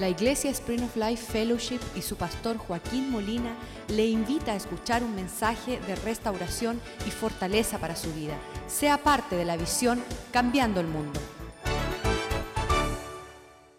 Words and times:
La 0.00 0.08
Iglesia 0.08 0.50
Spring 0.50 0.82
of 0.82 0.96
Life 0.96 1.30
Fellowship 1.30 1.80
y 1.94 2.00
su 2.00 2.16
pastor 2.16 2.56
Joaquín 2.56 3.10
Molina 3.10 3.54
le 3.88 4.06
invita 4.06 4.52
a 4.52 4.56
escuchar 4.56 5.02
un 5.02 5.14
mensaje 5.14 5.78
de 5.78 5.94
restauración 5.94 6.80
y 7.06 7.10
fortaleza 7.10 7.78
para 7.78 7.94
su 7.94 8.10
vida. 8.14 8.34
Sea 8.66 8.96
parte 8.96 9.36
de 9.36 9.44
la 9.44 9.58
visión 9.58 10.02
Cambiando 10.32 10.80
el 10.80 10.86
Mundo. 10.86 11.20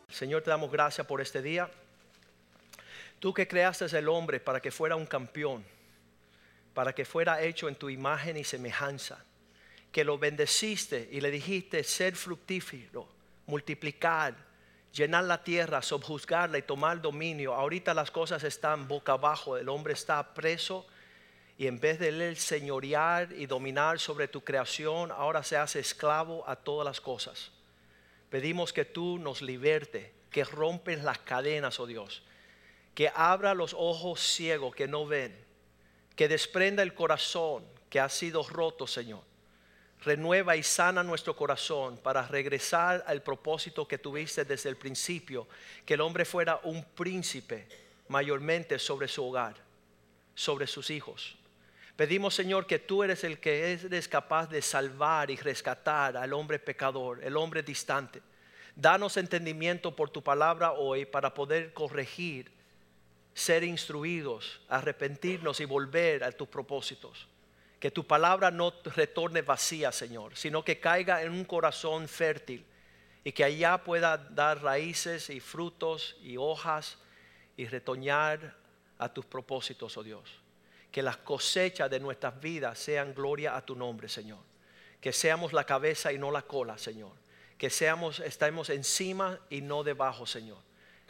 Señor, 0.10 0.44
te 0.44 0.52
damos 0.52 0.71
gracias 0.71 1.07
por 1.07 1.21
este 1.21 1.41
día. 1.41 1.71
Tú 3.17 3.33
que 3.33 3.47
creaste 3.47 3.85
el 3.97 4.07
hombre 4.07 4.39
para 4.39 4.59
que 4.59 4.69
fuera 4.69 4.95
un 4.95 5.07
campeón, 5.07 5.65
para 6.75 6.93
que 6.93 7.03
fuera 7.03 7.41
hecho 7.41 7.67
en 7.67 7.73
tu 7.73 7.89
imagen 7.89 8.38
y 8.38 8.43
semejanza, 8.43 9.25
que 9.91 10.03
lo 10.03 10.19
bendeciste 10.19 11.09
y 11.11 11.19
le 11.19 11.31
dijiste 11.31 11.83
ser 11.83 12.15
fructífero, 12.15 13.09
multiplicar, 13.47 14.50
llenar 14.94 15.23
la 15.23 15.44
tierra, 15.44 15.82
subjuzgarla 15.82 16.58
y 16.58 16.64
tomar 16.64 17.02
dominio. 17.02 17.54
Ahorita 17.54 17.94
las 17.94 18.12
cosas 18.12 18.44
están 18.44 18.88
boca 18.88 19.13
abajo, 19.13 19.58
el 19.58 19.70
hombre 19.70 19.94
está 19.94 20.34
preso 20.34 20.86
y 21.58 21.68
en 21.68 21.80
vez 21.80 21.99
de 21.99 22.09
él 22.09 22.38
señorear 22.38 23.32
y 23.34 23.46
dominar 23.46 23.99
sobre 23.99 24.27
tu 24.27 24.41
creación, 24.44 25.12
ahora 25.12 25.44
se 25.44 25.58
hace 25.58 25.80
esclavo 25.80 26.48
a 26.48 26.55
todas 26.55 26.85
las 26.85 26.99
cosas. 26.99 27.52
Pedimos 28.30 28.73
que 28.73 28.85
tú 28.85 29.20
nos 29.20 29.41
liberte, 29.41 30.13
que 30.30 30.44
rompes 30.44 31.04
las 31.04 31.20
cadenas, 31.20 31.80
oh 31.80 31.85
Dios, 31.85 32.23
que 32.96 33.12
abra 33.13 33.54
los 33.54 33.73
ojos 33.73 34.21
ciegos 34.21 34.76
que 34.76 34.88
no 34.88 35.05
ven, 35.05 35.38
que 36.16 36.27
desprenda 36.27 36.84
el 36.84 36.94
corazón 36.94 37.63
que 37.90 37.99
ha 37.99 38.10
sido 38.10 38.44
roto, 38.44 38.88
Señor 38.88 39.30
renueva 40.04 40.55
y 40.55 40.64
sana 40.64 41.04
nuestro 41.04 41.36
corazón 41.36 41.98
para 41.98 42.28
regresar 42.28 43.04
al 43.08 43.22
propósito 43.22 43.88
que 43.88 43.98
tuviste 43.98 44.46
desde 44.46 44.70
el 44.70 44.77
principio, 44.77 45.48
que 45.86 45.94
el 45.94 46.02
hombre 46.02 46.26
fuera 46.26 46.60
un 46.64 46.84
príncipe 46.84 47.68
mayormente 48.08 48.80
sobre 48.80 49.08
su 49.08 49.24
hogar, 49.24 49.55
sobre 50.34 50.68
sus 50.68 50.90
hijos. 50.90 51.35
Pedimos, 51.96 52.34
Señor, 52.34 52.66
que 52.66 52.80
tú 52.80 53.04
eres 53.04 53.24
el 53.24 53.40
que 53.40 53.74
eres 53.74 54.08
capaz 54.08 54.48
de 54.48 54.62
salvar 54.62 55.30
y 55.30 55.35
rescatar 55.35 56.18
al 56.18 56.34
hombre 56.34 56.58
pecador, 56.58 57.24
el 57.24 57.38
hombre 57.38 57.62
distante. 57.62 58.21
Danos 58.76 59.18
entendimiento 59.18 59.96
por 59.96 60.10
tu 60.10 60.24
palabra 60.24 60.71
hoy 60.71 61.05
para 61.05 61.34
poder 61.34 61.74
corregir, 61.74 62.52
ser 63.34 63.63
instruidos, 63.63 64.62
arrepentirnos 64.68 65.59
y 65.59 65.66
volver 65.66 66.24
a 66.24 66.31
tus 66.31 66.47
propósitos. 66.47 67.28
Que 67.81 67.90
tu 67.90 68.06
palabra 68.06 68.51
no 68.51 68.72
retorne 68.96 69.41
vacía, 69.41 69.91
Señor, 69.91 70.38
sino 70.38 70.63
que 70.63 70.79
caiga 70.79 71.24
en 71.24 71.31
un 71.31 71.44
corazón 71.44 72.07
fértil 72.07 72.63
y 73.24 73.31
que 73.31 73.44
allá 73.44 73.84
pueda 73.84 74.18
dar 74.18 74.62
raíces 74.62 75.31
y 75.31 75.40
frutos 75.40 76.16
y 76.22 76.38
hojas 76.38 77.00
y 77.57 77.66
retoñar 77.66 78.56
a 79.00 79.12
tus 79.12 79.25
propósitos, 79.25 79.97
oh 79.97 80.03
Dios. 80.03 80.29
Que 80.91 81.02
las 81.02 81.18
cosechas 81.18 81.90
de 81.90 82.00
nuestras 82.00 82.40
vidas 82.40 82.78
sean 82.78 83.16
gloria 83.16 83.56
a 83.56 83.66
tu 83.66 83.75
nombre, 83.75 84.07
Señor. 84.07 84.44
Que 85.02 85.12
seamos 85.12 85.52
la 85.52 85.63
cabeza 85.63 86.13
y 86.13 86.19
no 86.19 86.29
la 86.29 86.44
cola, 86.44 86.78
Señor. 86.78 87.13
Que 87.57 87.72
seamos, 87.72 88.19
estemos 88.19 88.69
encima 88.69 89.40
y 89.50 89.62
no 89.62 89.84
debajo, 89.84 90.28
Señor. 90.28 90.59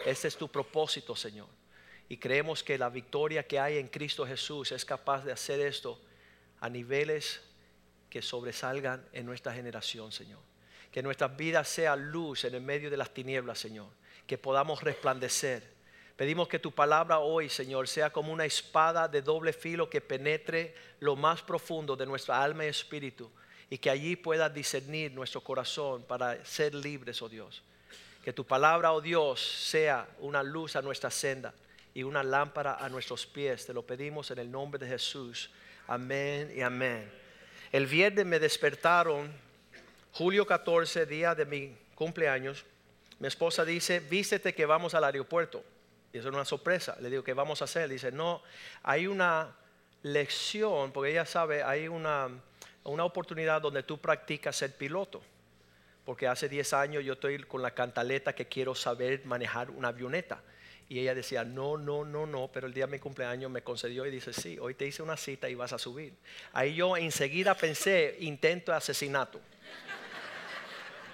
Este 0.05 0.30
es 0.30 0.38
tu 0.38 0.47
propósito, 0.47 1.17
Señor. 1.17 1.49
Y 2.08 2.16
creemos 2.16 2.64
que 2.64 2.77
la 2.77 2.88
victoria 2.88 3.45
que 3.45 3.59
hay 3.59 3.77
en 3.77 3.89
Cristo 3.89 4.25
Jesús 4.25 4.72
es 4.72 4.86
capaz 4.86 5.25
de 5.25 5.33
hacer 5.33 5.59
esto 5.59 5.99
a 6.62 6.70
niveles 6.70 7.42
que 8.09 8.22
sobresalgan 8.22 9.06
en 9.12 9.26
nuestra 9.26 9.54
generación, 9.54 10.12
Señor. 10.12 10.40
Que 10.92 11.04
nuestras 11.04 11.36
vidas 11.36 11.67
sean 11.67 12.12
luz 12.12 12.45
en 12.45 12.56
el 12.56 12.62
medio 12.62 12.90
de 12.90 12.98
las 12.98 13.14
tinieblas, 13.14 13.59
Señor. 13.59 13.88
Que 14.26 14.38
podamos 14.38 14.82
resplandecer. 14.82 15.64
Pedimos 16.16 16.48
que 16.48 16.59
tu 16.59 16.72
palabra 16.72 17.20
hoy, 17.20 17.50
Señor, 17.50 17.88
sea 17.88 18.12
como 18.12 18.32
una 18.32 18.45
espada 18.45 19.08
de 19.08 19.22
doble 19.22 19.54
filo 19.54 19.89
que 19.89 20.02
penetre 20.02 20.76
lo 21.00 21.16
más 21.16 21.42
profundo 21.42 21.95
de 21.95 22.06
nuestra 22.06 22.42
alma 22.42 22.66
y 22.66 22.67
espíritu 22.67 23.32
y 23.71 23.77
que 23.77 23.89
allí 23.89 24.17
pueda 24.17 24.50
discernir 24.50 25.14
nuestro 25.14 25.42
corazón 25.42 26.04
para 26.04 26.44
ser 26.45 26.76
libres, 26.76 27.21
oh 27.21 27.30
Dios. 27.30 27.64
Que 28.21 28.33
tu 28.33 28.45
palabra, 28.45 28.92
oh 28.92 29.00
Dios, 29.00 29.42
sea 29.42 30.08
una 30.20 30.44
luz 30.44 30.76
a 30.76 30.82
nuestra 30.82 31.10
senda 31.10 31.54
y 31.94 32.04
una 32.04 32.21
lámpara 32.21 32.76
a 32.76 32.89
nuestros 32.89 33.26
pies. 33.26 33.66
Te 33.66 33.73
lo 33.73 33.83
pedimos 33.83 34.30
en 34.30 34.39
el 34.39 34.52
nombre 34.52 34.77
de 34.77 34.92
Jesús. 34.92 35.50
Amén 35.91 36.53
y 36.55 36.61
amén. 36.61 37.11
El 37.69 37.85
viernes 37.85 38.25
me 38.25 38.39
despertaron, 38.39 39.29
julio 40.13 40.47
14, 40.47 41.05
día 41.05 41.35
de 41.35 41.45
mi 41.45 41.75
cumpleaños. 41.95 42.63
Mi 43.19 43.27
esposa 43.27 43.65
dice, 43.65 43.99
vístete 43.99 44.53
que 44.53 44.65
vamos 44.65 44.93
al 44.93 45.03
aeropuerto. 45.03 45.61
Y 46.13 46.19
eso 46.19 46.29
es 46.29 46.33
una 46.33 46.45
sorpresa. 46.45 46.95
Le 47.02 47.09
digo, 47.09 47.25
¿qué 47.25 47.33
vamos 47.33 47.61
a 47.61 47.65
hacer? 47.65 47.89
Dice, 47.89 48.09
no, 48.09 48.41
hay 48.83 49.05
una 49.05 49.53
lección, 50.03 50.93
porque 50.93 51.11
ella 51.11 51.25
sabe, 51.25 51.61
hay 51.61 51.89
una, 51.89 52.29
una 52.85 53.03
oportunidad 53.03 53.61
donde 53.61 53.83
tú 53.83 53.97
practicas 53.99 54.55
ser 54.55 54.73
piloto. 54.77 55.21
Porque 56.05 56.25
hace 56.25 56.47
10 56.47 56.71
años 56.71 57.03
yo 57.03 57.13
estoy 57.15 57.43
con 57.43 57.61
la 57.61 57.71
cantaleta 57.71 58.33
que 58.33 58.47
quiero 58.47 58.75
saber 58.75 59.25
manejar 59.25 59.69
una 59.69 59.89
avioneta. 59.89 60.41
Y 60.91 60.99
ella 60.99 61.15
decía, 61.15 61.45
no, 61.45 61.77
no, 61.77 62.03
no, 62.03 62.25
no, 62.25 62.49
pero 62.52 62.67
el 62.67 62.73
día 62.73 62.85
de 62.85 62.91
mi 62.91 62.99
cumpleaños 62.99 63.49
me 63.49 63.63
concedió 63.63 64.05
y 64.05 64.11
dice, 64.11 64.33
sí, 64.33 64.59
hoy 64.59 64.73
te 64.73 64.85
hice 64.85 65.02
una 65.02 65.15
cita 65.15 65.47
y 65.47 65.55
vas 65.55 65.71
a 65.71 65.77
subir. 65.77 66.13
Ahí 66.52 66.75
yo 66.75 66.97
enseguida 66.97 67.55
pensé, 67.55 68.17
intento 68.19 68.73
asesinato. 68.73 69.39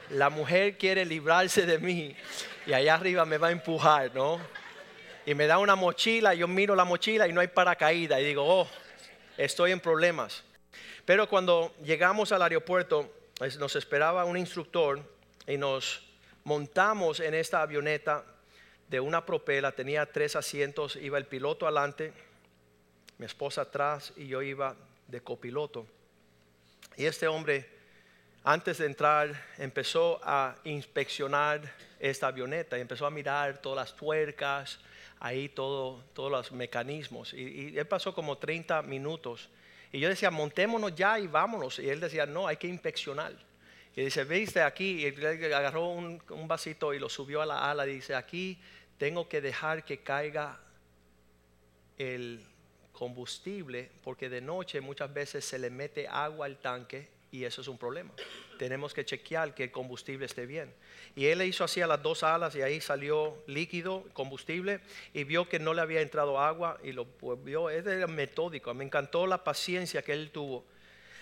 La 0.10 0.32
mujer 0.32 0.80
quiere 0.80 1.06
librarse 1.06 1.68
de 1.68 1.78
mí 1.78 2.16
y 2.66 2.74
allá 2.74 2.96
arriba 2.96 3.24
me 3.26 3.38
va 3.38 3.50
a 3.50 3.52
empujar, 3.52 4.16
¿no? 4.16 4.42
Y 5.28 5.36
me 5.36 5.46
da 5.46 5.60
una 5.60 5.76
mochila, 5.76 6.34
yo 6.34 6.48
miro 6.48 6.76
la 6.76 6.84
mochila 6.84 7.28
y 7.28 7.32
no 7.32 7.40
hay 7.40 7.50
paracaídas 7.50 8.20
y 8.20 8.24
digo, 8.24 8.44
oh, 8.48 8.68
estoy 9.38 9.74
en 9.74 9.80
problemas. 9.80 10.44
Pero 11.06 11.30
cuando 11.30 11.76
llegamos 11.84 12.32
al 12.32 12.42
aeropuerto, 12.42 13.14
nos 13.60 13.76
esperaba 13.76 14.26
un 14.26 14.38
instructor 14.38 15.00
y 15.46 15.56
nos 15.56 16.02
montamos 16.46 17.20
en 17.20 17.36
esta 17.36 17.62
avioneta 17.62 18.26
de 18.90 19.00
una 19.00 19.26
propela, 19.26 19.72
tenía 19.72 20.06
tres 20.06 20.36
asientos, 20.36 20.96
iba 20.96 21.18
el 21.18 21.26
piloto 21.26 21.66
adelante, 21.66 22.14
mi 23.18 23.26
esposa 23.26 23.64
atrás 23.64 24.14
y 24.16 24.28
yo 24.28 24.42
iba 24.42 24.76
de 25.08 25.22
copiloto. 25.22 25.86
Y 26.96 27.06
este 27.06 27.28
hombre, 27.28 27.70
antes 28.44 28.78
de 28.78 28.86
entrar, 28.86 29.46
empezó 29.58 30.20
a 30.24 30.56
inspeccionar 30.64 31.62
esta 32.00 32.28
avioneta 32.28 32.78
y 32.78 32.82
empezó 32.82 33.06
a 33.06 33.12
mirar 33.12 33.62
todas 33.62 33.90
las 33.90 33.96
tuercas, 33.96 34.80
ahí 35.20 35.50
todo, 35.50 36.04
todos 36.14 36.32
los 36.32 36.52
mecanismos. 36.52 37.34
Y, 37.34 37.78
él 37.78 37.88
pasó 37.88 38.14
como 38.14 38.38
30 38.38 38.82
minutos. 38.84 39.50
Y 39.92 40.00
yo 40.00 40.10
decía, 40.10 40.32
montémonos 40.32 40.96
ya 40.96 41.20
y 41.20 41.28
vámonos. 41.28 41.80
Y 41.80 41.90
él 41.90 42.00
decía, 42.00 42.26
no, 42.26 42.48
hay 42.48 42.58
que 42.58 42.68
inspeccionar. 42.68 43.34
Y 43.96 44.04
dice, 44.04 44.26
viste 44.26 44.62
aquí, 44.62 45.08
y 45.08 45.54
agarró 45.54 45.88
un, 45.88 46.22
un, 46.30 46.48
vasito 46.48 46.94
y 46.94 47.00
lo 47.00 47.10
subió 47.10 47.42
a 47.42 47.48
la 47.48 47.72
ala 47.72 47.88
y 47.88 47.96
dice, 47.96 48.14
aquí 48.14 48.60
tengo 48.98 49.28
que 49.30 49.42
dejar 49.42 49.86
que 49.86 50.00
caiga 50.00 50.60
el 51.98 52.46
combustible 52.92 53.92
porque 54.04 54.30
de 54.30 54.42
noche 54.42 54.82
muchas 54.82 55.14
veces 55.14 55.46
se 55.46 55.60
le 55.60 55.70
mete 55.70 56.08
agua 56.08 56.48
al 56.48 56.58
tanque 56.58 57.10
y 57.32 57.44
eso 57.44 57.62
es 57.62 57.68
un 57.68 57.78
problema. 57.78 58.12
Tenemos 58.58 58.94
que 58.94 59.06
chequear 59.06 59.54
que 59.54 59.66
el 59.66 59.72
combustible 59.72 60.26
esté 60.26 60.46
bien. 60.46 60.74
Y 61.16 61.26
él 61.26 61.40
le 61.40 61.46
hizo 61.46 61.64
así 61.64 61.82
a 61.82 61.88
las 61.88 62.02
dos 62.02 62.24
alas 62.24 62.56
y 62.56 62.62
ahí 62.62 62.82
salió 62.82 63.44
líquido, 63.48 64.06
combustible, 64.14 64.80
y 65.14 65.26
vio 65.26 65.48
que 65.48 65.60
no 65.60 65.74
le 65.74 65.82
había 65.82 66.02
entrado 66.02 66.40
agua 66.40 66.80
y 66.84 66.94
lo 66.94 67.06
pues, 67.06 67.44
vio, 67.44 67.70
es 67.70 67.86
metódico. 68.08 68.74
Me 68.74 68.86
encantó 68.86 69.28
la 69.28 69.44
paciencia 69.44 70.02
que 70.02 70.14
él 70.14 70.32
tuvo. 70.32 70.66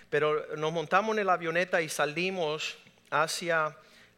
Pero 0.08 0.56
nos 0.56 0.72
montamos 0.72 1.18
en 1.18 1.26
la 1.26 1.32
avioneta 1.34 1.82
y 1.82 1.88
salimos 1.88 2.78
hacia 3.10 3.76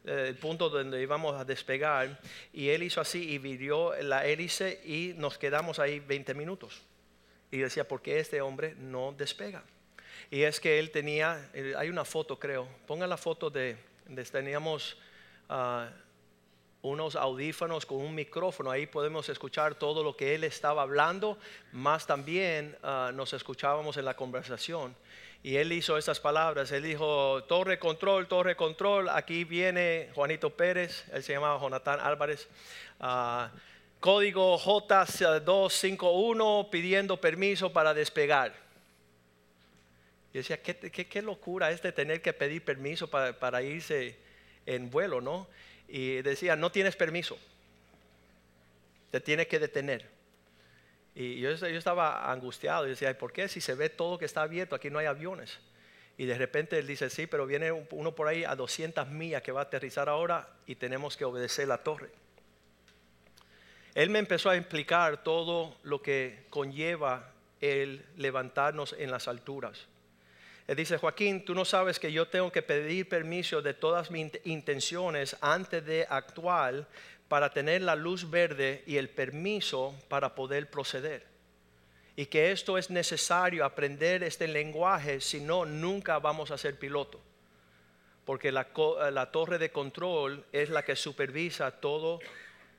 el 0.08 0.36
punto 0.36 0.70
donde 0.70 1.02
íbamos 1.02 1.38
a 1.38 1.44
despegar 1.44 2.18
y 2.52 2.70
él 2.70 2.82
hizo 2.82 3.00
así 3.00 3.30
y 3.30 3.38
vivió 3.38 3.94
la 4.02 4.26
hélice 4.26 4.80
y 4.84 5.12
nos 5.16 5.38
quedamos 5.38 5.78
ahí 5.78 6.00
20 6.00 6.34
minutos. 6.34 6.80
Y 7.50 7.58
decía, 7.58 7.86
¿por 7.86 8.02
qué 8.02 8.18
este 8.18 8.40
hombre 8.40 8.74
no 8.78 9.12
despega? 9.12 9.62
Y 10.30 10.42
es 10.42 10.60
que 10.60 10.78
él 10.78 10.90
tenía, 10.90 11.50
hay 11.76 11.88
una 11.88 12.04
foto 12.04 12.38
creo, 12.38 12.68
ponga 12.86 13.06
la 13.06 13.16
foto 13.16 13.50
de, 13.50 13.76
teníamos 14.30 14.96
ah, 15.48 15.90
unos 16.82 17.16
audífonos 17.16 17.86
con 17.86 17.98
un 17.98 18.14
micrófono, 18.14 18.70
ahí 18.70 18.86
podemos 18.86 19.28
escuchar 19.28 19.74
todo 19.74 20.02
lo 20.02 20.16
que 20.16 20.34
él 20.34 20.44
estaba 20.44 20.82
hablando, 20.82 21.38
más 21.72 22.06
también 22.06 22.76
ah, 22.82 23.10
nos 23.14 23.32
escuchábamos 23.32 23.96
en 23.96 24.04
la 24.04 24.14
conversación. 24.14 24.94
Y 25.42 25.56
él 25.56 25.72
hizo 25.72 25.96
estas 25.96 26.20
palabras, 26.20 26.70
él 26.72 26.82
dijo, 26.82 27.42
torre 27.44 27.78
control, 27.78 28.26
torre 28.26 28.56
control, 28.56 29.08
aquí 29.08 29.44
viene 29.44 30.10
Juanito 30.14 30.50
Pérez, 30.50 31.04
él 31.12 31.22
se 31.22 31.32
llamaba 31.32 31.58
Jonathan 31.60 32.00
Álvarez, 32.00 32.48
uh, 33.00 33.44
código 34.00 34.58
J251 34.58 36.70
pidiendo 36.70 37.20
permiso 37.20 37.72
para 37.72 37.94
despegar. 37.94 38.52
Y 40.32 40.38
decía, 40.38 40.60
¿qué, 40.60 41.22
locura 41.22 41.70
es 41.70 41.82
de 41.82 41.92
tener 41.92 42.20
que 42.20 42.32
pedir 42.32 42.64
permiso 42.64 43.08
para, 43.08 43.38
para 43.38 43.62
irse 43.62 44.16
en 44.66 44.90
vuelo, 44.90 45.20
¿no? 45.20 45.46
Y 45.88 46.20
decía, 46.22 46.56
no 46.56 46.72
tienes 46.72 46.96
permiso. 46.96 47.38
te 49.10 49.20
tiene 49.20 49.46
que 49.46 49.58
detener. 49.58 50.17
Y 51.20 51.40
yo, 51.40 51.50
estaba 51.50 52.30
angustiado 52.30 52.86
y 52.86 52.90
decía, 52.90 53.18
¿por 53.18 53.32
qué 53.32 53.48
si 53.48 53.60
se 53.60 53.74
ve 53.74 53.88
todo 53.88 54.18
que 54.18 54.24
está 54.24 54.42
abierto, 54.42 54.76
aquí 54.76 54.88
no 54.88 55.00
hay 55.00 55.06
aviones? 55.06 55.58
Y 56.16 56.26
de 56.26 56.38
repente 56.38 56.78
él 56.78 56.86
dice, 56.86 57.10
sí, 57.10 57.26
pero 57.26 57.44
viene 57.44 57.72
uno 57.72 58.14
por 58.14 58.28
ahí 58.28 58.44
a 58.44 58.54
200 58.54 59.08
millas 59.08 59.42
que 59.42 59.50
va 59.50 59.62
a 59.62 59.64
aterrizar 59.64 60.08
ahora 60.08 60.48
y 60.64 60.76
tenemos 60.76 61.16
que 61.16 61.24
obedecer 61.24 61.66
la 61.66 61.78
torre. 61.78 62.10
Él 63.96 64.10
me 64.10 64.20
empezó 64.20 64.50
a 64.50 64.56
explicar 64.56 65.24
todo 65.24 65.76
lo 65.82 66.00
que 66.00 66.46
conlleva 66.50 67.32
el 67.60 68.06
levantarnos 68.16 68.94
en 68.96 69.10
las 69.10 69.26
alturas. 69.26 69.88
Él 70.68 70.76
dice, 70.76 70.98
Joaquín, 70.98 71.44
tú 71.44 71.52
no 71.52 71.64
sabes 71.64 71.98
que 71.98 72.12
yo 72.12 72.28
tengo 72.28 72.52
que 72.52 72.62
pedir 72.62 73.08
permiso 73.08 73.60
de 73.60 73.74
todas 73.74 74.12
mis 74.12 74.30
intenciones 74.44 75.36
antes 75.40 75.84
de 75.84 76.06
actuar 76.08 76.86
para 77.28 77.52
tener 77.52 77.82
la 77.82 77.94
luz 77.94 78.30
verde 78.30 78.82
y 78.86 78.96
el 78.96 79.10
permiso 79.10 79.94
para 80.08 80.34
poder 80.34 80.70
proceder. 80.70 81.26
Y 82.16 82.26
que 82.26 82.50
esto 82.50 82.78
es 82.78 82.90
necesario 82.90 83.64
aprender 83.64 84.22
este 84.22 84.48
lenguaje, 84.48 85.20
si 85.20 85.40
no, 85.40 85.64
nunca 85.64 86.18
vamos 86.18 86.50
a 86.50 86.58
ser 86.58 86.78
piloto. 86.78 87.20
Porque 88.24 88.50
la, 88.50 88.68
la 89.12 89.30
torre 89.30 89.58
de 89.58 89.70
control 89.70 90.44
es 90.52 90.70
la 90.70 90.84
que 90.84 90.96
supervisa 90.96 91.70
todo 91.70 92.18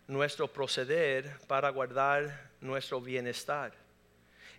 nuestro 0.07 0.47
proceder 0.47 1.37
para 1.47 1.69
guardar 1.69 2.49
nuestro 2.59 2.99
bienestar. 2.99 3.71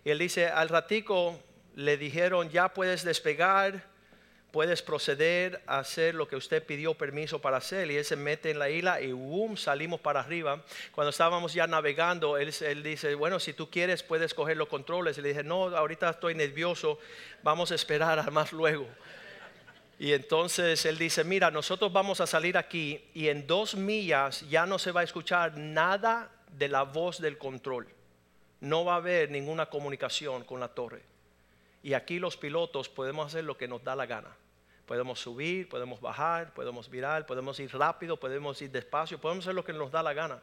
Y 0.03 0.09
él 0.09 0.17
dice, 0.17 0.47
al 0.47 0.69
ratico 0.69 1.39
le 1.75 1.97
dijeron, 1.97 2.49
ya 2.49 2.73
puedes 2.73 3.03
despegar, 3.03 3.90
puedes 4.51 4.81
proceder 4.81 5.61
a 5.65 5.79
hacer 5.79 6.13
lo 6.13 6.27
que 6.27 6.35
usted 6.35 6.63
pidió 6.65 6.93
permiso 6.93 7.39
para 7.39 7.57
hacer. 7.57 7.89
Y 7.89 7.97
él 7.97 8.05
se 8.05 8.15
mete 8.15 8.51
en 8.51 8.59
la 8.59 8.69
isla 8.69 9.01
y 9.01 9.11
boom, 9.11 9.57
salimos 9.57 9.99
para 10.01 10.19
arriba. 10.19 10.63
Cuando 10.93 11.09
estábamos 11.09 11.53
ya 11.53 11.67
navegando, 11.67 12.37
él, 12.37 12.83
dice, 12.83 13.15
bueno, 13.15 13.39
si 13.39 13.53
tú 13.53 13.69
quieres 13.69 14.03
puedes 14.03 14.33
coger 14.33 14.57
los 14.57 14.67
controles. 14.67 15.17
Le 15.17 15.29
dije, 15.29 15.43
no, 15.43 15.75
ahorita 15.75 16.09
estoy 16.09 16.35
nervioso, 16.35 16.99
vamos 17.43 17.71
a 17.71 17.75
esperar 17.75 18.19
a 18.19 18.29
más 18.29 18.51
luego. 18.51 18.87
Y 19.97 20.13
entonces 20.13 20.85
él 20.85 20.97
dice, 20.97 21.23
mira, 21.23 21.51
nosotros 21.51 21.93
vamos 21.93 22.21
a 22.21 22.27
salir 22.27 22.57
aquí 22.57 23.03
y 23.13 23.29
en 23.29 23.45
dos 23.45 23.75
millas 23.75 24.41
ya 24.49 24.65
no 24.65 24.79
se 24.79 24.91
va 24.91 25.01
a 25.01 25.03
escuchar 25.03 25.57
nada 25.57 26.31
de 26.57 26.67
la 26.67 26.83
voz 26.83 27.21
del 27.21 27.37
control. 27.37 27.87
No 28.61 28.83
va 28.83 28.93
a 28.93 28.97
haber 28.97 29.29
ninguna 29.29 29.67
comunicación 29.67 30.43
con 30.43 30.59
la 30.59 30.69
torre. 30.69 31.03
Y 31.83 31.93
aquí 31.93 32.19
los 32.19 32.37
pilotos 32.37 32.89
podemos 32.89 33.27
hacer 33.27 33.43
lo 33.43 33.57
que 33.57 33.67
nos 33.67 33.83
da 33.83 33.95
la 33.95 34.05
gana. 34.05 34.29
Podemos 34.85 35.19
subir, 35.19 35.69
podemos 35.69 36.01
bajar, 36.01 36.53
podemos 36.53 36.89
virar, 36.89 37.25
podemos 37.25 37.59
ir 37.59 37.73
rápido, 37.73 38.17
podemos 38.17 38.61
ir 38.61 38.71
despacio, 38.71 39.19
podemos 39.19 39.45
hacer 39.45 39.55
lo 39.55 39.63
que 39.63 39.73
nos 39.73 39.91
da 39.91 40.03
la 40.03 40.13
gana. 40.13 40.41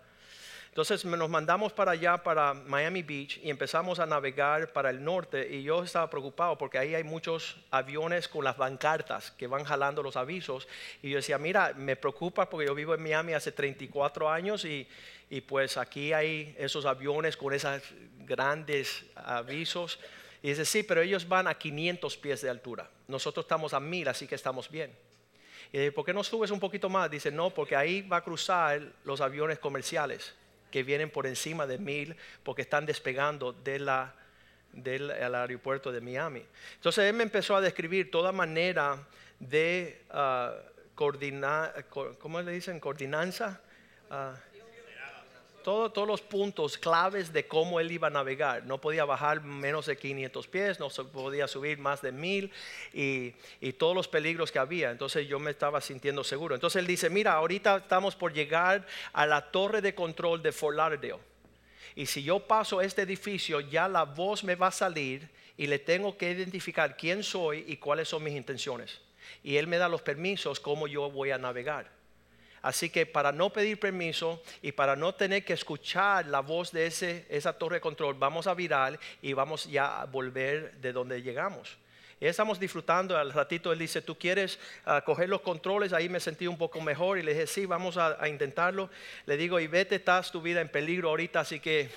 Entonces 0.69 1.05
nos 1.05 1.29
mandamos 1.29 1.73
para 1.73 1.93
allá, 1.93 2.19
para 2.19 2.55
Miami 2.55 3.02
Beach, 3.02 3.40
y 3.43 3.50
empezamos 3.50 3.99
a 3.99 4.06
navegar 4.06 4.73
para 4.73 4.90
el 4.90 5.02
norte. 5.02 5.49
Y 5.52 5.62
yo 5.62 5.82
estaba 5.82 6.08
preocupado 6.08 6.56
porque 6.56 6.79
ahí 6.79 6.94
hay 6.94 7.02
muchos 7.02 7.56
aviones 7.70 8.29
con 8.29 8.44
las 8.44 8.56
bancartas 8.56 9.32
que 9.32 9.46
van 9.46 9.64
jalando 9.64 10.02
los 10.02 10.17
avisos. 10.17 10.69
Y 11.02 11.11
yo 11.11 11.17
decía, 11.17 11.37
mira, 11.38 11.73
me 11.75 11.96
preocupa 11.96 12.49
porque 12.49 12.67
yo 12.67 12.75
vivo 12.75 12.94
en 12.94 13.02
Miami 13.02 13.32
hace 13.32 13.50
34 13.50 14.31
años 14.31 14.64
y, 14.64 14.87
y 15.31 15.40
pues 15.40 15.76
aquí 15.76 16.12
hay 16.12 16.55
esos 16.58 16.87
aviones 16.87 17.37
con 17.37 17.52
esos 17.55 17.82
grandes 18.20 19.05
avisos. 19.17 19.99
Y 20.43 20.50
dice, 20.50 20.64
sí, 20.64 20.82
pero 20.82 21.02
ellos 21.02 21.26
van 21.29 21.49
a 21.49 21.55
500 21.55 22.17
pies 22.17 22.43
de 22.43 22.50
altura. 22.50 22.90
Nosotros 23.08 23.44
estamos 23.44 23.75
a 23.75 23.81
1000, 23.81 24.08
así 24.08 24.26
que 24.26 24.35
estamos 24.35 24.70
bien. 24.70 24.94
Y 25.73 25.79
dice, 25.79 25.93
¿por 25.93 26.05
qué 26.05 26.12
no 26.12 26.23
subes 26.25 26.50
un 26.50 26.61
poquito 26.61 26.88
más? 26.88 27.11
Dice, 27.11 27.31
no, 27.31 27.50
porque 27.50 27.76
ahí 27.76 28.02
va 28.02 28.19
a 28.19 28.25
cruzar 28.25 28.81
los 29.05 29.20
aviones 29.20 29.58
comerciales 29.58 30.35
que 30.70 30.82
vienen 30.82 31.11
por 31.11 31.26
encima 31.26 31.67
de 31.67 31.79
1000 31.79 32.17
porque 32.43 32.62
están 32.62 32.87
despegando 32.87 33.52
de 33.52 33.79
del 34.73 35.35
aeropuerto 35.35 35.90
de 35.90 36.00
Miami. 36.00 36.44
Entonces 36.75 37.05
él 37.05 37.14
me 37.14 37.25
empezó 37.25 37.56
a 37.56 37.61
describir 37.61 38.11
toda 38.11 38.32
manera 38.32 39.06
de 39.40 40.05
uh, 40.11 40.94
coordinar, 40.94 41.87
¿cómo 42.19 42.40
le 42.43 42.52
dicen? 42.52 42.79
Coordinanza. 42.79 43.61
Uh, 44.11 44.35
todos 45.62 46.06
los 46.06 46.22
puntos 46.22 46.78
claves 46.78 47.32
de 47.32 47.46
cómo 47.46 47.81
él 47.81 47.93
iba 47.93 48.08
a 48.08 48.10
navegar. 48.10 48.64
No 48.64 48.81
podía 48.81 49.05
bajar 49.05 49.43
menos 49.43 49.87
de 49.87 49.96
500 49.96 50.46
pies, 50.46 50.81
no 50.81 50.88
podía 50.88 51.49
subir 51.49 51.78
más 51.78 52.00
de 52.02 52.12
1000 52.12 52.52
y, 52.93 53.34
todos 53.72 53.94
los 53.94 54.08
peligros 54.08 54.50
que 54.50 54.58
había. 54.58 54.90
Entonces 54.90 55.28
yo 55.28 55.38
me 55.38 55.50
estaba 55.50 55.81
sintiendo 55.81 56.25
seguro. 56.25 56.55
Entonces 56.55 56.81
él 56.81 56.87
dice, 56.87 57.10
mira, 57.10 57.34
ahorita 57.34 57.76
estamos 57.76 58.16
por 58.16 58.32
llegar 58.32 58.87
a 59.12 59.26
la 59.26 59.50
torre 59.50 59.81
de 59.81 59.94
control 59.94 60.43
de 60.43 60.52
Fort. 60.52 60.78
Y 61.94 62.06
si 62.06 62.22
yo 62.22 62.40
paso 62.40 62.81
este 62.81 63.02
edificio, 63.02 63.61
ya 63.61 63.88
la 63.88 64.04
voz 64.04 64.44
me 64.44 64.54
va 64.54 64.69
a 64.69 64.72
salir 64.72 65.28
y 65.56 65.66
le 65.66 65.78
tengo 65.78 66.16
que 66.16 66.31
identificar 66.31 66.96
quién 66.96 67.22
soy 67.22 67.64
y 67.66 67.76
cuáles 67.76 68.08
son 68.08 68.22
mis 68.22 68.34
intenciones. 68.34 69.00
Y 69.43 69.56
él 69.56 69.66
me 69.66 69.78
da 69.78 69.88
los 69.88 70.02
permisos 70.02 70.61
cómo 70.61 70.87
yo 70.87 71.11
voy 71.11 71.31
a 71.31 71.38
navegar. 71.38 71.98
Así 72.69 72.91
que 72.91 73.06
para 73.06 73.32
no 73.32 73.49
pedir 73.49 73.81
permiso 73.81 74.43
y 74.61 74.73
para 74.73 74.94
no 74.94 75.15
tener 75.15 75.43
que 75.43 75.55
escuchar 75.55 76.26
la 76.26 76.41
voz 76.41 76.70
de 76.70 76.85
ese, 76.85 77.25
esa 77.31 77.55
torre 77.55 77.76
de 77.76 77.81
control, 77.81 78.12
vamos 78.19 78.47
a 78.47 78.53
virar 78.53 79.00
y 79.23 79.32
vamos 79.32 79.70
ya 79.70 80.03
a 80.03 80.05
volver 80.05 80.75
de 80.75 80.93
donde 80.93 81.23
llegamos. 81.23 81.79
Y 82.20 82.26
estamos 82.26 82.61
disfrutando, 82.61 83.17
al 83.17 83.32
ratito 83.32 83.73
él 83.73 83.79
dice, 83.79 84.03
¿tú 84.03 84.19
quieres 84.19 84.59
ah, 84.85 85.00
coger 85.00 85.31
los 85.31 85.41
controles? 85.41 85.94
Ahí 85.94 86.11
me 86.11 86.20
sentí 86.20 86.47
un 86.47 86.59
poco 86.59 86.82
mejor 86.82 87.17
y 87.17 87.23
le 87.23 87.32
dije, 87.32 87.47
sí, 87.47 87.65
vamos 87.65 87.97
a, 87.97 88.29
intentarlo. 88.29 88.91
Le 89.25 89.38
digo, 89.38 89.59
y 89.61 89.67
vete, 89.67 89.94
estás 89.94 90.31
tu 90.31 90.43
vida 90.43 90.61
en 90.61 90.69
peligro 90.69 91.09
ahorita, 91.09 91.41
así 91.41 91.61
que 91.61 91.88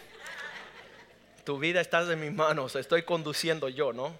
tu 1.44 1.60
vida 1.60 1.82
está 1.82 2.10
en 2.10 2.22
mis 2.22 2.32
manos, 2.32 2.78
estoy 2.78 3.04
conduciendo 3.04 3.68
yo, 3.68 3.92
¿no? 3.92 4.18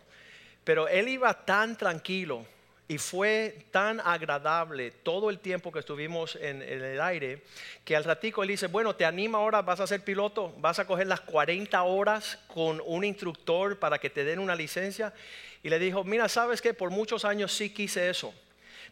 Pero 0.66 0.90
él 0.90 1.08
iba 1.08 1.34
tan 1.46 1.78
tranquilo 1.78 2.46
y 2.92 2.98
fue 2.98 3.68
tan 3.72 4.02
agradable 4.02 4.92
todo 4.92 5.30
el 5.30 5.40
tiempo 5.40 5.72
que 5.72 5.80
estuvimos 5.80 6.36
en, 6.36 6.62
el 6.62 7.00
aire 7.00 7.42
que 7.86 7.96
al 7.96 8.04
ratico 8.04 8.44
él 8.44 8.50
dice, 8.50 8.68
bueno, 8.68 8.98
te 8.98 9.06
anima 9.06 9.38
ahora, 9.38 9.62
vas 9.62 9.80
a 9.80 9.88
ser 9.88 10.04
piloto, 10.04 10.54
vas 10.58 10.78
a 10.78 10.86
coger 10.86 11.08
las 11.08 11.22
40 11.22 11.82
horas 11.84 12.38
con 12.48 12.82
un 12.86 13.06
instructor 13.06 13.80
para 13.80 13.98
que 13.98 14.10
te 14.10 14.26
den 14.26 14.40
una 14.40 14.56
licencia. 14.56 15.14
Y 15.64 15.70
le 15.70 15.80
dijo, 15.80 16.04
mira, 16.04 16.28
sabes 16.28 16.62
que 16.62 16.74
por 16.74 16.90
muchos 16.90 17.24
años 17.24 17.54
sí 17.54 17.70
quise 17.70 18.10
eso, 18.10 18.34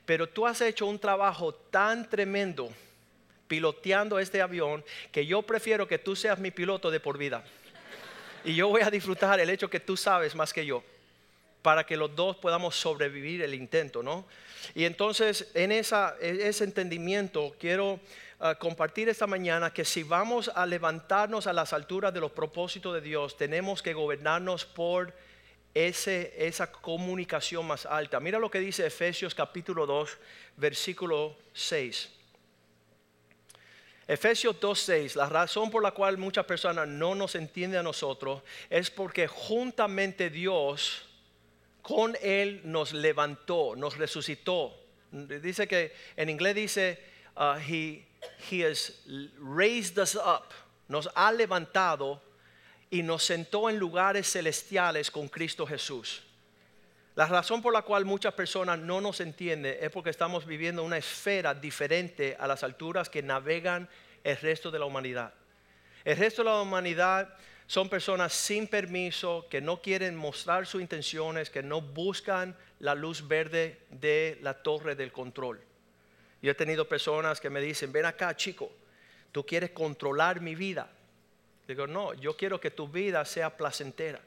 pero 0.05 0.29
tú 0.29 0.47
has 0.47 0.61
hecho 0.61 0.85
un 0.85 0.97
trabajo 0.97 1.53
tan 1.53 2.09
tremendo 2.09 2.69
piloteando 3.49 4.17
este 4.17 4.41
avión 4.41 4.81
que 5.11 5.25
yo 5.25 5.41
prefiero 5.41 5.89
que 5.89 5.99
tú 5.99 6.15
seas 6.15 6.39
mi 6.39 6.51
piloto 6.51 6.89
de 6.89 7.01
por 7.01 7.17
vida. 7.17 7.43
Y 8.45 8.55
yo 8.55 8.69
voy 8.69 8.81
a 8.81 8.89
disfrutar 8.89 9.41
el 9.41 9.49
hecho 9.49 9.69
que 9.69 9.81
tú 9.81 9.97
sabes 9.97 10.35
más 10.35 10.53
que 10.53 10.65
yo 10.65 10.85
para 11.61 11.85
que 11.85 11.97
los 11.97 12.15
dos 12.15 12.37
podamos 12.37 12.75
sobrevivir 12.75 13.41
el 13.41 13.53
intento, 13.53 14.01
¿no? 14.01 14.25
Y 14.75 14.85
entonces 14.85 15.49
en 15.53 15.71
esa, 15.71 16.15
ese 16.19 16.63
entendimiento 16.63 17.55
quiero 17.59 17.99
ah, 18.39 18.55
compartir 18.55 19.09
esta 19.09 19.27
mañana 19.27 19.73
que 19.73 19.85
si 19.85 20.03
vamos 20.03 20.49
a 20.53 20.65
levantarnos 20.65 21.47
a 21.47 21.53
las 21.53 21.73
alturas 21.73 22.13
de 22.13 22.21
los 22.21 22.31
propósitos 22.31 22.93
de 22.93 23.01
Dios, 23.01 23.37
tenemos 23.37 23.81
que 23.81 23.93
gobernarnos 23.93 24.65
por 24.65 25.13
ese, 25.73 26.33
esa 26.37 26.71
comunicación 26.71 27.65
más 27.65 27.85
alta. 27.85 28.19
Mira 28.19 28.39
lo 28.39 28.49
que 28.49 28.59
dice 28.59 28.85
Efesios 28.85 29.35
capítulo 29.35 29.85
2, 29.85 30.17
versículo 30.57 31.35
6. 31.53 32.15
Efesios 34.07 34.59
2.6, 34.59 35.15
la 35.15 35.29
razón 35.29 35.69
por 35.69 35.83
la 35.83 35.91
cual 35.91 36.17
muchas 36.17 36.43
personas 36.45 36.87
no 36.87 37.13
nos 37.13 37.35
entienden 37.35 37.81
a 37.81 37.83
nosotros 37.83 38.41
es 38.67 38.89
porque 38.89 39.27
juntamente 39.27 40.31
Dios 40.31 41.08
con 41.81 42.17
Él 42.21 42.61
nos 42.63 42.93
levantó, 42.93 43.75
nos 43.75 43.97
resucitó. 43.97 44.75
Dice 45.11 45.67
que 45.67 45.93
en 46.15 46.29
inglés 46.29 46.55
dice, 46.55 47.03
uh, 47.35 47.57
he, 47.57 48.05
he 48.49 48.63
has 48.65 49.01
raised 49.39 49.97
us 49.97 50.15
up, 50.15 50.53
nos 50.87 51.09
ha 51.15 51.31
levantado 51.31 52.21
y 52.89 53.03
nos 53.03 53.23
sentó 53.23 53.69
en 53.69 53.77
lugares 53.77 54.31
celestiales 54.31 55.11
con 55.11 55.27
Cristo 55.27 55.65
Jesús. 55.65 56.23
La 57.15 57.25
razón 57.25 57.61
por 57.61 57.73
la 57.73 57.81
cual 57.81 58.05
muchas 58.05 58.33
personas 58.33 58.79
no 58.79 59.01
nos 59.01 59.19
entienden 59.19 59.77
es 59.81 59.89
porque 59.91 60.09
estamos 60.09 60.45
viviendo 60.45 60.83
una 60.83 60.97
esfera 60.97 61.53
diferente 61.53 62.37
a 62.39 62.47
las 62.47 62.63
alturas 62.63 63.09
que 63.09 63.21
navegan 63.21 63.89
el 64.23 64.37
resto 64.37 64.71
de 64.71 64.79
la 64.79 64.85
humanidad. 64.85 65.33
El 66.05 66.17
resto 66.17 66.43
de 66.43 66.49
la 66.49 66.61
humanidad 66.61 67.35
son 67.69 67.87
personas 67.87 68.33
sin 68.33 68.67
permiso, 68.67 69.45
que 69.47 69.61
no 69.61 69.79
quieren 69.79 70.15
mostrar 70.15 70.65
sus 70.65 70.81
intenciones, 70.81 71.51
que 71.51 71.61
no 71.61 71.81
buscan 71.81 72.57
la 72.79 72.95
luz 72.95 73.27
verde 73.27 73.77
de 73.91 74.39
la 74.41 74.55
torre 74.55 74.95
del 74.95 75.11
control. 75.11 75.61
Yo 76.41 76.49
he 76.49 76.55
tenido 76.55 76.89
personas 76.89 77.39
que 77.39 77.51
me 77.51 77.61
dicen, 77.61 77.91
ven 77.91 78.07
acá 78.07 78.35
chico, 78.35 78.71
tú 79.31 79.45
quieres 79.45 79.69
controlar 79.69 80.41
mi 80.41 80.55
vida. 80.55 80.89
Digo, 81.67 81.85
no, 81.85 82.15
yo 82.15 82.35
quiero 82.35 82.59
que 82.59 82.71
tu 82.71 82.87
vida 82.87 83.23
sea 83.23 83.55
placentera. 83.55 84.19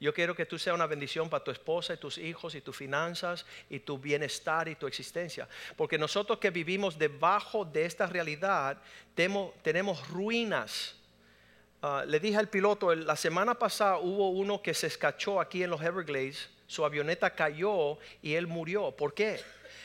Yo 0.00 0.14
quiero 0.14 0.34
que 0.34 0.46
tú 0.46 0.58
seas 0.58 0.74
una 0.74 0.86
bendición 0.86 1.28
para 1.28 1.44
tu 1.44 1.50
esposa 1.50 1.92
y 1.92 1.98
tus 1.98 2.16
hijos 2.16 2.54
y 2.54 2.62
tus 2.62 2.74
finanzas 2.74 3.44
y 3.68 3.80
tu 3.80 3.98
bienestar 3.98 4.66
y 4.66 4.76
tu 4.76 4.86
existencia. 4.86 5.46
Porque 5.76 5.98
nosotros 5.98 6.38
que 6.38 6.48
vivimos 6.48 6.98
debajo 6.98 7.66
de 7.66 7.84
esta 7.84 8.06
realidad 8.06 8.80
tenemos, 9.14 9.52
tenemos 9.62 10.08
ruinas 10.08 10.97
ah, 11.82 12.04
le 12.06 12.20
dije 12.20 12.36
al 12.36 12.48
piloto, 12.48 12.94
la 12.94 13.16
semana 13.16 13.58
pasada 13.58 13.98
hubo 13.98 14.30
uno 14.30 14.62
que 14.62 14.74
se 14.74 14.86
escachó 14.86 15.40
aquí 15.40 15.62
en 15.62 15.70
los 15.70 15.82
Everglades, 15.82 16.48
su 16.66 16.84
avioneta 16.84 17.34
cayó 17.34 17.98
y 18.22 18.34
él 18.34 18.46
murió. 18.46 18.92
¿Por 18.92 19.14
qué? 19.14 19.40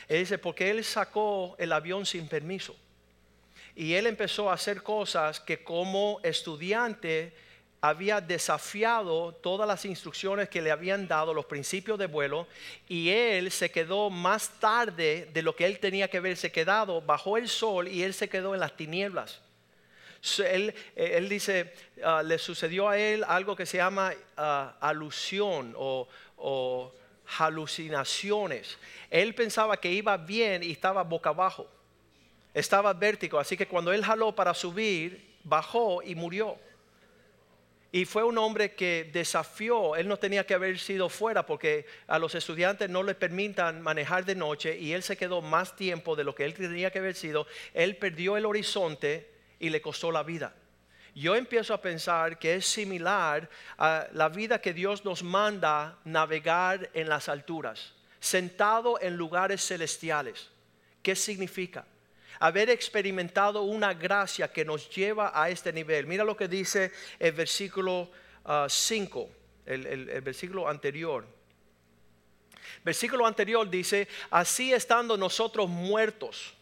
Él 0.08 0.20
dice, 0.20 0.38
porque 0.38 0.70
él 0.70 0.84
sacó 0.84 1.56
el 1.58 1.72
avión 1.72 2.06
sin 2.06 2.28
permiso. 2.28 2.76
Y 3.76 3.94
él 3.94 4.06
empezó 4.06 4.50
a 4.50 4.54
hacer 4.54 4.84
cosas 4.84 5.40
que 5.40 5.64
como 5.64 6.20
estudiante 6.24 7.34
había 7.84 8.22
desafiado 8.22 9.34
todas 9.34 9.68
las 9.68 9.84
instrucciones 9.84 10.48
que 10.48 10.62
le 10.62 10.72
habían 10.72 11.06
dado, 11.06 11.34
los 11.34 11.46
principios 11.46 12.00
de 12.00 12.08
vuelo, 12.08 12.48
y 12.88 13.10
él 13.10 13.52
se 13.52 13.72
quedó 13.72 14.10
más 14.10 14.58
tarde 14.62 15.30
de 15.34 15.42
lo 15.42 15.54
que 15.54 15.66
él 15.66 15.80
tenía 15.80 16.08
que 16.08 16.18
haberse 16.18 16.50
quedado, 16.50 17.02
bajó 17.02 17.38
el 17.38 17.50
sol 17.50 17.90
y 17.90 18.04
él 18.04 18.14
se 18.14 18.30
quedó 18.30 18.54
en 18.54 18.62
las 18.62 18.78
tinieblas. 18.78 19.43
Él, 20.40 20.74
él 20.96 21.28
dice, 21.28 21.74
ah, 22.04 22.24
le 22.24 22.38
sucedió 22.38 22.88
a 22.88 22.98
él 22.98 23.26
algo 23.28 23.56
que 23.56 23.66
se 23.66 23.78
llama 23.78 24.14
ah, 24.38 24.78
alusión 24.80 25.74
o, 25.78 26.08
o 26.38 26.94
alucinaciones. 27.40 28.78
Él 29.10 29.36
pensaba 29.36 29.78
que 29.78 29.92
iba 29.92 30.16
bien 30.18 30.64
y 30.64 30.72
estaba 30.72 31.04
boca 31.04 31.30
abajo. 31.30 31.68
Estaba 32.54 32.94
vértigo, 32.94 33.40
así 33.40 33.58
que 33.58 33.68
cuando 33.68 33.92
él 33.92 34.06
jaló 34.06 34.34
para 34.34 34.54
subir, 34.54 35.36
bajó 35.44 36.02
y 36.04 36.16
murió. 36.16 36.58
Y 37.92 38.06
fue 38.06 38.24
un 38.24 38.38
hombre 38.38 38.74
que 38.74 39.10
desafió, 39.12 39.96
él 39.96 40.08
no 40.08 40.18
tenía 40.18 40.46
que 40.46 40.56
haber 40.56 40.80
sido 40.80 41.10
fuera 41.10 41.46
porque 41.46 41.86
a 42.08 42.18
los 42.18 42.34
estudiantes 42.34 42.90
no 42.90 43.04
les 43.04 43.16
permitan 43.16 43.82
manejar 43.82 44.26
de 44.26 44.34
noche 44.34 44.78
y 44.80 44.94
él 44.94 45.04
se 45.04 45.16
quedó 45.16 45.42
más 45.42 45.76
tiempo 45.76 46.16
de 46.16 46.24
lo 46.24 46.34
que 46.34 46.46
él 46.46 46.56
tenía 46.56 46.90
que 46.90 47.00
haber 47.00 47.14
sido. 47.14 47.46
Él 47.74 47.98
perdió 47.98 48.36
el 48.36 48.48
horizonte 48.48 49.33
y 49.64 49.70
le 49.70 49.82
costó 49.82 50.12
la 50.12 50.24
vida. 50.24 50.54
Yo 51.16 51.36
empiezo 51.36 51.74
a 51.74 51.82
pensar 51.82 52.38
que 52.38 52.56
es 52.56 52.66
similar 52.66 53.50
a 53.78 54.08
la 54.12 54.28
vida 54.28 54.60
que 54.60 54.74
Dios 54.74 55.06
nos 55.06 55.24
manda 55.24 55.98
navegar 56.04 56.90
en 56.94 57.08
las 57.08 57.30
alturas, 57.30 57.94
sentado 58.20 59.00
en 59.00 59.16
lugares 59.16 59.66
celestiales. 59.66 60.50
¿Qué 61.02 61.16
significa? 61.16 61.86
haber 62.40 62.70
experimentado 62.72 63.62
una 63.62 63.94
gracia 63.94 64.52
que 64.52 64.66
nos 64.66 64.90
lleva 64.90 65.32
a 65.34 65.50
este 65.50 65.72
nivel. 65.72 66.08
Mira 66.08 66.26
lo 66.26 66.36
que 66.36 66.50
dice 66.50 66.92
el 67.18 67.32
versículo 67.32 68.12
5, 68.68 69.30
ah, 69.30 69.72
el, 69.72 70.22
versículo 70.22 70.68
anterior. 70.68 71.26
Versículo 72.84 73.26
anterior 73.26 73.70
dice, 73.70 74.10
así 74.30 74.74
estando 74.74 75.16
nosotros 75.16 75.70
muertos, 75.70 76.54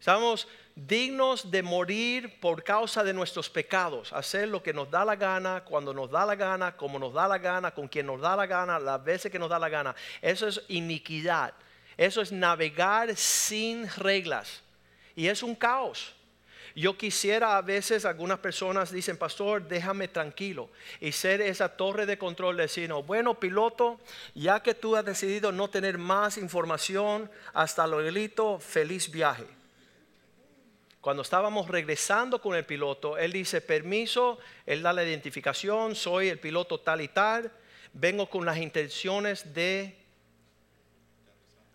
estamos 0.00 0.48
dignos 0.86 1.50
de 1.50 1.62
morir 1.62 2.40
por 2.40 2.62
causa 2.62 3.04
de 3.04 3.12
nuestros 3.12 3.50
pecados, 3.50 4.12
hacer 4.12 4.48
lo 4.48 4.62
que 4.62 4.72
nos 4.72 4.90
da 4.90 5.04
la 5.04 5.16
gana, 5.16 5.62
cuando 5.64 5.92
nos 5.92 6.10
da 6.10 6.24
la 6.24 6.34
gana, 6.34 6.76
como 6.76 6.98
nos 6.98 7.12
da 7.12 7.28
la 7.28 7.38
gana, 7.38 7.72
con 7.72 7.88
quien 7.88 8.06
nos 8.06 8.20
da 8.20 8.36
la 8.36 8.46
gana, 8.46 8.78
las 8.78 9.02
veces 9.02 9.30
que 9.30 9.38
nos 9.38 9.50
da 9.50 9.58
la 9.58 9.68
gana. 9.68 9.94
Eso 10.22 10.48
es 10.48 10.62
iniquidad. 10.68 11.52
Eso 11.96 12.22
es 12.22 12.32
navegar 12.32 13.14
sin 13.16 13.88
reglas. 13.96 14.62
Y 15.14 15.28
es 15.28 15.42
un 15.42 15.54
caos. 15.54 16.14
Yo 16.74 16.96
quisiera 16.96 17.56
a 17.56 17.62
veces, 17.62 18.04
algunas 18.04 18.38
personas 18.38 18.92
dicen, 18.92 19.18
pastor, 19.18 19.66
déjame 19.66 20.08
tranquilo 20.08 20.70
y 21.00 21.12
ser 21.12 21.40
esa 21.40 21.68
torre 21.68 22.06
de 22.06 22.16
control, 22.16 22.56
decir, 22.56 22.88
no, 22.88 23.02
bueno, 23.02 23.38
piloto, 23.38 23.98
ya 24.34 24.62
que 24.62 24.74
tú 24.74 24.94
has 24.94 25.04
decidido 25.04 25.50
no 25.50 25.68
tener 25.68 25.98
más 25.98 26.38
información 26.38 27.28
hasta 27.52 27.86
delito, 27.88 28.60
feliz 28.60 29.10
viaje. 29.10 29.59
Cuando 31.00 31.22
estábamos 31.22 31.68
regresando 31.68 32.40
con 32.40 32.54
el 32.54 32.66
piloto, 32.66 33.16
él 33.16 33.32
dice, 33.32 33.60
permiso, 33.62 34.38
él 34.66 34.82
da 34.82 34.92
la 34.92 35.02
identificación, 35.02 35.94
soy 35.94 36.28
el 36.28 36.38
piloto 36.38 36.80
tal 36.80 37.00
y 37.00 37.08
tal, 37.08 37.50
vengo 37.94 38.28
con 38.28 38.44
las 38.44 38.58
intenciones 38.58 39.54
de 39.54 39.96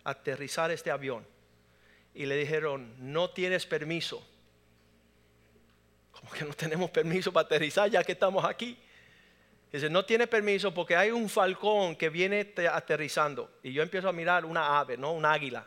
aterrizar 0.04 0.70
este 0.70 0.92
avión 0.92 1.26
y 2.14 2.26
le 2.26 2.36
dijeron, 2.36 2.94
no 2.98 3.30
tienes 3.30 3.66
permiso. 3.66 4.24
Como 6.12 6.30
que 6.30 6.44
no 6.44 6.54
tenemos 6.54 6.90
permiso 6.90 7.32
para 7.32 7.46
aterrizar 7.46 7.90
ya 7.90 8.04
que 8.04 8.12
estamos 8.12 8.44
aquí. 8.44 8.78
Dice, 9.72 9.90
no 9.90 10.04
tiene 10.04 10.26
permiso 10.26 10.72
porque 10.72 10.96
hay 10.96 11.10
un 11.10 11.28
falcón 11.28 11.96
que 11.96 12.08
viene 12.08 12.54
aterrizando. 12.72 13.58
Y 13.62 13.72
yo 13.72 13.82
empiezo 13.82 14.08
a 14.08 14.12
mirar 14.12 14.44
una 14.44 14.78
ave, 14.78 14.96
¿no? 14.96 15.12
Un 15.12 15.26
águila. 15.26 15.66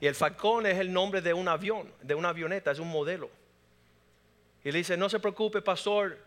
Y 0.00 0.06
el 0.06 0.14
falcón 0.14 0.66
es 0.66 0.78
el 0.78 0.92
nombre 0.92 1.20
de 1.20 1.32
un 1.32 1.48
avión, 1.48 1.92
de 2.02 2.14
una 2.14 2.30
avioneta, 2.30 2.70
es 2.70 2.78
un 2.78 2.90
modelo. 2.90 3.30
Y 4.64 4.72
le 4.72 4.78
dice, 4.78 4.96
no 4.96 5.08
se 5.08 5.20
preocupe, 5.20 5.62
pastor. 5.62 6.18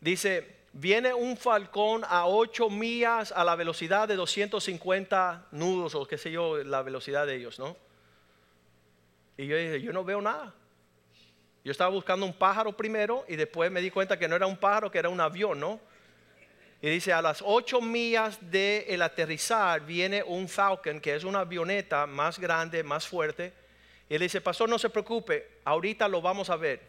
Dice, 0.00 0.56
viene 0.72 1.14
un 1.14 1.36
falcón 1.36 2.04
a 2.06 2.26
8 2.26 2.68
millas 2.70 3.32
a 3.32 3.44
la 3.44 3.56
velocidad 3.56 4.08
de 4.08 4.16
250 4.16 5.46
nudos 5.52 5.94
o 5.94 6.06
qué 6.06 6.18
sé 6.18 6.30
yo, 6.30 6.62
la 6.64 6.82
velocidad 6.82 7.26
de 7.26 7.36
ellos, 7.36 7.58
¿no? 7.58 7.76
Y 9.36 9.46
yo 9.46 9.56
dije, 9.56 9.80
yo 9.82 9.92
no 9.92 10.04
veo 10.04 10.20
nada. 10.20 10.54
Yo 11.64 11.72
estaba 11.72 11.90
buscando 11.90 12.24
un 12.24 12.32
pájaro 12.32 12.76
primero 12.76 13.24
y 13.28 13.36
después 13.36 13.70
me 13.70 13.80
di 13.80 13.90
cuenta 13.90 14.18
que 14.18 14.28
no 14.28 14.36
era 14.36 14.46
un 14.46 14.56
pájaro, 14.56 14.90
que 14.90 14.98
era 14.98 15.08
un 15.08 15.20
avión, 15.20 15.58
¿no? 15.58 15.80
Y 16.82 16.90
dice, 16.90 17.12
a 17.12 17.22
las 17.22 17.42
ocho 17.44 17.80
millas 17.80 18.38
del 18.50 18.84
el 18.86 19.02
aterrizar 19.02 19.80
viene 19.84 20.22
un 20.22 20.48
Falcon, 20.48 21.00
que 21.00 21.14
es 21.14 21.24
una 21.24 21.40
avioneta 21.40 22.06
más 22.06 22.38
grande, 22.38 22.82
más 22.82 23.06
fuerte. 23.06 23.52
Y 24.08 24.14
él 24.14 24.20
dice, 24.20 24.40
pastor, 24.40 24.68
no 24.68 24.78
se 24.78 24.90
preocupe, 24.90 25.60
ahorita 25.64 26.06
lo 26.06 26.20
vamos 26.20 26.50
a 26.50 26.56
ver. 26.56 26.80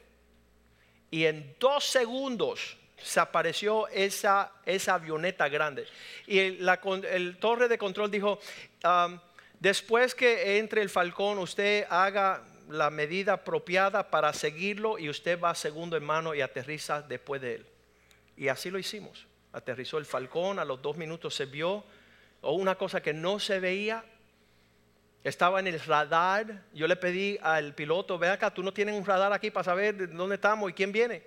Y 1.09 1.25
en 1.25 1.55
dos 1.59 1.85
segundos 1.85 2.77
se 2.97 3.19
apareció 3.19 3.87
esa, 3.87 4.51
esa 4.65 4.95
avioneta 4.95 5.47
grande. 5.47 5.85
Y 6.25 6.39
el, 6.39 7.37
torre 7.39 7.67
de 7.67 7.77
control 7.77 8.11
dijo, 8.11 8.39
Después 9.59 10.13
que 10.13 10.59
entre 10.59 10.81
el 10.81 10.89
falcón, 10.89 11.39
usted 11.39 11.85
haga 11.89 12.43
la 12.69 12.89
medida 12.89 13.33
apropiada 13.33 14.09
para 14.09 14.33
seguirlo 14.33 14.99
y 14.99 15.09
usted 15.09 15.39
va 15.39 15.55
segundo 15.55 15.97
en 15.97 16.03
mano 16.03 16.35
y 16.35 16.41
aterriza 16.41 17.01
después 17.01 17.41
de 17.41 17.55
él. 17.55 17.65
Y 18.35 18.49
así 18.49 18.69
lo 18.69 18.77
hicimos. 18.77 19.25
Aterrizó 19.57 19.97
el 19.97 20.05
falcón, 20.05 20.59
a 20.59 20.65
los 20.65 20.81
dos 20.81 20.97
minutos 20.97 21.33
se 21.33 21.47
vio, 21.47 21.83
o 22.41 22.53
una 22.53 22.75
cosa 22.75 23.01
que 23.01 23.11
no 23.11 23.39
se 23.39 23.59
veía, 23.59 24.05
estaba 25.23 25.59
en 25.59 25.65
el 25.65 25.79
radar. 25.79 26.61
Yo 26.73 26.87
le 26.87 26.95
pedí 26.95 27.39
al 27.41 27.73
piloto, 27.73 28.19
ve 28.19 28.29
acá, 28.29 28.53
tú 28.53 28.61
no 28.61 28.71
tienes 28.71 28.95
un 28.95 29.03
radar 29.03 29.33
aquí 29.33 29.49
para 29.49 29.63
saber 29.63 30.13
dónde 30.13 30.35
estamos 30.35 30.69
y 30.69 30.73
quién 30.73 30.91
viene 30.91 31.23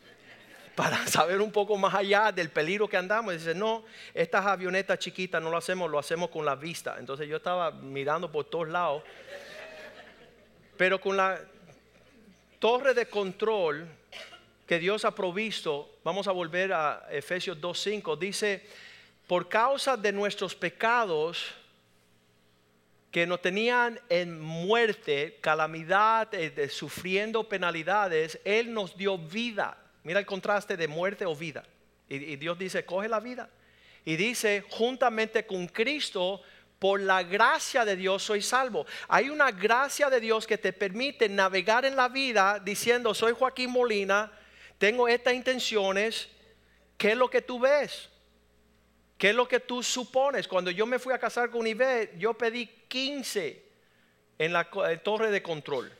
para 0.76 1.06
saber 1.06 1.40
un 1.40 1.50
poco 1.50 1.78
más 1.78 1.94
allá 1.94 2.30
del 2.30 2.50
peligro 2.50 2.86
que 2.88 2.98
andamos. 2.98 3.32
dice, 3.32 3.54
no, 3.54 3.84
estas 4.12 4.44
avionetas 4.44 4.98
chiquitas 4.98 5.42
no 5.42 5.50
lo 5.50 5.56
hacemos, 5.56 5.90
lo 5.90 5.98
hacemos 5.98 6.28
con 6.28 6.44
la 6.44 6.56
vista. 6.56 6.96
Entonces 6.98 7.26
yo 7.26 7.38
estaba 7.38 7.70
mirando 7.70 8.30
por 8.30 8.44
todos 8.44 8.68
lados. 8.68 9.02
Pero 10.76 11.00
con 11.00 11.16
la 11.16 11.40
torre 12.58 12.92
de 12.92 13.06
control 13.06 13.88
que 14.66 14.78
Dios 14.78 15.04
ha 15.04 15.14
provisto, 15.14 15.98
vamos 16.02 16.28
a 16.28 16.32
volver 16.32 16.72
a 16.72 17.06
Efesios 17.10 17.58
2.5, 17.60 18.18
dice, 18.18 18.66
por 19.26 19.48
causa 19.48 19.96
de 19.96 20.12
nuestros 20.12 20.54
pecados 20.54 21.54
que 23.10 23.26
nos 23.26 23.40
tenían 23.40 24.00
en 24.08 24.40
muerte, 24.40 25.38
calamidad, 25.40 26.28
eh, 26.34 26.68
sufriendo 26.68 27.48
penalidades, 27.48 28.40
Él 28.44 28.72
nos 28.72 28.96
dio 28.96 29.16
vida 29.16 29.78
Mira 30.06 30.20
el 30.20 30.26
contraste 30.26 30.76
de 30.76 30.86
muerte 30.86 31.26
o 31.26 31.34
vida. 31.34 31.64
Y, 32.08 32.36
Dios 32.36 32.56
dice, 32.56 32.84
coge 32.84 33.08
la 33.08 33.18
vida. 33.18 33.50
Y 34.04 34.14
dice, 34.14 34.64
juntamente 34.70 35.44
con 35.44 35.66
Cristo, 35.66 36.40
por 36.78 37.00
la 37.00 37.24
gracia 37.24 37.84
de 37.84 37.96
Dios 37.96 38.22
soy 38.22 38.40
salvo. 38.40 38.86
Hay 39.08 39.30
una 39.30 39.50
gracia 39.50 40.08
de 40.08 40.20
Dios 40.20 40.46
que 40.46 40.58
te 40.58 40.72
permite 40.72 41.28
navegar 41.28 41.84
en 41.84 41.96
la 41.96 42.08
vida 42.08 42.60
diciendo, 42.64 43.14
soy 43.14 43.32
Joaquín 43.36 43.72
Molina, 43.72 44.30
tengo 44.78 45.08
estas 45.08 45.34
intenciones, 45.34 46.28
¿qué 46.98 47.12
es 47.12 47.16
lo 47.16 47.30
que 47.30 47.42
tú 47.42 47.58
ves? 47.58 48.10
¿Qué 49.18 49.30
es 49.30 49.34
lo 49.34 49.48
que 49.48 49.60
tú 49.60 49.82
supones? 49.82 50.46
Cuando 50.46 50.70
yo 50.70 50.84
me 50.86 50.98
fui 50.98 51.14
a 51.14 51.18
casar 51.18 51.50
con 51.50 51.66
Ivet, 51.66 52.18
yo 52.18 52.34
pedí 52.34 52.66
15 52.88 53.62
en 54.38 54.52
la 54.52 54.68
torre 55.02 55.30
de 55.30 55.42
control. 55.42 55.90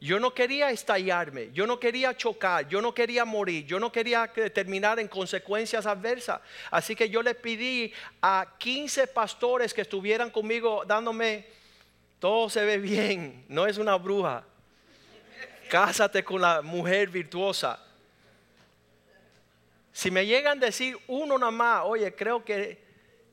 Yo 0.00 0.20
no 0.20 0.34
quería 0.34 0.70
estallarme, 0.70 1.50
yo 1.52 1.66
no 1.66 1.80
quería 1.80 2.16
chocar, 2.16 2.68
yo 2.68 2.82
no 2.82 2.94
quería 2.94 3.24
morir, 3.24 3.64
yo 3.64 3.80
no 3.80 3.90
quería 3.90 4.30
terminar 4.52 4.98
en 5.00 5.08
consecuencias 5.08 5.86
adversas. 5.86 6.40
Así 6.70 6.94
que 6.94 7.08
yo 7.08 7.22
le 7.22 7.34
pedí 7.34 7.92
a 8.20 8.56
15 8.58 9.06
pastores 9.08 9.72
que 9.72 9.80
estuvieran 9.80 10.30
conmigo 10.30 10.84
dándome, 10.86 11.46
todo 12.18 12.50
se 12.50 12.64
ve 12.64 12.76
bien, 12.78 13.46
no 13.48 13.66
es 13.66 13.78
una 13.78 13.96
bruja. 13.96 14.44
Cásate 15.68 16.24
con 16.24 16.40
la 16.40 16.62
mujer 16.62 17.08
virtuosa. 17.08 17.82
Si 19.92 20.10
me 20.10 20.26
llegan 20.26 20.58
a 20.58 20.66
decir 20.66 20.98
uno 21.08 21.38
nada 21.38 21.50
más, 21.50 21.82
oye, 21.84 22.14
creo 22.14 22.44
que 22.44 22.84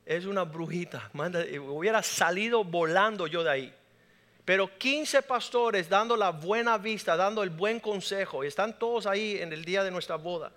es 0.05 0.25
una 0.25 0.43
brujita, 0.43 1.09
hubiera 1.13 2.01
salido 2.03 2.63
volando 2.63 3.27
yo 3.27 3.43
de 3.43 3.49
ahí. 3.49 3.73
pero 4.45 4.77
15 4.77 5.21
pastores 5.21 5.87
dando 5.87 6.17
la 6.17 6.31
buena 6.31 6.77
vista, 6.77 7.15
dando 7.15 7.43
el 7.43 7.49
buen 7.49 7.79
consejo. 7.79 8.43
Y 8.43 8.47
están 8.47 8.77
todos 8.77 9.05
ahí 9.05 9.37
en 9.39 9.53
el 9.53 9.63
día 9.63 9.83
de 9.83 9.91
nuestra 9.91 10.17
boda. 10.17 10.51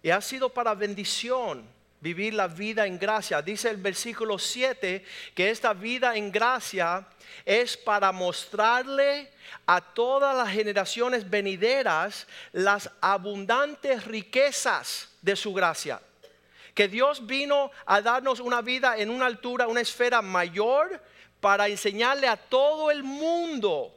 Y 0.00 0.10
ha 0.10 0.20
sido 0.20 0.48
para 0.48 0.74
bendición 0.74 1.64
vivir 2.00 2.34
la 2.34 2.46
vida 2.46 2.86
en 2.86 2.98
gracia. 2.98 3.42
Dice 3.42 3.70
el 3.70 3.76
versículo 3.76 4.38
7 4.38 5.04
que 5.34 5.50
esta 5.50 5.72
vida 5.72 6.16
en 6.16 6.30
gracia 6.30 7.06
es 7.44 7.76
para 7.76 8.12
mostrarle 8.12 9.30
a 9.66 9.80
todas 9.80 10.36
las 10.36 10.50
generaciones 10.50 11.28
venideras 11.28 12.26
las 12.52 12.90
abundantes 13.00 14.04
riquezas 14.04 15.08
de 15.22 15.36
su 15.36 15.52
gracia. 15.52 16.00
Que 16.74 16.88
Dios 16.88 17.26
vino 17.26 17.70
a 17.86 18.00
darnos 18.00 18.38
una 18.38 18.62
vida 18.62 18.96
en 18.96 19.10
una 19.10 19.26
altura, 19.26 19.66
una 19.66 19.80
esfera 19.80 20.22
mayor 20.22 21.02
para 21.40 21.68
enseñarle 21.68 22.28
a 22.28 22.36
todo 22.36 22.90
el 22.90 23.02
mundo 23.02 23.92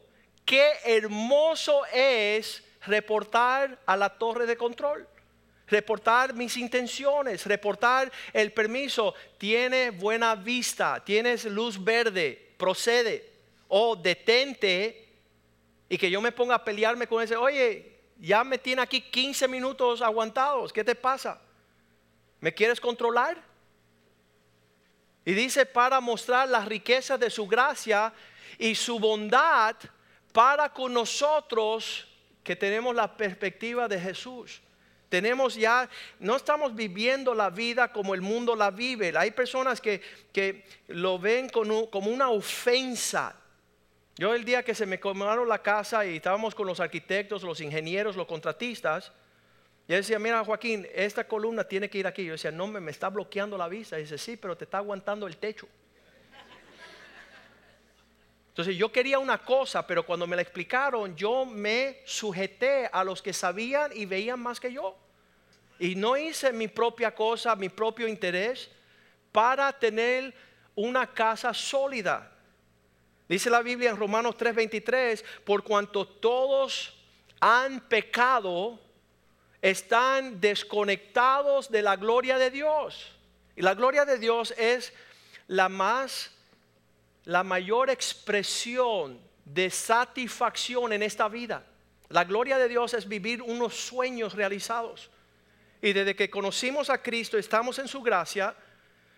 qué 0.45 0.71
hermoso 0.83 1.85
es 1.93 2.63
reportar 2.85 3.77
a 3.85 3.95
la 3.95 4.09
torre 4.09 4.45
de 4.45 4.57
control. 4.57 5.07
Reportar 5.71 6.33
mis 6.33 6.57
intenciones, 6.57 7.45
reportar 7.45 8.11
el 8.33 8.51
permiso. 8.51 9.15
Tiene 9.37 9.89
buena 9.89 10.35
vista, 10.35 11.01
tienes 11.03 11.45
luz 11.45 11.81
verde, 11.81 12.53
procede. 12.57 13.31
O 13.69 13.95
detente 13.95 15.07
y 15.87 15.97
que 15.97 16.11
yo 16.11 16.21
me 16.21 16.31
ponga 16.31 16.55
a 16.55 16.63
pelearme 16.63 17.07
con 17.07 17.23
ese, 17.23 17.35
oye, 17.35 17.99
ya 18.19 18.43
me 18.43 18.57
tiene 18.57 18.81
aquí 18.81 19.01
15 19.01 19.47
minutos 19.47 20.01
aguantados, 20.01 20.71
¿qué 20.71 20.83
te 20.83 20.95
pasa? 20.95 21.41
¿Me 22.39 22.53
quieres 22.53 22.79
controlar? 22.79 23.41
Y 25.25 25.33
dice 25.33 25.65
para 25.65 25.99
mostrar 25.99 26.49
las 26.49 26.65
riquezas 26.65 27.19
de 27.19 27.29
su 27.29 27.47
gracia 27.47 28.13
y 28.57 28.75
su 28.75 28.99
bondad 28.99 29.75
para 30.31 30.69
con 30.69 30.93
nosotros 30.93 32.07
que 32.43 32.55
tenemos 32.55 32.95
la 32.95 33.15
perspectiva 33.15 33.87
de 33.87 33.99
Jesús. 33.99 34.61
Tenemos 35.11 35.55
ya, 35.55 35.89
no 36.21 36.37
estamos 36.37 36.73
viviendo 36.73 37.35
la 37.35 37.49
vida 37.49 37.91
como 37.91 38.13
el 38.13 38.21
mundo 38.21 38.55
la 38.55 38.71
vive. 38.71 39.11
Hay 39.17 39.31
personas 39.31 39.81
que, 39.81 39.99
que 40.31 40.63
lo 40.87 41.19
ven 41.19 41.49
como, 41.49 41.89
una 42.07 42.29
ofensa. 42.29 43.35
Yo 44.15 44.33
el 44.33 44.45
día 44.45 44.63
que 44.63 44.73
se 44.73 44.85
me 44.85 45.01
comaron 45.01 45.49
la 45.49 45.61
casa 45.61 46.05
y 46.05 46.15
estábamos 46.15 46.55
con 46.55 46.65
los 46.65 46.79
arquitectos, 46.79 47.43
los 47.43 47.59
ingenieros, 47.59 48.15
los 48.15 48.25
contratistas, 48.25 49.11
y 49.85 49.93
él 49.93 49.99
decía, 49.99 50.17
mira 50.17 50.45
Joaquín, 50.45 50.87
esta 50.93 51.27
columna 51.27 51.65
tiene 51.65 51.89
que 51.89 51.97
ir 51.97 52.07
aquí. 52.07 52.23
Yo 52.23 52.31
decía, 52.31 52.51
no, 52.51 52.67
me, 52.67 52.79
me 52.79 52.91
está 52.91 53.09
bloqueando 53.09 53.57
la 53.57 53.67
vista. 53.67 53.99
Y 53.99 54.03
dice, 54.03 54.17
sí, 54.17 54.37
pero 54.37 54.55
te 54.55 54.63
está 54.63 54.77
aguantando 54.77 55.27
el 55.27 55.35
techo. 55.35 55.67
Entonces 58.61 58.77
yo 58.77 58.91
quería 58.91 59.17
una 59.17 59.39
cosa, 59.39 59.87
pero 59.87 60.05
cuando 60.05 60.27
me 60.27 60.35
la 60.35 60.43
explicaron, 60.43 61.15
yo 61.15 61.47
me 61.47 62.01
sujeté 62.05 62.87
a 62.93 63.03
los 63.03 63.19
que 63.19 63.33
sabían 63.33 63.89
y 63.91 64.05
veían 64.05 64.39
más 64.39 64.59
que 64.59 64.71
yo. 64.71 64.95
Y 65.79 65.95
no 65.95 66.15
hice 66.15 66.53
mi 66.53 66.67
propia 66.67 67.15
cosa, 67.15 67.55
mi 67.55 67.69
propio 67.69 68.07
interés, 68.07 68.69
para 69.31 69.73
tener 69.73 70.31
una 70.75 71.11
casa 71.11 71.55
sólida. 71.55 72.31
Dice 73.27 73.49
la 73.49 73.63
Biblia 73.63 73.89
en 73.89 73.97
Romanos 73.97 74.37
3:23, 74.37 75.25
por 75.43 75.63
cuanto 75.63 76.07
todos 76.07 76.93
han 77.39 77.79
pecado, 77.79 78.79
están 79.59 80.39
desconectados 80.39 81.71
de 81.71 81.81
la 81.81 81.95
gloria 81.95 82.37
de 82.37 82.51
Dios. 82.51 83.11
Y 83.55 83.63
la 83.63 83.73
gloria 83.73 84.05
de 84.05 84.19
Dios 84.19 84.53
es 84.55 84.93
la 85.47 85.67
más, 85.67 86.29
la 87.25 87.43
mayor 87.43 87.89
expresión 87.89 89.19
de 89.45 89.69
satisfacción 89.69 90.93
en 90.93 91.03
esta 91.03 91.27
vida. 91.27 91.65
La 92.09 92.23
gloria 92.23 92.57
de 92.57 92.67
Dios 92.67 92.93
es 92.93 93.07
vivir 93.07 93.41
unos 93.41 93.75
sueños 93.75 94.33
realizados. 94.33 95.09
Y 95.81 95.93
desde 95.93 96.15
que 96.15 96.29
conocimos 96.29 96.89
a 96.89 97.01
Cristo, 97.01 97.37
estamos 97.37 97.79
en 97.79 97.87
su 97.87 98.01
gracia, 98.01 98.55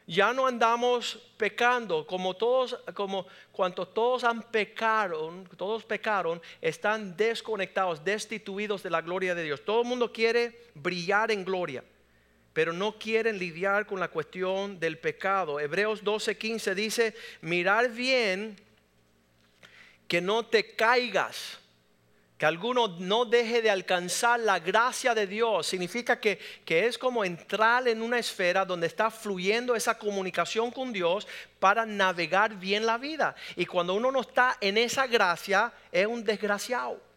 ya 0.06 0.34
no 0.34 0.48
andamos 0.48 1.18
pecando 1.38 2.06
como 2.06 2.36
todos, 2.36 2.78
como 2.94 3.26
cuanto 3.52 3.88
todos 3.88 4.24
han 4.24 4.44
pecado, 4.44 5.34
todos 5.58 5.86
pecaron, 5.86 6.42
están 6.62 7.16
desconectados, 7.16 8.04
destituidos 8.04 8.84
de 8.84 8.90
la 8.90 9.02
gloria 9.02 9.34
de 9.34 9.44
Dios. 9.44 9.64
Todo 9.64 9.82
el 9.82 9.88
mundo 9.88 10.12
quiere 10.12 10.70
brillar 10.74 11.32
en 11.32 11.46
gloria, 11.46 11.84
pero 12.54 12.72
no 12.72 12.98
quieren 12.98 13.38
lidiar 13.38 13.86
con 13.86 14.00
la 14.00 14.08
cuestión 14.08 14.80
del 14.80 14.98
pecado. 14.98 15.60
Hebreos 15.60 16.04
12:15 16.04 16.76
dice, 16.76 17.16
mirar 17.42 17.90
bien 17.90 18.56
que 20.08 20.22
no 20.22 20.46
te 20.46 20.76
caigas 20.76 21.60
que 22.38 22.48
alguno 22.48 22.88
no 23.00 23.26
deje 23.26 23.62
de 23.62 23.70
alcanzar 23.70 24.40
la 24.40 24.60
gracia 24.60 25.14
de 25.16 25.28
Dios, 25.28 25.68
significa 25.68 26.20
que, 26.20 26.40
que, 26.66 26.88
es 26.88 26.98
como 26.98 27.24
entrar 27.24 27.88
en 27.88 28.02
una 28.02 28.20
esfera 28.20 28.66
donde 28.66 28.88
está 28.88 29.12
fluyendo 29.12 29.76
esa 29.76 29.98
comunicación 29.98 30.72
con 30.72 30.92
Dios 30.92 31.28
para 31.60 31.86
navegar 31.86 32.56
bien 32.60 32.86
la 32.86 32.98
vida. 32.98 33.36
Y 33.56 33.66
cuando 33.66 33.94
uno 33.94 34.12
no 34.12 34.22
está 34.22 34.58
en 34.60 34.78
esa 34.78 35.08
gracia, 35.08 35.72
es 35.92 36.06
un 36.06 36.24
desgraciado. 36.24 37.13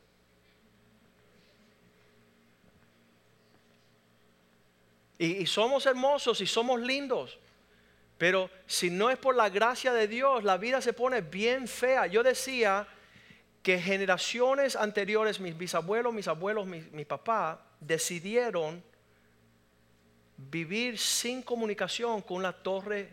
Y, 5.19 5.47
somos 5.47 5.87
hermosos 5.87 6.41
y 6.41 6.47
somos 6.47 6.81
lindos. 6.81 7.39
Pero 8.19 8.51
si 8.67 8.91
no 8.91 9.11
es 9.11 9.19
por 9.19 9.35
la 9.35 9.49
gracia 9.49 9.93
de 9.93 10.09
Dios, 10.09 10.45
la 10.45 10.57
vida 10.57 10.81
se 10.81 10.93
pone 10.93 11.21
bien 11.21 11.69
fea. 11.69 12.07
Yo 12.07 12.23
decía 12.23 12.87
que 13.63 13.81
generaciones 13.81 14.77
anteriores, 14.77 15.41
mis 15.41 15.57
bisabuelos, 15.57 16.13
mis 16.13 16.29
abuelos, 16.29 16.67
mi, 16.67 17.05
papá, 17.05 17.67
decidieron 17.81 18.83
vivir 20.37 20.99
sin 20.99 21.43
comunicación 21.43 22.23
con 22.23 22.43
la 22.43 22.53
torre 22.53 23.11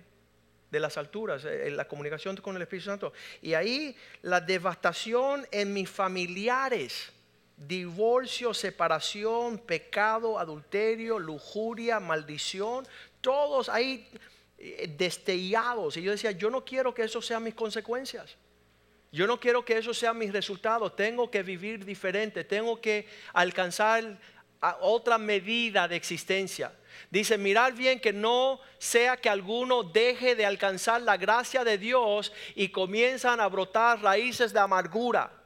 de 0.70 0.80
las 0.80 0.98
alturas, 0.98 1.46
eh, 1.46 1.72
la 1.72 1.88
comunicación 1.88 2.36
con 2.38 2.56
el 2.56 2.64
Espíritu 2.64 2.86
Santo. 2.86 3.14
Y 3.42 3.54
ahí 3.54 3.96
la 4.24 4.42
devastación 4.42 5.48
en 5.52 5.72
mis 5.72 5.90
familiares, 5.90 7.13
divorcio, 7.58 8.54
separación, 8.54 9.58
pecado, 9.58 10.40
adulterio, 10.40 11.20
lujuria, 11.20 12.00
maldición, 12.00 12.88
todos 13.22 13.70
ahí 13.70 14.08
eh, 14.58 14.94
destellados. 14.98 15.98
Y 15.98 16.04
yo 16.04 16.12
decía, 16.12 16.32
yo 16.32 16.50
no 16.50 16.64
quiero 16.66 16.94
que 16.94 17.04
eso 17.04 17.22
sean 17.22 17.44
mis 17.44 17.54
consecuencias. 17.54 18.36
Yo 19.12 19.28
no 19.28 19.40
quiero 19.40 19.64
que 19.64 19.78
eso 19.78 19.94
sea 19.94 20.14
mi 20.14 20.30
resultado. 20.32 20.92
Tengo 20.92 21.30
que 21.30 21.44
vivir 21.44 21.86
diferente. 21.86 22.44
Tengo 22.44 22.82
que 22.82 23.08
alcanzar 23.34 24.20
otra 24.82 25.18
medida 25.18 25.88
de 25.88 25.96
existencia. 25.96 26.72
Dice, 27.12 27.38
mirar 27.38 27.74
bien 27.74 28.00
que 28.00 28.14
no 28.14 28.60
sea 28.80 29.18
que 29.18 29.30
alguno 29.30 29.84
deje 29.84 30.36
de 30.36 30.46
alcanzar 30.46 31.02
la 31.02 31.18
gracia 31.18 31.64
de 31.64 31.78
Dios 31.78 32.34
y 32.56 32.70
comienzan 32.70 33.40
a 33.40 33.48
brotar 33.48 34.02
raíces 34.02 34.52
de 34.52 34.60
amargura. 34.60 35.43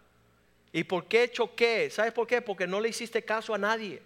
¿Y 0.72 0.84
por 0.84 1.06
qué 1.08 1.32
choqué? 1.32 1.90
¿Sabes 1.90 2.14
por 2.14 2.28
qué? 2.28 2.42
Porque 2.42 2.68
no 2.68 2.80
le 2.80 2.90
hiciste 2.90 3.24
caso 3.24 3.54
a 3.54 3.58
nadie. 3.58 4.02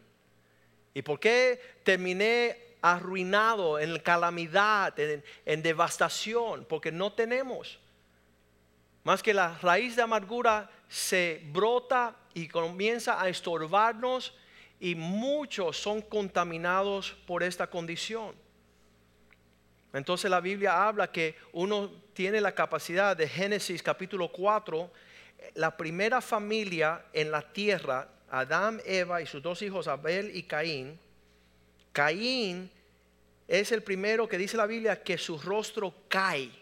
¿Y 0.93 1.01
por 1.01 1.19
qué 1.19 1.59
terminé 1.83 2.57
arruinado 2.81 3.79
en 3.79 3.97
calamidad, 3.99 4.93
en, 4.99 5.63
devastación? 5.63 6.65
Porque 6.65 6.91
no 6.91 7.13
tenemos. 7.13 7.79
Más 9.03 9.23
que 9.23 9.33
la 9.33 9.57
raíz 9.59 9.95
de 9.95 10.01
amargura 10.01 10.69
se 10.87 11.41
brota 11.51 12.15
y 12.33 12.47
comienza 12.47 13.21
a 13.21 13.29
estorbarnos 13.29 14.35
y 14.79 14.95
muchos 14.95 15.77
son 15.77 16.01
contaminados 16.01 17.11
por 17.25 17.43
esta 17.43 17.67
condición. 17.67 18.35
Entonces 19.93 20.29
la 20.29 20.39
Biblia 20.39 20.87
habla 20.87 21.11
que 21.11 21.35
uno 21.53 21.91
tiene 22.13 22.39
la 22.41 22.53
capacidad 22.53 23.15
de 23.15 23.27
Génesis 23.27 23.83
capítulo 23.83 24.31
4, 24.31 24.91
la 25.55 25.75
primera 25.77 26.21
familia 26.21 27.05
en 27.13 27.31
la 27.31 27.41
tierra, 27.41 28.07
Adán, 28.29 28.81
Eva 28.85 29.21
y 29.21 29.25
sus 29.25 29.41
dos 29.41 29.61
hijos 29.61 29.87
Abel 29.87 30.35
y 30.35 30.43
Caín. 30.43 30.99
Caín 31.91 32.71
es 33.47 33.71
el 33.71 33.83
primero 33.83 34.27
que 34.27 34.37
dice 34.37 34.57
la 34.57 34.65
Biblia 34.65 35.03
que 35.03 35.17
su 35.17 35.37
rostro 35.37 35.93
cae 36.07 36.61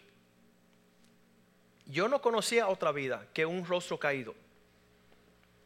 yo 1.90 2.08
no 2.08 2.20
conocía 2.20 2.68
otra 2.68 2.92
vida 2.92 3.26
que 3.34 3.44
un 3.44 3.66
rostro 3.66 3.98
caído. 3.98 4.34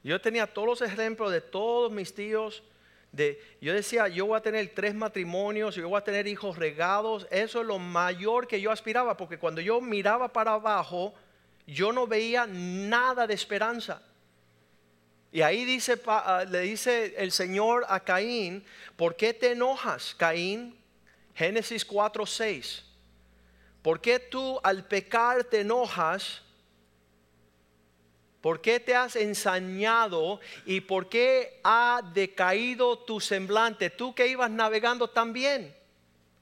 Yo 0.02 0.20
tenía 0.20 0.46
todos 0.46 0.66
los 0.66 0.82
ejemplos 0.82 1.30
de 1.30 1.40
todos 1.40 1.92
mis 1.92 2.14
tíos. 2.14 2.62
De, 3.12 3.40
yo 3.60 3.74
decía, 3.74 4.08
yo 4.08 4.26
voy 4.26 4.36
a 4.36 4.40
tener 4.40 4.72
tres 4.74 4.94
matrimonios, 4.94 5.76
yo 5.76 5.88
voy 5.88 5.98
a 5.98 6.04
tener 6.04 6.26
hijos 6.26 6.56
regados. 6.56 7.26
Eso 7.30 7.60
es 7.60 7.66
lo 7.66 7.78
mayor 7.78 8.46
que 8.46 8.60
yo 8.60 8.70
aspiraba, 8.70 9.16
porque 9.16 9.38
cuando 9.38 9.60
yo 9.60 9.80
miraba 9.80 10.32
para 10.32 10.54
abajo, 10.54 11.14
yo 11.66 11.92
no 11.92 12.06
veía 12.06 12.46
nada 12.46 13.26
de 13.26 13.34
esperanza. 13.34 14.02
Y 15.32 15.42
ahí 15.42 15.64
dice, 15.64 16.00
ah, 16.06 16.44
le 16.48 16.60
dice 16.60 17.14
el 17.18 17.32
Señor 17.32 17.84
a 17.88 18.00
Caín, 18.00 18.64
¿por 18.96 19.16
qué 19.16 19.34
te 19.34 19.52
enojas, 19.52 20.14
Caín? 20.14 20.78
Génesis 21.34 21.86
4:6. 21.86 22.82
¿Por 23.82 24.00
qué 24.00 24.18
tú 24.18 24.60
al 24.62 24.86
pecar 24.86 25.44
te 25.44 25.60
enojas? 25.60 26.42
¿Por 28.40 28.60
qué 28.60 28.78
te 28.78 28.94
has 28.94 29.16
ensañado 29.16 30.38
y 30.66 30.82
por 30.82 31.08
qué 31.08 31.60
ha 31.64 32.02
decaído 32.14 32.98
tu 32.98 33.18
semblante? 33.18 33.90
Tú 33.90 34.14
que 34.14 34.28
ibas 34.28 34.50
navegando 34.50 35.08
tan 35.08 35.32
bien 35.32 35.74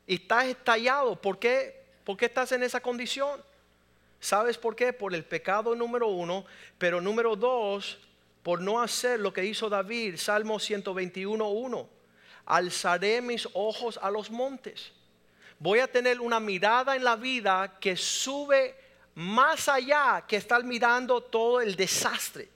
y 0.07 0.17
estás 0.17 0.47
estallado, 0.47 1.15
¿por 1.21 1.39
qué, 1.39 1.85
¿por 2.05 2.17
qué 2.17 2.27
estás 2.27 2.53
en 2.53 2.63
esa 2.63 2.81
condición? 2.81 3.41
¿Sabes 4.23 4.57
por 4.57 4.77
qué? 4.77 4.93
Por 4.93 5.17
el 5.17 5.25
pecado 5.25 5.75
número 5.75 6.07
uno, 6.07 6.45
pero 6.79 7.01
número 7.01 7.35
dos, 7.35 7.99
por 8.45 8.61
no 8.61 8.81
hacer 8.81 9.19
lo 9.19 9.33
que 9.33 9.45
hizo 9.45 9.69
David, 9.69 10.17
Salmo 10.17 10.61
121.1. 10.61 11.89
Alzaré 12.47 13.21
mis 13.21 13.49
ojos 13.53 13.99
a 14.01 14.13
los 14.13 14.31
montes. 14.31 14.93
Voy 15.59 15.81
a 15.81 15.91
tener 15.91 16.21
una 16.21 16.39
mirada 16.39 16.95
en 16.95 17.03
la 17.03 17.17
vida 17.17 17.79
que 17.81 17.97
sube 17.97 18.77
más 19.17 19.69
allá 19.69 20.25
que 20.29 20.37
estar 20.37 20.63
mirando 20.63 21.21
todo 21.21 21.61
el 21.61 21.75
desastre, 21.75 22.49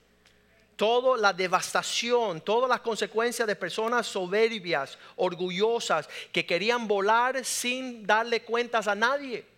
toda 0.77 1.17
la 1.17 1.33
devastación, 1.33 2.39
todas 2.39 2.69
las 2.69 2.79
consecuencias 2.79 3.45
de 3.45 3.57
personas 3.57 4.07
soberbias, 4.07 4.97
orgullosas, 5.17 6.07
que 6.31 6.45
querían 6.45 6.87
volar 6.87 7.43
sin 7.43 8.07
darle 8.07 8.43
cuentas 8.43 8.87
a 8.87 8.95
nadie. 8.95 9.56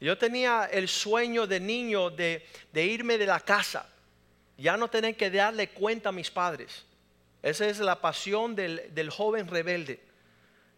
Yo 0.00 0.16
tenía 0.16 0.68
el 0.70 0.88
sueño 0.88 1.46
de 1.46 1.58
niño 1.58 2.10
de, 2.10 2.44
irme 2.74 3.18
de 3.18 3.26
la 3.26 3.40
casa, 3.40 3.88
ya 4.56 4.76
no 4.76 4.88
tener 4.88 5.16
que 5.16 5.30
darle 5.30 5.70
cuenta 5.70 6.10
a 6.10 6.12
mis 6.12 6.30
padres. 6.30 6.84
Esa 7.42 7.66
es 7.66 7.78
la 7.80 8.00
pasión 8.00 8.54
del, 8.54 9.10
joven 9.10 9.48
rebelde. 9.48 10.00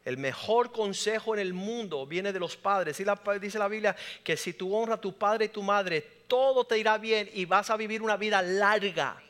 El 0.05 0.17
mejor 0.17 0.73
consejo 0.73 1.35
en 1.35 1.41
el 1.41 1.53
mundo 1.53 2.07
viene 2.07 2.33
de 2.33 2.41
los 2.41 2.57
padres. 2.57 2.97
Dice 3.41 3.59
la 3.59 3.69
Biblia 3.69 3.95
que 4.25 4.37
si 4.37 4.55
tú 4.55 4.75
honras 4.75 4.99
a 4.99 5.01
tu 5.01 5.17
padre 5.17 5.47
y 5.47 5.49
tu 5.49 5.63
madre, 5.63 6.01
todo 6.27 6.65
te 6.65 6.79
irá 6.79 6.97
bien 6.97 7.29
y 7.35 7.45
vas 7.45 7.69
a 7.69 7.77
vivir 7.77 8.01
una 8.01 8.17
vida 8.17 8.41
larga. 8.41 9.23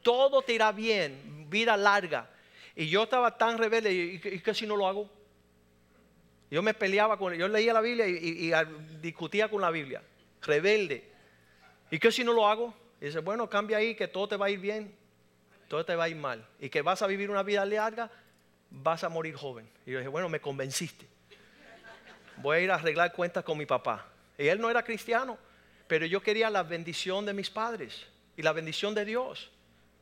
Todo 0.00 0.40
te 0.40 0.54
irá 0.54 0.72
bien, 0.72 1.46
vida 1.50 1.76
larga. 1.76 2.30
Y 2.74 2.88
yo 2.88 3.02
estaba 3.02 3.36
tan 3.36 3.58
rebelde, 3.58 3.92
¿y 3.92 4.40
qué 4.40 4.54
si 4.54 4.66
no 4.66 4.76
lo 4.76 4.86
hago? 4.86 5.17
Yo 6.50 6.62
me 6.62 6.74
peleaba 6.74 7.18
con, 7.18 7.34
yo 7.34 7.46
leía 7.48 7.72
la 7.72 7.80
Biblia 7.80 8.06
y, 8.06 8.52
discutía 9.00 9.48
con 9.48 9.60
la 9.60 9.70
Biblia. 9.70 10.02
Rebelde. 10.42 11.04
¿Y 11.90 11.98
qué 11.98 12.10
si 12.10 12.24
no 12.24 12.32
lo 12.32 12.46
hago? 12.46 12.74
Dice, 13.00 13.20
bueno, 13.20 13.48
cambia 13.48 13.78
ahí 13.78 13.94
que 13.94 14.08
todo 14.08 14.28
te 14.28 14.36
va 14.36 14.46
a 14.46 14.50
ir 14.50 14.58
bien, 14.58 14.94
todo 15.68 15.84
te 15.84 15.94
va 15.94 16.04
a 16.04 16.08
ir 16.08 16.16
mal. 16.16 16.44
Y 16.58 16.68
que 16.68 16.82
vas 16.82 17.02
a 17.02 17.06
vivir 17.06 17.30
una 17.30 17.42
vida 17.42 17.64
larga 17.64 18.10
vas 18.70 19.04
a 19.04 19.08
morir 19.08 19.34
joven. 19.34 19.68
Y 19.86 19.92
yo 19.92 19.98
dije, 19.98 20.08
bueno, 20.08 20.28
me 20.28 20.40
convenciste. 20.40 21.06
Voy 22.38 22.58
a 22.58 22.60
ir 22.60 22.70
a 22.70 22.76
arreglar 22.76 23.12
cuentas 23.12 23.44
con 23.44 23.58
mi 23.58 23.66
papá. 23.66 24.06
Y 24.36 24.46
él 24.46 24.60
no 24.60 24.70
era 24.70 24.82
cristiano, 24.82 25.38
pero 25.86 26.06
yo 26.06 26.22
quería 26.22 26.50
la 26.50 26.62
bendición 26.62 27.26
de 27.26 27.34
mis 27.34 27.50
padres 27.50 28.06
y 28.36 28.42
la 28.42 28.52
bendición 28.52 28.94
de 28.94 29.04
Dios. 29.04 29.50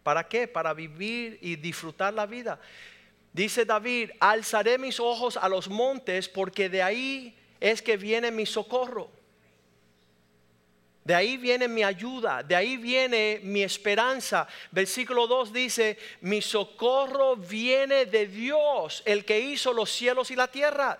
¿Para 0.02 0.28
qué? 0.28 0.46
Para 0.46 0.74
vivir 0.74 1.38
y 1.40 1.56
disfrutar 1.56 2.12
la 2.14 2.26
vida. 2.26 2.60
Dice 3.36 3.66
David, 3.66 4.12
alzaré 4.18 4.78
mis 4.78 4.98
ojos 4.98 5.36
a 5.36 5.46
los 5.50 5.68
montes 5.68 6.26
porque 6.26 6.70
de 6.70 6.82
ahí 6.82 7.36
es 7.60 7.82
que 7.82 7.98
viene 7.98 8.30
mi 8.30 8.46
socorro. 8.46 9.10
De 11.04 11.14
ahí 11.14 11.36
viene 11.36 11.68
mi 11.68 11.84
ayuda, 11.84 12.42
de 12.42 12.56
ahí 12.56 12.78
viene 12.78 13.40
mi 13.42 13.62
esperanza. 13.62 14.48
Versículo 14.70 15.26
2 15.26 15.52
dice, 15.52 15.98
mi 16.22 16.40
socorro 16.40 17.36
viene 17.36 18.06
de 18.06 18.26
Dios, 18.26 19.02
el 19.04 19.26
que 19.26 19.38
hizo 19.38 19.74
los 19.74 19.90
cielos 19.90 20.30
y 20.30 20.34
la 20.34 20.48
tierra. 20.48 20.98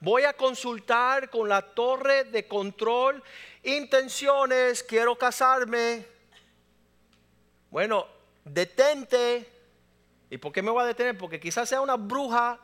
Voy 0.00 0.22
a 0.22 0.32
consultar 0.32 1.28
con 1.28 1.46
la 1.46 1.60
torre 1.60 2.24
de 2.24 2.48
control 2.48 3.22
intenciones, 3.64 4.82
quiero 4.82 5.14
casarme. 5.18 6.06
Bueno, 7.70 8.06
detente. 8.46 9.55
¿Y 10.30 10.38
por 10.38 10.52
qué 10.52 10.62
me 10.62 10.70
voy 10.70 10.82
a 10.82 10.86
detener? 10.86 11.16
Porque 11.16 11.38
quizás 11.38 11.68
sea 11.68 11.80
una 11.80 11.96
bruja, 11.96 12.58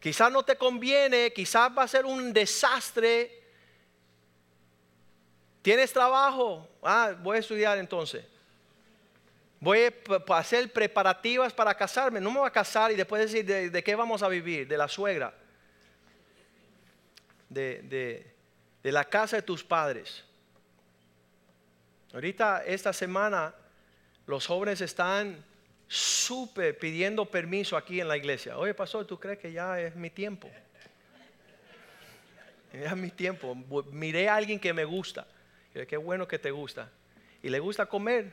quizás 0.00 0.30
no 0.30 0.44
te 0.44 0.56
conviene, 0.56 1.32
quizás 1.32 1.70
va 1.76 1.82
a 1.82 1.88
ser 1.88 2.04
un 2.04 2.32
desastre. 2.32 3.42
¿Tienes 5.62 5.92
trabajo? 5.92 6.68
Ah, 6.82 7.14
voy 7.20 7.38
a 7.38 7.40
estudiar 7.40 7.78
entonces. 7.78 8.24
Voy 9.58 9.80
a 9.80 10.38
hacer 10.38 10.72
preparativas 10.72 11.52
para 11.52 11.74
casarme. 11.74 12.20
No 12.20 12.30
me 12.30 12.38
voy 12.38 12.46
a 12.46 12.52
casar 12.52 12.92
y 12.92 12.94
después 12.94 13.22
decir 13.22 13.44
de, 13.72 13.82
qué 13.82 13.94
vamos 13.96 14.22
a 14.22 14.28
vivir, 14.28 14.68
de 14.68 14.76
la 14.76 14.86
suegra, 14.86 15.34
de, 17.48 18.32
de 18.86 18.92
la 18.92 19.04
casa 19.04 19.34
de 19.36 19.42
tus 19.42 19.64
padres. 19.64 20.22
Ahorita, 22.14 22.62
esta 22.64 22.92
semana, 22.92 23.52
los 24.26 24.46
jóvenes 24.46 24.80
están 24.80 25.44
súper 25.88 26.78
pidiendo 26.78 27.24
permiso 27.26 27.76
aquí 27.76 28.00
en 28.00 28.08
la 28.08 28.16
iglesia. 28.16 28.58
Oye, 28.58 28.74
pastor, 28.74 29.06
¿tú 29.06 29.18
crees 29.18 29.38
que 29.38 29.52
ya 29.52 29.80
es 29.80 29.94
mi 29.94 30.10
tiempo? 30.10 30.50
Ya 32.72 32.90
es 32.90 32.96
mi 32.96 33.10
tiempo. 33.10 33.54
Miré 33.90 34.28
a 34.28 34.36
alguien 34.36 34.60
que 34.60 34.72
me 34.72 34.84
gusta 34.84 35.26
qué 35.84 35.98
bueno 35.98 36.26
que 36.26 36.38
te 36.38 36.50
gusta. 36.50 36.88
Y 37.42 37.50
le 37.50 37.58
gusta 37.58 37.84
comer. 37.84 38.32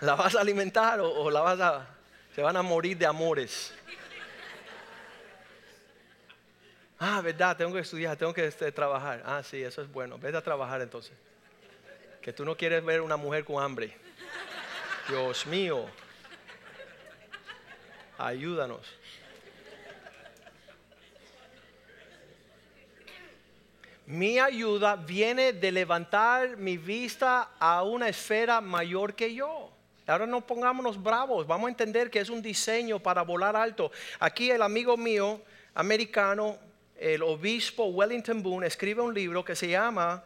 ¿La 0.00 0.14
vas 0.14 0.34
a 0.34 0.40
alimentar 0.40 1.00
o, 1.00 1.30
la 1.30 1.40
vas 1.40 1.60
a... 1.60 1.86
Se 2.34 2.40
van 2.40 2.56
a 2.56 2.62
morir 2.62 2.96
de 2.96 3.04
amores. 3.04 3.74
Ah, 6.98 7.20
verdad, 7.20 7.56
tengo 7.56 7.74
que 7.74 7.80
estudiar, 7.80 8.16
tengo 8.16 8.32
que 8.32 8.46
este, 8.46 8.72
trabajar. 8.72 9.22
Ah, 9.26 9.42
sí, 9.42 9.62
eso 9.62 9.82
es 9.82 9.92
bueno. 9.92 10.18
Vete 10.18 10.38
a 10.38 10.42
trabajar 10.42 10.80
entonces. 10.80 11.12
Que 12.22 12.32
tú 12.32 12.44
no 12.44 12.56
quieres 12.56 12.82
ver 12.84 13.00
una 13.00 13.16
mujer 13.16 13.44
con 13.44 13.62
hambre. 13.62 13.94
Dios 15.08 15.46
mío. 15.46 15.86
Ayúdanos. 18.18 18.86
Mi 24.06 24.38
ayuda 24.38 24.96
viene 24.96 25.52
de 25.52 25.72
levantar 25.72 26.56
mi 26.56 26.76
vista 26.76 27.50
a 27.58 27.82
una 27.82 28.08
esfera 28.08 28.60
mayor 28.60 29.14
que 29.14 29.34
yo. 29.34 29.70
Ahora 30.06 30.26
no 30.26 30.40
pongámonos 30.40 31.02
bravos, 31.02 31.46
vamos 31.46 31.68
a 31.68 31.70
entender 31.70 32.10
que 32.10 32.20
es 32.20 32.28
un 32.28 32.42
diseño 32.42 32.98
para 32.98 33.22
volar 33.22 33.56
alto. 33.56 33.90
Aquí 34.18 34.50
el 34.50 34.62
amigo 34.62 34.96
mío 34.96 35.40
americano, 35.74 36.58
el 36.98 37.22
obispo 37.22 37.86
Wellington 37.86 38.42
Boone, 38.42 38.66
escribe 38.66 39.00
un 39.00 39.14
libro 39.14 39.44
que 39.44 39.56
se 39.56 39.68
llama 39.68 40.22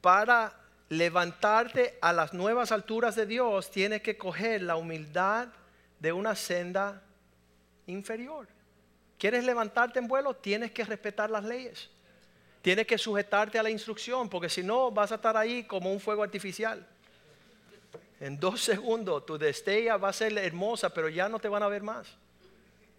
Para 0.00 0.52
levantarte 0.88 1.98
a 2.00 2.12
las 2.12 2.32
nuevas 2.32 2.72
alturas 2.72 3.14
de 3.14 3.26
Dios, 3.26 3.70
tienes 3.70 4.02
que 4.02 4.16
coger 4.16 4.62
la 4.62 4.76
humildad 4.76 5.48
de 5.98 6.12
una 6.12 6.34
senda 6.34 7.02
inferior. 7.86 8.48
¿Quieres 9.18 9.44
levantarte 9.44 9.98
en 9.98 10.08
vuelo? 10.08 10.34
Tienes 10.34 10.70
que 10.70 10.84
respetar 10.84 11.30
las 11.30 11.44
leyes. 11.44 11.90
Tienes 12.62 12.86
que 12.86 12.98
sujetarte 12.98 13.58
a 13.58 13.62
la 13.62 13.70
instrucción, 13.70 14.28
porque 14.28 14.48
si 14.48 14.62
no 14.62 14.90
vas 14.90 15.12
a 15.12 15.16
estar 15.16 15.36
ahí 15.36 15.64
como 15.64 15.92
un 15.92 16.00
fuego 16.00 16.22
artificial. 16.22 16.86
En 18.20 18.38
dos 18.38 18.62
segundos 18.62 19.26
tu 19.26 19.38
destella 19.38 19.96
va 19.96 20.08
a 20.08 20.12
ser 20.12 20.36
hermosa, 20.38 20.92
pero 20.92 21.08
ya 21.08 21.28
no 21.28 21.38
te 21.38 21.48
van 21.48 21.62
a 21.62 21.68
ver 21.68 21.82
más. 21.82 22.08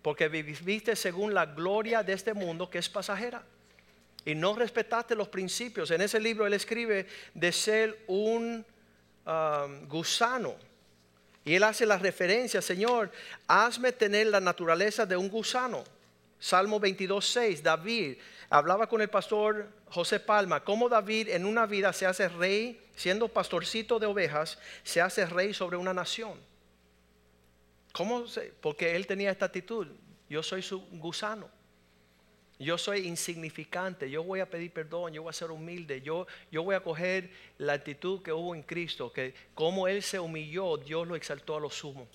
Porque 0.02 0.30
viviste 0.30 0.95
según 0.95 1.34
la 1.34 1.45
gloria 1.45 2.04
de 2.04 2.13
este 2.13 2.34
mundo 2.34 2.69
que 2.69 2.78
es 2.78 2.89
pasajera. 2.89 3.43
Y 4.25 4.36
no 4.36 4.55
respetaste 4.55 5.15
los 5.15 5.29
principios. 5.29 5.91
En 5.91 6.01
ese 6.01 6.19
libro 6.19 6.45
él 6.45 6.53
escribe 6.53 7.08
de 7.34 7.51
ser 7.51 8.03
un 8.08 8.65
um, 9.25 9.88
gusano. 9.88 10.55
Y 11.45 11.55
él 11.55 11.63
hace 11.63 11.86
la 11.86 11.97
referencia, 11.97 12.62
Señor, 12.62 13.12
hazme 13.47 13.91
tener 13.91 14.27
la 14.27 14.39
naturaleza 14.39 15.05
de 15.05 15.17
un 15.17 15.29
gusano. 15.29 15.84
Salmo 16.39 16.79
22, 16.79 17.25
6, 17.25 17.63
David 17.63 18.17
hablaba 18.49 18.88
con 18.88 19.01
el 19.01 19.10
pastor 19.10 19.67
José 19.89 20.19
Palma, 20.19 20.63
cómo 20.63 20.89
David 20.89 21.29
en 21.29 21.45
una 21.45 21.65
vida 21.65 21.91
se 21.93 22.05
hace 22.05 22.29
rey, 22.29 22.82
siendo 22.95 23.27
pastorcito 23.27 23.99
de 23.99 24.05
ovejas, 24.05 24.58
se 24.84 25.01
hace 25.01 25.25
rey 25.25 25.53
sobre 25.53 25.77
una 25.77 25.93
nación. 25.93 26.39
¿Cómo? 27.91 28.25
Porque 28.62 28.95
él 28.95 29.08
tenía 29.08 29.32
esta 29.32 29.45
actitud, 29.45 29.88
yo 30.29 30.43
soy 30.43 30.62
su 30.62 30.79
gusano. 30.91 31.49
Yo 32.59 32.77
soy 32.77 33.07
insignificante, 33.07 34.09
yo 34.09 34.21
voy 34.21 34.41
a 34.41 34.49
pedir 34.49 34.73
perdón, 34.73 35.13
yo 35.13 35.23
voy 35.23 35.29
a 35.29 35.33
ser 35.33 35.49
humilde, 35.49 36.01
yo, 36.01 36.27
yo 36.51 36.61
voy 36.61 36.75
a 36.75 36.81
coger 36.81 37.31
la 37.57 37.71
actitud 37.71 38.21
que 38.21 38.33
hubo 38.33 38.53
en 38.53 38.63
Cristo, 38.63 39.13
que 39.13 39.33
como 39.53 39.87
Él 39.87 40.03
se 40.03 40.19
humilló, 40.19 40.75
Dios 40.75 41.07
lo 41.07 41.15
exaltó 41.15 41.55
a 41.55 41.61
lo 41.61 41.69
sumo. 41.69 42.05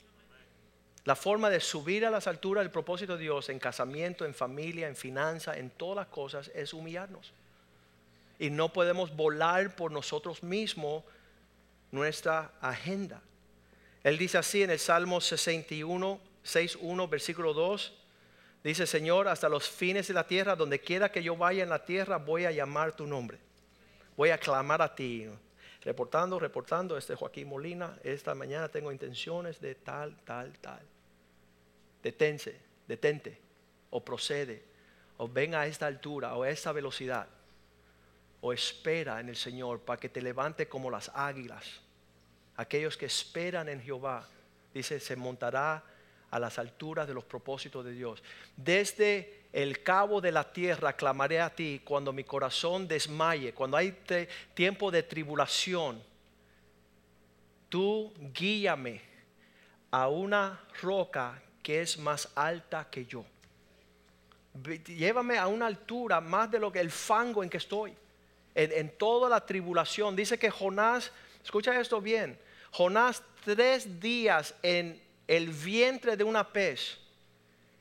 La 1.05 1.17
forma 1.17 1.49
de 1.49 1.61
subir 1.61 2.05
a 2.05 2.11
las 2.11 2.27
alturas 2.27 2.63
del 2.63 2.71
propósito 2.71 3.17
de 3.17 3.23
Dios 3.23 3.49
en 3.49 3.59
casamiento, 3.59 4.27
en 4.27 4.35
familia, 4.35 4.87
en 4.87 4.97
finanza, 4.97 5.57
en 5.57 5.71
todas 5.71 5.97
las 5.97 6.07
cosas, 6.09 6.51
es 6.55 6.75
humillarnos. 6.75 7.33
Y 8.39 8.51
no 8.51 8.71
podemos 8.71 9.17
volar 9.17 9.75
por 9.77 9.93
nosotros 9.93 10.43
mismos 10.43 11.05
nuestra 11.91 12.53
agenda. 12.61 13.23
Él 14.03 14.19
dice 14.19 14.37
así 14.37 14.63
en 14.63 14.71
el 14.71 14.79
Salmo 14.79 15.23
61, 15.23 16.21
6.1, 16.45 17.09
versículo 17.09 17.55
2. 17.55 18.04
Dice, 18.65 18.87
Señor, 18.87 19.29
hasta 19.29 19.51
los 19.51 19.69
fines 19.69 20.09
de 20.09 20.15
la 20.15 20.27
tierra, 20.27 20.57
donde 20.57 20.81
quiera 20.81 21.13
que 21.13 21.23
yo 21.23 21.37
vaya 21.37 21.63
en 21.63 21.69
la 21.69 21.85
tierra, 21.85 22.17
voy 22.17 22.47
a 22.47 22.51
llamar 22.51 22.97
tu 22.97 23.07
nombre. 23.07 23.39
voy 24.17 24.31
a 24.31 24.39
clamar 24.39 24.81
a 24.81 24.95
ti. 24.95 25.29
Reportando, 25.83 26.39
reportando, 26.39 26.97
este 26.97 27.15
Joaquín 27.15 27.49
Molina, 27.49 27.99
esta 28.03 28.35
mañana 28.35 28.71
tengo 28.71 28.91
intenciones 28.91 29.61
de 29.61 29.75
tal, 29.75 30.17
tal, 30.25 30.59
tal. 30.61 30.81
Detense, 32.03 32.59
detente, 32.89 33.39
o 33.91 34.03
procede, 34.03 34.65
o 35.19 35.29
ven 35.29 35.55
a 35.55 35.67
esta 35.67 35.87
altura, 35.87 36.35
o 36.35 36.45
a 36.45 36.49
esta 36.49 36.73
velocidad, 36.73 37.29
o 38.41 38.53
espera 38.55 39.21
en 39.21 39.29
el 39.29 39.37
Señor 39.37 39.81
para 39.81 40.01
que 40.01 40.09
te 40.09 40.23
levante 40.23 40.69
como 40.69 40.91
las 40.91 41.11
águilas. 41.15 41.83
Aquellos 42.57 42.97
que 42.97 43.07
esperan 43.07 43.69
en 43.69 43.83
Jehová, 43.83 44.27
dice, 44.73 45.01
se 45.01 45.17
montará 45.17 45.85
a 46.35 46.41
las 46.41 46.59
alturas 46.59 47.07
de 47.07 47.15
los 47.15 47.23
propósitos 47.23 47.85
de 47.85 47.93
Dios. 47.93 48.21
Desde 48.57 49.45
el 49.53 49.85
cabo 49.85 50.21
de 50.21 50.33
la 50.33 50.53
tierra 50.53 50.93
clamaré 50.93 51.41
a 51.41 51.55
ti 51.55 51.81
cuando 51.85 52.13
mi 52.13 52.25
corazón 52.25 52.89
desmaye, 52.89 53.55
cuando 53.55 53.77
hay 53.77 53.97
tiempo 54.53 54.91
de 54.91 55.05
tribulación. 55.05 56.03
Tú 57.69 58.13
guíame 58.37 59.01
a 59.93 60.09
una 60.09 60.61
roca 60.83 61.41
que 61.63 61.83
es 61.83 61.97
más 61.99 62.29
alta 62.35 62.89
que 62.91 63.07
yo. 63.07 63.25
Llévame 64.87 65.39
a 65.39 65.47
una 65.47 65.67
altura 65.67 66.21
más 66.21 66.51
de 66.51 66.59
lo 66.59 66.73
que 66.73 66.81
el 66.81 66.91
fango 66.91 67.45
en 67.45 67.49
que 67.49 67.59
estoy. 67.59 67.95
En, 68.57 68.73
en 68.73 68.99
toda 68.99 69.29
la 69.29 69.47
tribulación. 69.47 70.17
Dice 70.17 70.37
que 70.37 70.51
Jonás, 70.51 71.13
escucha 71.45 71.79
esto 71.79 72.01
bien, 72.01 72.37
Jonás 72.73 73.23
tres 73.45 74.01
días 74.01 74.53
en 74.65 75.04
el 75.27 75.49
vientre 75.49 76.17
de 76.17 76.25
una 76.25 76.53
pez. 76.53 76.99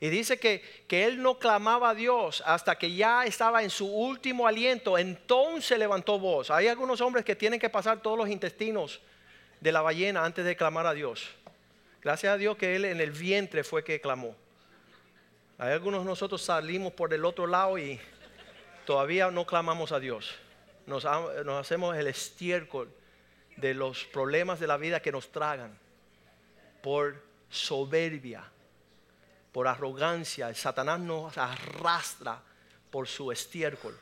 Y 0.00 0.08
dice 0.08 0.38
que, 0.38 0.62
que, 0.86 1.04
él 1.04 1.22
no 1.22 1.38
clamaba 1.38 1.90
a 1.90 1.94
Dios 1.94 2.42
hasta 2.44 2.76
que 2.76 2.94
ya 2.94 3.24
estaba 3.24 3.62
en 3.62 3.70
su 3.70 3.86
último 3.86 4.46
aliento. 4.46 4.98
Entonces 4.98 5.78
levantó 5.78 6.18
voz. 6.18 6.50
Hay 6.50 6.68
algunos 6.68 7.00
hombres 7.00 7.24
que 7.24 7.36
tienen 7.36 7.58
que 7.58 7.70
pasar 7.70 8.00
todos 8.00 8.18
los 8.18 8.28
intestinos 8.28 9.00
de 9.60 9.72
la 9.72 9.80
ballena 9.80 10.24
antes 10.24 10.44
de 10.44 10.56
clamar 10.56 10.86
a 10.86 10.92
Dios. 10.92 11.26
Gracias 12.02 12.34
a 12.34 12.36
Dios 12.36 12.58
que 12.58 12.76
él 12.76 12.84
en 12.84 13.00
el 13.00 13.12
vientre 13.12 13.64
fue 13.64 13.82
que 13.82 14.00
clamó. 14.00 14.36
Hay 15.56 15.72
algunos 15.72 16.00
de 16.00 16.06
nosotros 16.06 16.42
salimos 16.42 16.92
por 16.92 17.14
el 17.14 17.24
otro 17.24 17.46
lado 17.46 17.78
y 17.78 17.98
todavía 18.84 19.30
no 19.30 19.46
clamamos 19.46 19.92
a 19.92 20.00
Dios. 20.00 20.34
Nos, 20.86 21.04
nos 21.04 21.60
hacemos 21.60 21.96
el 21.96 22.08
estiércol 22.08 22.92
de 23.56 23.72
los 23.72 24.04
problemas 24.04 24.60
de 24.60 24.66
la 24.66 24.76
vida 24.76 25.00
que 25.00 25.12
nos 25.12 25.30
tragan 25.32 25.78
por 26.82 27.22
soberbia, 27.54 28.42
por 29.52 29.68
arrogancia. 29.68 30.52
Satanás 30.54 31.00
nos 31.00 31.38
arrastra 31.38 32.42
por 32.90 33.06
su 33.06 33.30
estiércol. 33.30 33.96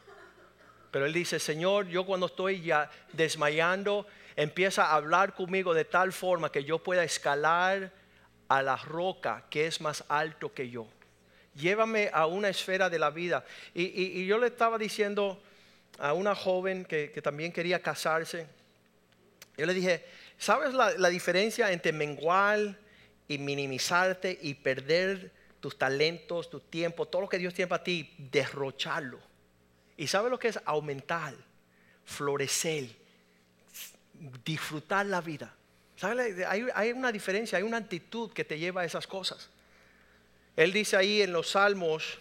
Pero 0.91 1.07
él 1.07 1.13
dice, 1.13 1.39
Señor, 1.39 1.87
yo 1.87 2.05
cuando 2.05 2.27
estoy 2.27 2.63
ya 2.63 2.91
desmayando, 3.13 4.07
empieza 4.37 4.87
a 4.87 4.95
hablar 4.95 5.35
conmigo 5.35 5.75
de 5.75 5.85
tal 5.85 6.13
forma 6.13 6.51
que 6.53 6.65
yo 6.65 6.79
pueda 6.79 7.05
escalar 7.05 7.93
a 8.49 8.63
la 8.63 8.77
roca 8.77 9.45
que 9.49 9.67
es 9.67 9.81
más 9.81 10.05
alto 10.09 10.53
que 10.53 10.69
yo. 10.69 10.87
Llévame 11.55 12.11
a 12.13 12.27
una 12.27 12.49
esfera 12.49 12.89
de 12.91 12.99
la 12.99 13.11
vida. 13.11 13.45
Y, 13.75 14.27
yo 14.27 14.39
le 14.39 14.49
estaba 14.49 14.79
diciendo 14.79 15.43
a 15.99 16.13
una 16.13 16.35
joven 16.35 16.85
que, 16.85 17.09
también 17.23 17.53
quería 17.53 17.81
casarse, 17.81 18.47
yo 19.57 19.67
le 19.67 19.75
dije, 19.75 20.05
¿Sabes 20.43 20.75
la, 20.75 21.09
diferencia 21.09 21.71
entre 21.71 21.93
menguar 21.93 22.77
y 23.29 23.39
minimizarte 23.39 24.39
y 24.41 24.55
perder 24.55 25.33
tus 25.61 25.79
talentos, 25.79 26.51
tu 26.51 26.61
tiempo, 26.61 27.07
todo 27.07 27.23
lo 27.23 27.29
que 27.29 27.39
Dios 27.39 27.55
tiene 27.55 27.69
para 27.69 27.85
ti, 27.85 28.13
derrocharlo? 28.19 29.21
¿Y 29.97 30.07
sabes 30.07 30.31
lo 30.31 30.39
que 30.39 30.49
es 30.49 30.59
aumentar, 30.65 31.35
florecer, 32.05 32.89
disfrutar 34.45 35.07
la 35.07 35.21
vida? 35.21 35.55
¿Sabes? 35.97 36.45
Hay, 36.47 36.67
hay 36.75 36.93
una 36.93 37.13
diferencia, 37.13 37.59
hay 37.59 37.65
una 37.65 37.77
actitud 37.77 38.33
que 38.33 38.45
te 38.45 38.59
lleva 38.59 38.83
a 38.83 38.85
esas 38.85 39.07
cosas. 39.07 39.49
Él 40.57 40.73
dice 40.73 40.97
ahí 40.97 41.23
en 41.23 41.33
los 41.33 41.51
Salmos, 41.51 42.19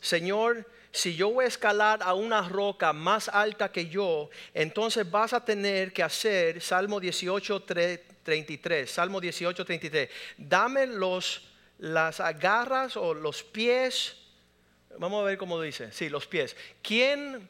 Señor, 0.00 0.66
si 0.92 1.16
yo 1.16 1.30
voy 1.30 1.46
a 1.46 1.48
escalar 1.48 2.02
a 2.02 2.12
una 2.12 2.46
roca 2.48 2.92
más 2.92 3.28
alta 3.28 3.72
que 3.72 3.88
yo, 3.88 4.28
entonces 4.52 5.10
vas 5.10 5.32
a 5.32 5.44
tener 5.44 5.92
que 5.92 6.02
hacer 6.02 6.60
Salmo 6.60 7.00
18, 7.00 7.62
33, 8.22 8.90
Salmo 8.90 9.20
18, 9.20 9.64
33. 9.64 10.10
Dame 10.36 10.86
los, 10.86 11.48
las 11.78 12.20
agarras 12.20 12.96
o 12.96 13.14
los 13.14 13.42
pies. 13.42 14.16
Vamos 14.98 15.22
a 15.22 15.24
ver 15.24 15.38
cómo 15.38 15.60
dice. 15.60 15.92
Sí, 15.92 16.08
los 16.08 16.26
pies. 16.26 16.56
¿Quién, 16.82 17.48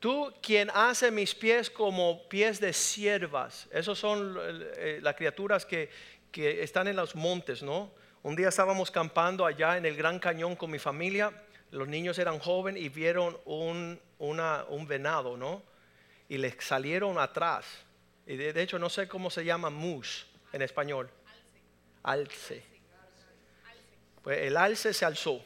tú, 0.00 0.32
quien 0.42 0.70
hace 0.74 1.10
mis 1.10 1.34
pies 1.34 1.70
como 1.70 2.28
pies 2.28 2.60
de 2.60 2.72
siervas? 2.72 3.68
Esos 3.72 3.98
son 3.98 4.36
eh, 4.76 5.00
las 5.02 5.14
criaturas 5.16 5.66
que, 5.66 5.90
que 6.30 6.62
están 6.62 6.88
en 6.88 6.96
los 6.96 7.14
montes, 7.14 7.62
¿no? 7.62 7.92
Un 8.22 8.36
día 8.36 8.48
estábamos 8.48 8.90
campando 8.90 9.44
allá 9.44 9.76
en 9.76 9.84
el 9.84 9.96
Gran 9.96 10.18
Cañón 10.18 10.56
con 10.56 10.70
mi 10.70 10.78
familia 10.78 11.32
los 11.74 11.88
niños 11.88 12.18
eran 12.18 12.38
jóvenes 12.38 12.82
y 12.82 12.88
vieron 12.88 13.36
un, 13.44 14.00
venado, 14.86 15.36
¿no? 15.36 15.62
Y 16.28 16.38
les 16.38 16.54
salieron 16.64 17.18
atrás. 17.18 17.66
Y 18.26 18.36
de, 18.36 18.62
hecho 18.62 18.78
no 18.78 18.88
sé 18.88 19.06
cómo 19.06 19.30
se 19.30 19.44
llama 19.44 19.70
mus 19.70 20.26
en 20.52 20.62
español. 20.62 21.10
Alce. 22.02 22.62
Pues 24.22 24.38
el 24.42 24.56
alce 24.56 24.94
se 24.94 25.04
alzó. 25.04 25.44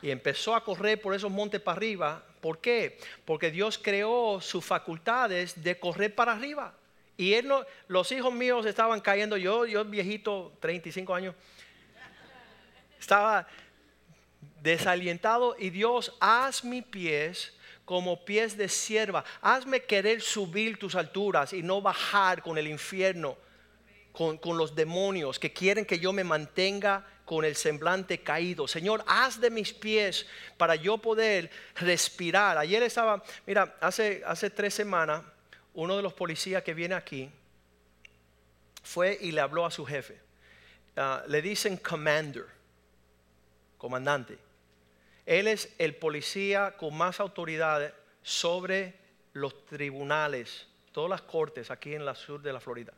Y 0.00 0.10
empezó 0.10 0.54
a 0.54 0.64
correr 0.64 1.00
por 1.00 1.14
esos 1.14 1.30
montes 1.30 1.60
para 1.60 1.76
arriba. 1.76 2.24
¿Por 2.40 2.60
qué? 2.60 2.98
Porque 3.24 3.50
Dios 3.50 3.78
creó 3.78 4.40
sus 4.40 4.64
facultades 4.64 5.62
de 5.62 5.78
correr 5.78 6.14
para 6.14 6.32
arriba. 6.32 6.74
Y 7.16 7.34
él 7.34 7.48
no, 7.48 7.64
los 7.88 8.10
hijos 8.12 8.32
míos 8.32 8.64
estaban 8.64 9.00
cayendo. 9.00 9.36
Yo, 9.36 9.66
yo 9.66 9.84
viejito, 9.84 10.56
35 10.60 11.14
años, 11.14 11.34
estaba 12.98 13.46
desalientado 14.62 15.56
y 15.58 15.70
Dios, 15.70 16.16
haz 16.20 16.64
mis 16.64 16.84
pies 16.84 17.57
como 17.88 18.22
pies 18.22 18.54
de 18.54 18.68
sierva. 18.68 19.24
Hazme 19.40 19.80
querer 19.80 20.20
subir 20.20 20.78
tus 20.78 20.94
alturas 20.94 21.54
y 21.54 21.62
no 21.62 21.80
bajar 21.80 22.42
con 22.42 22.58
el 22.58 22.68
infierno, 22.68 23.38
con, 24.12 24.36
con, 24.36 24.58
los 24.58 24.74
demonios 24.74 25.38
que 25.38 25.54
quieren 25.54 25.86
que 25.86 25.98
yo 25.98 26.12
me 26.12 26.22
mantenga 26.22 27.06
con 27.24 27.46
el 27.46 27.56
semblante 27.56 28.18
caído. 28.22 28.68
Señor, 28.68 29.02
haz 29.06 29.40
de 29.40 29.48
mis 29.48 29.72
pies 29.72 30.26
para 30.58 30.74
yo 30.74 30.98
poder 30.98 31.50
respirar. 31.76 32.58
Ayer 32.58 32.82
estaba, 32.82 33.22
mira, 33.46 33.74
hace, 33.80 34.22
hace 34.26 34.50
tres 34.50 34.74
semanas, 34.74 35.22
uno 35.72 35.96
de 35.96 36.02
los 36.02 36.12
policías 36.12 36.62
que 36.62 36.74
viene 36.74 36.94
aquí 36.94 37.30
fue 38.82 39.16
y 39.18 39.32
le 39.32 39.40
habló 39.40 39.64
a 39.64 39.70
su 39.70 39.86
jefe. 39.86 40.20
Ah, 40.94 41.22
le 41.26 41.40
dicen 41.40 41.78
commander, 41.78 42.44
comandante. 43.78 44.47
Él 45.28 45.46
es 45.46 45.74
el 45.76 45.94
policía 45.94 46.74
con 46.78 46.96
más 46.96 47.20
autoridad 47.20 47.92
sobre 48.22 48.94
los 49.34 49.66
tribunales, 49.66 50.66
todas 50.90 51.10
las 51.10 51.20
cortes 51.20 51.70
aquí 51.70 51.94
en 51.94 52.06
la 52.06 52.14
sur 52.14 52.40
de 52.40 52.50
la 52.50 52.60
Florida. 52.60 52.94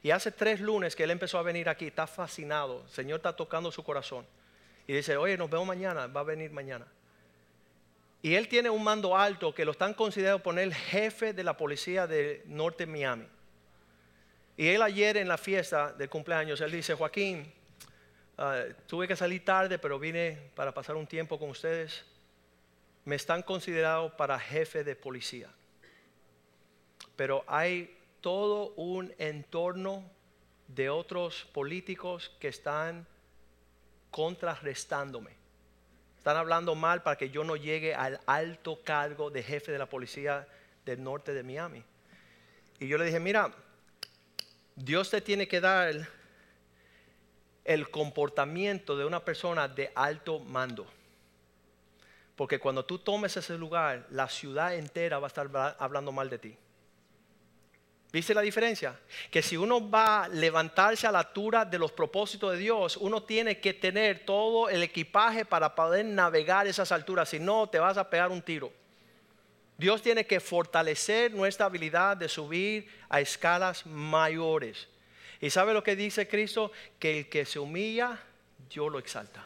Y 0.00 0.12
hace 0.12 0.30
tres 0.30 0.60
lunes 0.60 0.94
que 0.94 1.02
él 1.02 1.10
empezó 1.10 1.38
a 1.38 1.42
venir 1.42 1.68
aquí, 1.68 1.88
está 1.88 2.06
fascinado, 2.06 2.84
el 2.84 2.90
Señor 2.92 3.16
está 3.16 3.34
tocando 3.34 3.72
su 3.72 3.82
corazón. 3.82 4.24
Y 4.86 4.92
dice, 4.92 5.16
oye, 5.16 5.36
nos 5.36 5.50
vemos 5.50 5.66
mañana, 5.66 6.06
va 6.06 6.20
a 6.20 6.22
venir 6.22 6.52
mañana. 6.52 6.86
Y 8.22 8.36
él 8.36 8.46
tiene 8.46 8.70
un 8.70 8.84
mando 8.84 9.16
alto 9.16 9.52
que 9.52 9.64
lo 9.64 9.72
están 9.72 9.92
considerando 9.92 10.40
poner 10.40 10.72
jefe 10.72 11.32
de 11.32 11.42
la 11.42 11.56
policía 11.56 12.06
de 12.06 12.44
Norte 12.46 12.86
Miami. 12.86 13.26
Y 14.56 14.68
él 14.68 14.82
ayer 14.82 15.16
en 15.16 15.26
la 15.26 15.36
fiesta 15.36 15.92
del 15.92 16.08
cumpleaños, 16.08 16.60
él 16.60 16.70
dice, 16.70 16.94
Joaquín, 16.94 17.52
Ah, 18.38 18.64
tuve 18.86 19.06
que 19.06 19.16
salir 19.16 19.44
tarde, 19.44 19.78
pero 19.78 19.98
vine 19.98 20.50
para 20.54 20.72
pasar 20.72 20.96
un 20.96 21.06
tiempo 21.06 21.38
con 21.38 21.50
ustedes. 21.50 22.04
Me 23.04 23.16
están 23.16 23.42
considerados 23.42 24.12
para 24.12 24.38
jefe 24.38 24.84
de 24.84 24.96
policía. 24.96 25.48
Pero 27.16 27.44
hay 27.46 27.96
todo 28.20 28.72
un 28.76 29.14
entorno 29.18 30.04
de 30.68 30.88
otros 30.88 31.44
políticos 31.52 32.34
que 32.40 32.48
están 32.48 33.06
contrarrestándome. 34.10 35.32
Están 36.16 36.36
hablando 36.36 36.74
mal 36.74 37.02
para 37.02 37.16
que 37.16 37.30
yo 37.30 37.42
no 37.42 37.56
llegue 37.56 37.94
al 37.94 38.20
alto 38.26 38.80
cargo 38.84 39.30
de 39.30 39.42
jefe 39.42 39.72
de 39.72 39.78
la 39.78 39.86
policía 39.86 40.46
del 40.84 41.02
norte 41.02 41.34
de 41.34 41.42
Miami. 41.42 41.82
Y 42.78 42.86
yo 42.86 42.96
le 42.96 43.04
dije, 43.04 43.20
mira, 43.20 43.52
Dios 44.76 45.10
te 45.10 45.20
tiene 45.20 45.48
que 45.48 45.60
dar 45.60 46.08
el 47.64 47.90
comportamiento 47.90 48.96
de 48.96 49.04
una 49.04 49.24
persona 49.24 49.68
de 49.68 49.92
alto 49.94 50.40
mando. 50.40 50.86
Porque 52.36 52.58
cuando 52.58 52.84
tú 52.84 52.98
tomes 52.98 53.36
ese 53.36 53.56
lugar, 53.58 54.06
la 54.10 54.28
ciudad 54.28 54.74
entera 54.74 55.18
va 55.18 55.26
a 55.26 55.28
estar 55.28 55.76
hablando 55.78 56.12
mal 56.12 56.30
de 56.30 56.38
ti. 56.38 56.56
¿Viste 58.12 58.34
la 58.34 58.42
diferencia? 58.42 58.98
Que 59.30 59.40
si 59.40 59.56
uno 59.56 59.88
va 59.88 60.24
a 60.24 60.28
levantarse 60.28 61.06
a 61.06 61.12
la 61.12 61.20
altura 61.20 61.64
de 61.64 61.78
los 61.78 61.92
propósitos 61.92 62.52
de 62.52 62.58
Dios, 62.58 62.98
uno 62.98 63.22
tiene 63.22 63.58
que 63.58 63.72
tener 63.72 64.26
todo 64.26 64.68
el 64.68 64.82
equipaje 64.82 65.46
para 65.46 65.74
poder 65.74 66.04
navegar 66.04 66.66
esas 66.66 66.92
alturas. 66.92 67.30
Si 67.30 67.38
no, 67.38 67.68
te 67.68 67.78
vas 67.78 67.96
a 67.96 68.10
pegar 68.10 68.30
un 68.30 68.42
tiro. 68.42 68.70
Dios 69.78 70.02
tiene 70.02 70.26
que 70.26 70.40
fortalecer 70.40 71.32
nuestra 71.32 71.66
habilidad 71.66 72.16
de 72.16 72.28
subir 72.28 72.86
a 73.08 73.20
escalas 73.20 73.86
mayores. 73.86 74.88
¿Y 75.42 75.50
sabe 75.50 75.74
lo 75.74 75.82
que 75.82 75.96
dice 75.96 76.28
Cristo? 76.28 76.70
Que 77.00 77.18
el 77.18 77.28
que 77.28 77.44
se 77.44 77.58
humilla, 77.58 78.18
Dios 78.70 78.90
lo 78.92 79.00
exalta. 79.00 79.44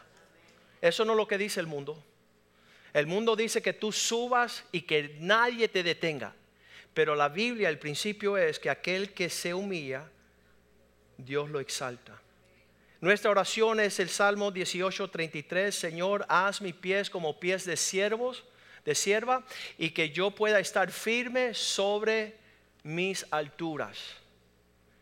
Eso 0.79 1.03
no 1.03 1.13
es 1.13 1.17
lo 1.17 1.27
que 1.27 1.39
dice 1.39 1.59
el 1.59 1.65
mundo. 1.65 2.01
El 2.93 3.07
mundo 3.07 3.35
dice 3.35 3.63
que 3.63 3.73
tú 3.73 3.91
subas 3.91 4.63
y 4.71 4.81
que 4.81 5.17
nadie 5.19 5.67
te 5.67 5.81
detenga. 5.81 6.35
Pero 6.93 7.15
la 7.15 7.29
Biblia, 7.29 7.67
el 7.67 7.79
principio 7.79 8.37
es 8.37 8.59
que 8.59 8.69
aquel 8.69 9.11
que 9.11 9.27
se 9.27 9.55
humilla, 9.55 10.07
Dios 11.17 11.49
lo 11.49 11.59
exalta. 11.59 12.21
Nuestra 13.01 13.31
oración 13.31 13.79
es 13.79 13.99
el 13.99 14.09
Salmo 14.09 14.51
18:33, 14.51 15.71
Señor, 15.71 16.27
haz 16.29 16.61
mis 16.61 16.75
pies 16.75 17.09
como 17.09 17.39
pies 17.39 17.65
de 17.65 17.75
siervos, 17.75 18.43
de 18.85 18.93
sierva, 18.93 19.43
y 19.79 19.89
que 19.89 20.11
yo 20.11 20.29
pueda 20.29 20.59
estar 20.59 20.91
firme 20.91 21.55
sobre 21.55 22.35
mis 22.83 23.25
alturas. 23.31 23.97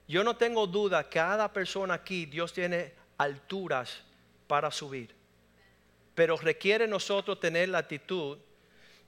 Yo 0.08 0.24
no 0.24 0.36
tengo 0.38 0.68
duda, 0.68 1.10
cada 1.10 1.52
persona 1.52 1.96
aquí, 1.96 2.26
Dios 2.26 2.54
tiene 2.54 2.94
alturas 3.18 4.02
para 4.48 4.70
subir. 4.72 5.14
Pero 6.14 6.38
requiere 6.38 6.88
nosotros 6.88 7.40
tener 7.40 7.70
la 7.70 7.80
actitud, 7.80 8.38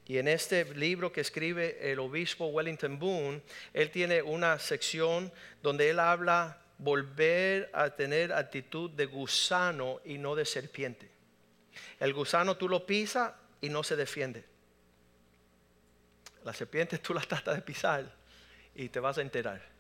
y 0.08 0.18
en 0.18 0.28
este 0.28 0.64
libro 0.76 1.12
que 1.12 1.22
escribe 1.22 1.92
el 1.92 2.00
obispo 2.00 2.48
Wellington 2.48 2.98
Boone, 2.98 3.42
él 3.74 3.92
tiene 3.92 4.22
una 4.22 4.58
sección 4.58 5.32
donde 5.62 5.90
él 5.90 6.00
habla 6.00 6.62
volver 6.78 7.70
a 7.74 7.90
tener 7.90 8.32
actitud 8.32 8.90
de 8.92 9.06
gusano 9.06 10.00
y 10.06 10.18
no 10.18 10.36
de 10.36 10.46
serpiente. 10.46 11.10
El 12.00 12.14
gusano 12.14 12.56
tú 12.56 12.70
lo 12.70 12.86
pisas 12.86 13.34
y 13.60 13.70
no 13.70 13.84
se 13.84 13.96
defiende. 13.96 14.46
La 16.44 16.54
serpiente 16.54 17.00
tú 17.00 17.14
la 17.14 17.22
tratas 17.22 17.56
de 17.56 17.62
pisar 17.62 18.10
y 18.76 18.90
te 18.90 19.00
vas 19.00 19.18
a 19.18 19.22
enterar. 19.22 19.77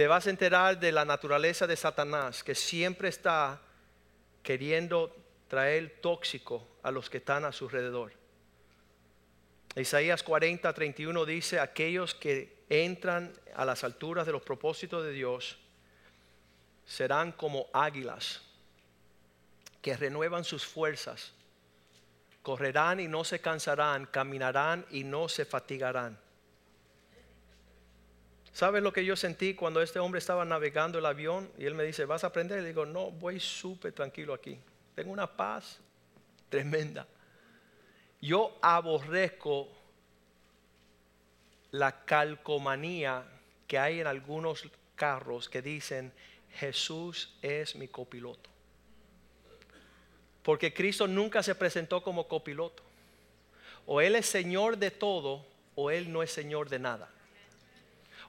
Te 0.00 0.06
vas 0.06 0.26
a 0.26 0.30
enterar 0.30 0.80
de 0.80 0.92
la 0.92 1.04
naturaleza 1.04 1.66
de 1.66 1.76
Satanás 1.76 2.42
que 2.42 2.54
siempre 2.54 3.10
está 3.10 3.60
queriendo 4.42 5.14
traer 5.46 5.98
tóxico 6.00 6.66
a 6.82 6.90
los 6.90 7.10
que 7.10 7.18
están 7.18 7.44
a 7.44 7.52
su 7.52 7.66
alrededor. 7.66 8.10
Isaías 9.76 10.22
40, 10.22 10.72
31 10.72 11.26
dice, 11.26 11.60
aquellos 11.60 12.14
que 12.14 12.64
entran 12.70 13.30
a 13.54 13.66
las 13.66 13.84
alturas 13.84 14.24
de 14.24 14.32
los 14.32 14.40
propósitos 14.40 15.04
de 15.04 15.12
Dios 15.12 15.58
serán 16.86 17.32
como 17.32 17.66
águilas 17.74 18.40
que 19.82 19.98
renuevan 19.98 20.44
sus 20.44 20.64
fuerzas, 20.64 21.34
correrán 22.40 23.00
y 23.00 23.06
no 23.06 23.22
se 23.22 23.40
cansarán, 23.40 24.06
caminarán 24.06 24.86
y 24.90 25.04
no 25.04 25.28
se 25.28 25.44
fatigarán. 25.44 26.18
¿Sabes 28.52 28.82
lo 28.82 28.92
que 28.92 29.04
yo 29.04 29.16
sentí 29.16 29.54
cuando 29.54 29.80
este 29.80 29.98
hombre 29.98 30.18
estaba 30.18 30.44
navegando 30.44 30.98
el 30.98 31.06
avión 31.06 31.50
y 31.56 31.66
él 31.66 31.74
me 31.74 31.84
dice, 31.84 32.04
¿vas 32.04 32.24
a 32.24 32.28
aprender? 32.28 32.62
Le 32.62 32.68
digo, 32.68 32.84
no, 32.84 33.10
voy 33.10 33.38
súper 33.38 33.92
tranquilo 33.92 34.34
aquí. 34.34 34.58
Tengo 34.94 35.12
una 35.12 35.26
paz 35.26 35.78
tremenda. 36.48 37.06
Yo 38.20 38.58
aborrezco 38.60 39.68
la 41.70 42.04
calcomanía 42.04 43.24
que 43.66 43.78
hay 43.78 44.00
en 44.00 44.06
algunos 44.06 44.68
carros 44.96 45.48
que 45.48 45.62
dicen, 45.62 46.12
Jesús 46.54 47.32
es 47.40 47.76
mi 47.76 47.86
copiloto. 47.86 48.50
Porque 50.42 50.74
Cristo 50.74 51.06
nunca 51.06 51.42
se 51.42 51.54
presentó 51.54 52.02
como 52.02 52.26
copiloto. 52.26 52.82
O 53.86 54.00
Él 54.00 54.16
es 54.16 54.26
Señor 54.26 54.76
de 54.76 54.90
todo 54.90 55.46
o 55.76 55.90
Él 55.90 56.12
no 56.12 56.22
es 56.22 56.32
Señor 56.32 56.68
de 56.68 56.80
nada. 56.80 57.08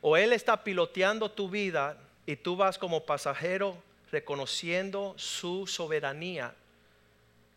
O 0.01 0.17
Él 0.17 0.33
está 0.33 0.63
piloteando 0.63 1.31
tu 1.31 1.49
vida 1.49 1.97
y 2.25 2.35
tú 2.35 2.55
vas 2.55 2.77
como 2.77 3.05
pasajero 3.05 3.81
reconociendo 4.11 5.13
su 5.17 5.67
soberanía. 5.67 6.55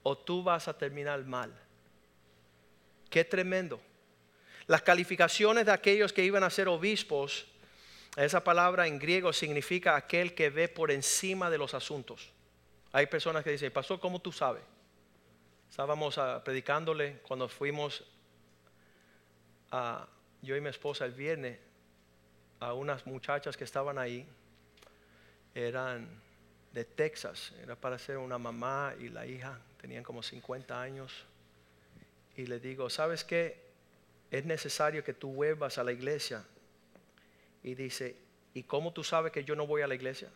O 0.03 0.17
tú 0.17 0.43
vas 0.43 0.69
a 0.69 0.77
terminar 0.77 1.25
mal. 1.25 1.53
Qué 3.11 3.25
tremendo. 3.25 3.81
Las 4.67 4.83
calificaciones 4.83 5.67
de 5.67 5.73
aquellos 5.73 6.13
que 6.13 6.25
iban 6.25 6.45
a 6.45 6.51
ser 6.51 6.69
obispos 6.69 7.47
esa 8.17 8.45
palabra 8.45 8.87
en 8.87 8.99
griego 8.99 9.33
significa 9.33 9.97
aquel 9.97 10.35
que 10.35 10.51
ve 10.51 10.69
por 10.69 10.91
encima 10.93 11.51
de 11.51 11.59
los 11.59 11.75
asuntos. 11.75 12.31
Hay 12.93 13.07
personas 13.07 13.43
que 13.43 13.51
dicen, 13.51 13.73
pastor, 13.73 13.99
¿cómo 13.99 14.21
tú 14.21 14.31
sabes? 14.31 14.63
Estábamos 15.69 16.17
ah, 16.19 16.41
predicándole 16.45 17.19
cuando 17.27 17.49
fuimos 17.49 18.05
a, 19.73 20.07
yo 20.43 20.57
y 20.57 20.61
mi 20.61 20.69
esposa 20.69 21.05
el 21.05 21.13
viernes 21.13 21.59
a 22.65 22.73
unas 22.73 23.07
muchachas 23.07 23.57
que 23.57 23.65
estaban 23.65 23.99
ahí. 23.99 24.27
Eran 25.55 26.09
de 26.73 26.85
Texas, 26.85 27.53
era 27.63 27.77
para 27.77 27.99
ser 27.99 28.19
una 28.19 28.39
mamá 28.39 28.95
y 28.99 29.09
la 29.09 29.27
hija, 29.27 29.61
tenían 29.81 30.03
como 30.03 30.23
50 30.23 30.81
años. 30.81 31.25
Y 32.37 32.47
le 32.47 32.59
digo, 32.59 32.91
¿sabes 32.91 33.23
qué? 33.23 33.63
Es 34.31 34.45
necesario 34.45 35.05
que 35.05 35.15
tú 35.15 35.33
vuelvas 35.33 35.79
a 35.79 35.85
la 35.85 35.93
iglesia 35.93 36.43
y 37.63 37.75
dice, 37.75 38.17
¿y 38.55 38.65
cómo 38.65 38.93
tú 38.93 39.05
sabes 39.05 39.31
que 39.31 39.45
yo 39.45 39.55
no 39.55 39.67
voy 39.67 39.83
a 39.83 39.87
la 39.87 39.95
iglesia? 39.95 40.31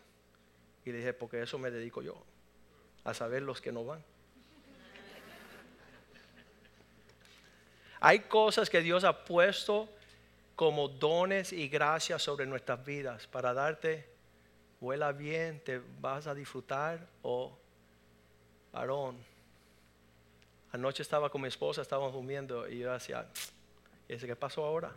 Y 0.85 0.91
le 0.91 0.99
dije, 0.99 1.13
porque 1.13 1.41
eso 1.41 1.57
me 1.57 1.71
dedico 1.71 2.01
yo, 2.01 2.23
a 3.03 3.13
saber 3.13 3.41
los 3.41 3.59
que 3.59 3.71
no 3.71 3.83
van. 3.83 4.03
Hay 7.99 8.19
cosas 8.19 8.69
que 8.69 8.81
Dios 8.81 9.03
ha 9.03 9.25
puesto 9.25 9.89
como 10.59 10.89
dones 10.89 11.53
y 11.53 11.69
gracias 11.69 12.21
sobre 12.21 12.45
nuestras 12.45 12.83
vidas 12.83 13.25
para 13.27 13.53
darte, 13.53 14.05
vuela 14.81 15.13
bien, 15.13 15.63
te 15.63 15.81
vas 16.01 16.27
a 16.27 16.35
disfrutar 16.35 17.07
o, 17.21 17.57
varón. 18.73 19.15
Anoche 20.73 21.01
estaba 21.01 21.29
con 21.29 21.43
mi 21.43 21.47
esposa, 21.47 21.81
estábamos 21.81 22.11
durmiendo 22.11 22.67
y 22.67 22.79
yo 22.79 22.91
decía, 22.91 23.25
¿y 24.09 24.17
qué 24.17 24.35
pasó 24.35 24.65
ahora? 24.65 24.93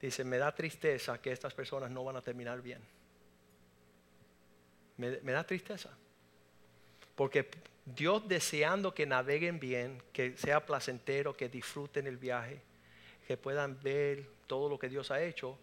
Dice, 0.00 0.22
me 0.22 0.38
da 0.38 0.54
tristeza 0.54 1.20
que 1.20 1.32
estas 1.32 1.52
personas 1.52 1.90
no 1.90 2.04
van 2.04 2.14
a 2.14 2.22
terminar 2.22 2.62
bien. 2.62 2.80
Me, 4.98 5.32
da 5.32 5.42
tristeza. 5.42 5.90
Porque 7.16 7.50
Dios 7.84 8.28
deseando 8.28 8.94
que 8.94 9.04
naveguen 9.04 9.58
bien, 9.58 10.00
que 10.12 10.36
sea 10.36 10.64
placentero, 10.64 11.36
que 11.36 11.48
disfruten 11.48 12.06
el 12.06 12.18
viaje, 12.18 12.62
que 13.26 13.36
puedan 13.36 13.82
ver 13.82 14.35
todo 14.46 14.68
lo 14.68 14.78
que 14.78 14.88
Dios 14.88 15.10
ha 15.10 15.22
hecho, 15.22 15.58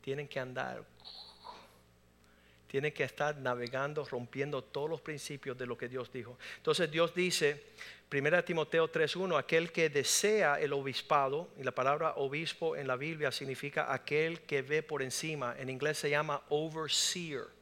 tienen 0.00 0.28
que 0.28 0.38
andar, 0.38 0.84
tienen 2.66 2.92
que 2.92 3.04
estar 3.04 3.36
navegando, 3.38 4.04
rompiendo 4.04 4.62
todos 4.62 4.90
los 4.90 5.00
principios 5.00 5.56
de 5.56 5.66
lo 5.66 5.76
que 5.76 5.88
Dios 5.88 6.12
dijo. 6.12 6.38
Entonces 6.56 6.90
Dios 6.90 7.14
dice, 7.14 7.62
1 8.12 8.44
Timoteo 8.44 8.90
3.1, 8.90 9.38
aquel 9.38 9.72
que 9.72 9.88
desea 9.88 10.60
el 10.60 10.72
obispado, 10.72 11.48
y 11.58 11.62
la 11.62 11.72
palabra 11.72 12.14
obispo 12.16 12.76
en 12.76 12.86
la 12.86 12.96
Biblia 12.96 13.32
significa 13.32 13.92
aquel 13.92 14.42
que 14.42 14.62
ve 14.62 14.82
por 14.82 15.02
encima, 15.02 15.56
en 15.58 15.70
inglés 15.70 15.98
se 15.98 16.10
llama 16.10 16.42
overseer. 16.48 17.55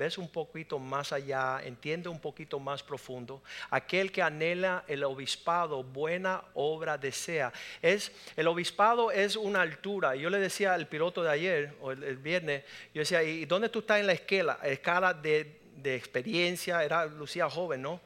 Ves 0.00 0.16
un 0.16 0.30
poquito 0.30 0.78
más 0.78 1.12
allá, 1.12 1.60
entiende 1.62 2.08
un 2.08 2.18
poquito 2.18 2.58
más 2.58 2.82
profundo. 2.82 3.42
Aquel 3.68 4.10
que 4.10 4.22
anhela 4.22 4.82
el 4.88 5.04
obispado, 5.04 5.84
buena 5.84 6.42
obra 6.54 6.96
desea. 6.96 7.52
Es, 7.82 8.10
el 8.34 8.46
obispado 8.46 9.12
es 9.12 9.36
una 9.36 9.60
altura. 9.60 10.16
Yo 10.16 10.30
le 10.30 10.38
decía 10.38 10.72
al 10.72 10.86
piloto 10.86 11.22
de 11.22 11.28
ayer, 11.28 11.74
o 11.82 11.92
el, 11.92 12.16
viernes, 12.16 12.64
yo 12.94 13.00
decía, 13.00 13.22
¿y 13.22 13.44
dónde 13.44 13.68
tú 13.68 13.80
estás 13.80 14.00
en 14.00 14.06
la 14.06 14.14
escala? 14.14 14.58
Escala 14.62 15.12
de, 15.12 15.60
de 15.76 15.96
experiencia, 15.96 16.82
era 16.82 17.04
Lucía 17.04 17.50
joven, 17.50 17.82
¿no? 17.82 18.00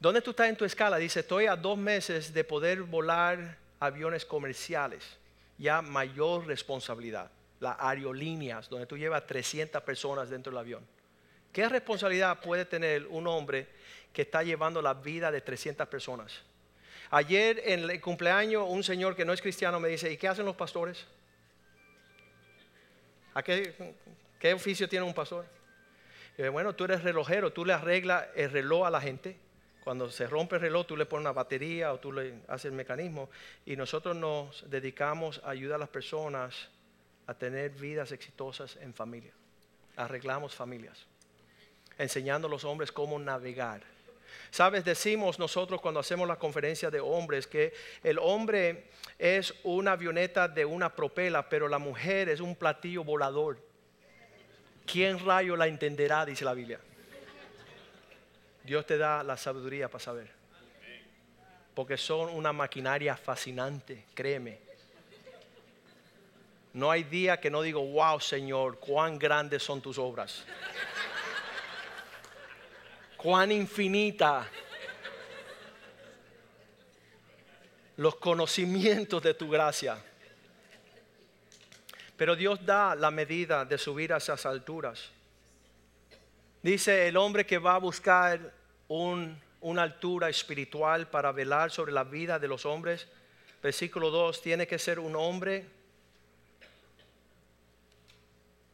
¿Dónde 0.00 0.20
tú 0.20 0.30
estás 0.30 0.48
en 0.48 0.56
tu 0.56 0.64
escala? 0.64 0.96
Dice, 0.96 1.20
estoy 1.20 1.46
a 1.46 1.54
dos 1.54 1.78
meses 1.78 2.34
de 2.34 2.42
poder 2.42 2.82
volar 2.82 3.58
aviones 3.78 4.24
comerciales, 4.24 5.04
ya 5.56 5.82
mayor 5.82 6.48
responsabilidad, 6.48 7.30
las 7.60 7.76
aerolíneas, 7.78 8.68
donde 8.68 8.86
tú 8.86 8.98
llevas 8.98 9.24
300 9.24 9.80
personas 9.84 10.30
dentro 10.30 10.50
del 10.50 10.58
avión. 10.58 10.95
¿Qué 11.56 11.66
responsabilidad 11.70 12.38
puede 12.40 12.66
tener 12.66 13.06
un 13.06 13.26
hombre 13.26 13.66
que 14.12 14.20
está 14.20 14.42
llevando 14.42 14.82
la 14.82 14.92
vida 14.92 15.32
de 15.32 15.40
300 15.40 15.88
personas? 15.88 16.42
Ayer 17.10 17.62
en 17.64 17.88
el 17.88 17.98
cumpleaños 17.98 18.66
un 18.68 18.84
señor 18.84 19.16
que 19.16 19.24
no 19.24 19.32
es 19.32 19.40
cristiano 19.40 19.80
me 19.80 19.88
dice, 19.88 20.12
¿y 20.12 20.18
qué 20.18 20.28
hacen 20.28 20.44
los 20.44 20.54
pastores? 20.54 21.06
¿A 23.32 23.42
qué, 23.42 23.74
oficio 24.54 24.86
tiene 24.86 25.06
un 25.06 25.14
pastor? 25.14 25.46
bueno, 26.52 26.74
tú 26.74 26.84
eres 26.84 27.02
relojero, 27.02 27.50
tú 27.50 27.64
le 27.64 27.72
arreglas 27.72 28.26
el 28.34 28.50
reloj 28.50 28.86
a 28.86 28.90
la 28.90 29.00
gente 29.00 29.38
cuando 29.82 30.10
se 30.10 30.26
rompe 30.26 30.56
el 30.56 30.60
reloj, 30.60 30.86
tú 30.86 30.94
le 30.94 31.06
pones 31.06 31.22
una 31.22 31.32
batería 31.32 31.90
o 31.94 31.98
tú 31.98 32.12
le 32.12 32.34
haces 32.48 32.66
el 32.66 32.72
mecanismo. 32.72 33.30
Y 33.64 33.76
nosotros 33.76 34.14
nos 34.14 34.68
dedicamos 34.68 35.40
a 35.42 35.52
ayudar 35.52 35.76
a 35.76 35.78
las 35.78 35.88
personas 35.88 36.68
a 37.26 37.32
tener 37.32 37.70
vidas 37.70 38.12
exitosas 38.12 38.76
en 38.76 38.92
familia. 38.92 39.32
Arreglamos 39.96 40.54
familias. 40.54 41.06
Enseñando 41.98 42.48
a 42.48 42.50
los 42.50 42.64
hombres 42.64 42.92
cómo 42.92 43.18
navegar. 43.18 43.82
Sabes, 44.50 44.84
decimos 44.84 45.38
nosotros 45.38 45.80
cuando 45.80 46.00
hacemos 46.00 46.28
la 46.28 46.36
conferencia 46.36 46.90
de 46.90 47.00
hombres 47.00 47.46
que 47.46 47.74
el 48.02 48.18
hombre 48.18 48.90
es 49.18 49.54
una 49.64 49.92
avioneta 49.92 50.48
de 50.48 50.64
una 50.64 50.94
propela, 50.94 51.48
pero 51.48 51.68
la 51.68 51.78
mujer 51.78 52.28
es 52.28 52.40
un 52.40 52.54
platillo 52.54 53.04
volador. 53.04 53.58
¿Quién 54.86 55.24
rayo 55.24 55.56
la 55.56 55.66
entenderá? 55.66 56.24
Dice 56.24 56.44
la 56.44 56.54
Biblia. 56.54 56.80
Dios 58.62 58.86
te 58.86 58.98
da 58.98 59.22
la 59.22 59.36
sabiduría 59.36 59.88
para 59.88 60.02
saber. 60.02 60.30
Porque 61.74 61.96
son 61.96 62.30
una 62.30 62.52
maquinaria 62.52 63.16
fascinante, 63.16 64.06
créeme. 64.14 64.58
No 66.72 66.90
hay 66.90 67.04
día 67.04 67.40
que 67.40 67.50
no 67.50 67.62
digo, 67.62 67.80
wow 67.80 68.20
Señor, 68.20 68.78
cuán 68.78 69.18
grandes 69.18 69.62
son 69.62 69.80
tus 69.80 69.98
obras. 69.98 70.44
Cuán 73.26 73.50
infinita 73.50 74.48
los 77.96 78.14
conocimientos 78.14 79.20
de 79.20 79.34
tu 79.34 79.50
gracia. 79.50 79.98
Pero 82.16 82.36
Dios 82.36 82.64
da 82.64 82.94
la 82.94 83.10
medida 83.10 83.64
de 83.64 83.78
subir 83.78 84.12
a 84.12 84.18
esas 84.18 84.46
alturas. 84.46 85.10
Dice 86.62 87.08
el 87.08 87.16
hombre 87.16 87.44
que 87.44 87.58
va 87.58 87.74
a 87.74 87.78
buscar 87.78 88.52
una 88.86 89.82
altura 89.82 90.28
espiritual 90.28 91.08
para 91.08 91.32
velar 91.32 91.72
sobre 91.72 91.90
la 91.90 92.04
vida 92.04 92.38
de 92.38 92.46
los 92.46 92.64
hombres. 92.64 93.08
Versículo 93.60 94.12
2, 94.12 94.40
tiene 94.40 94.68
que 94.68 94.78
ser 94.78 95.00
un 95.00 95.16
hombre 95.16 95.66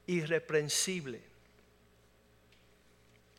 irreprensible. 0.09 1.32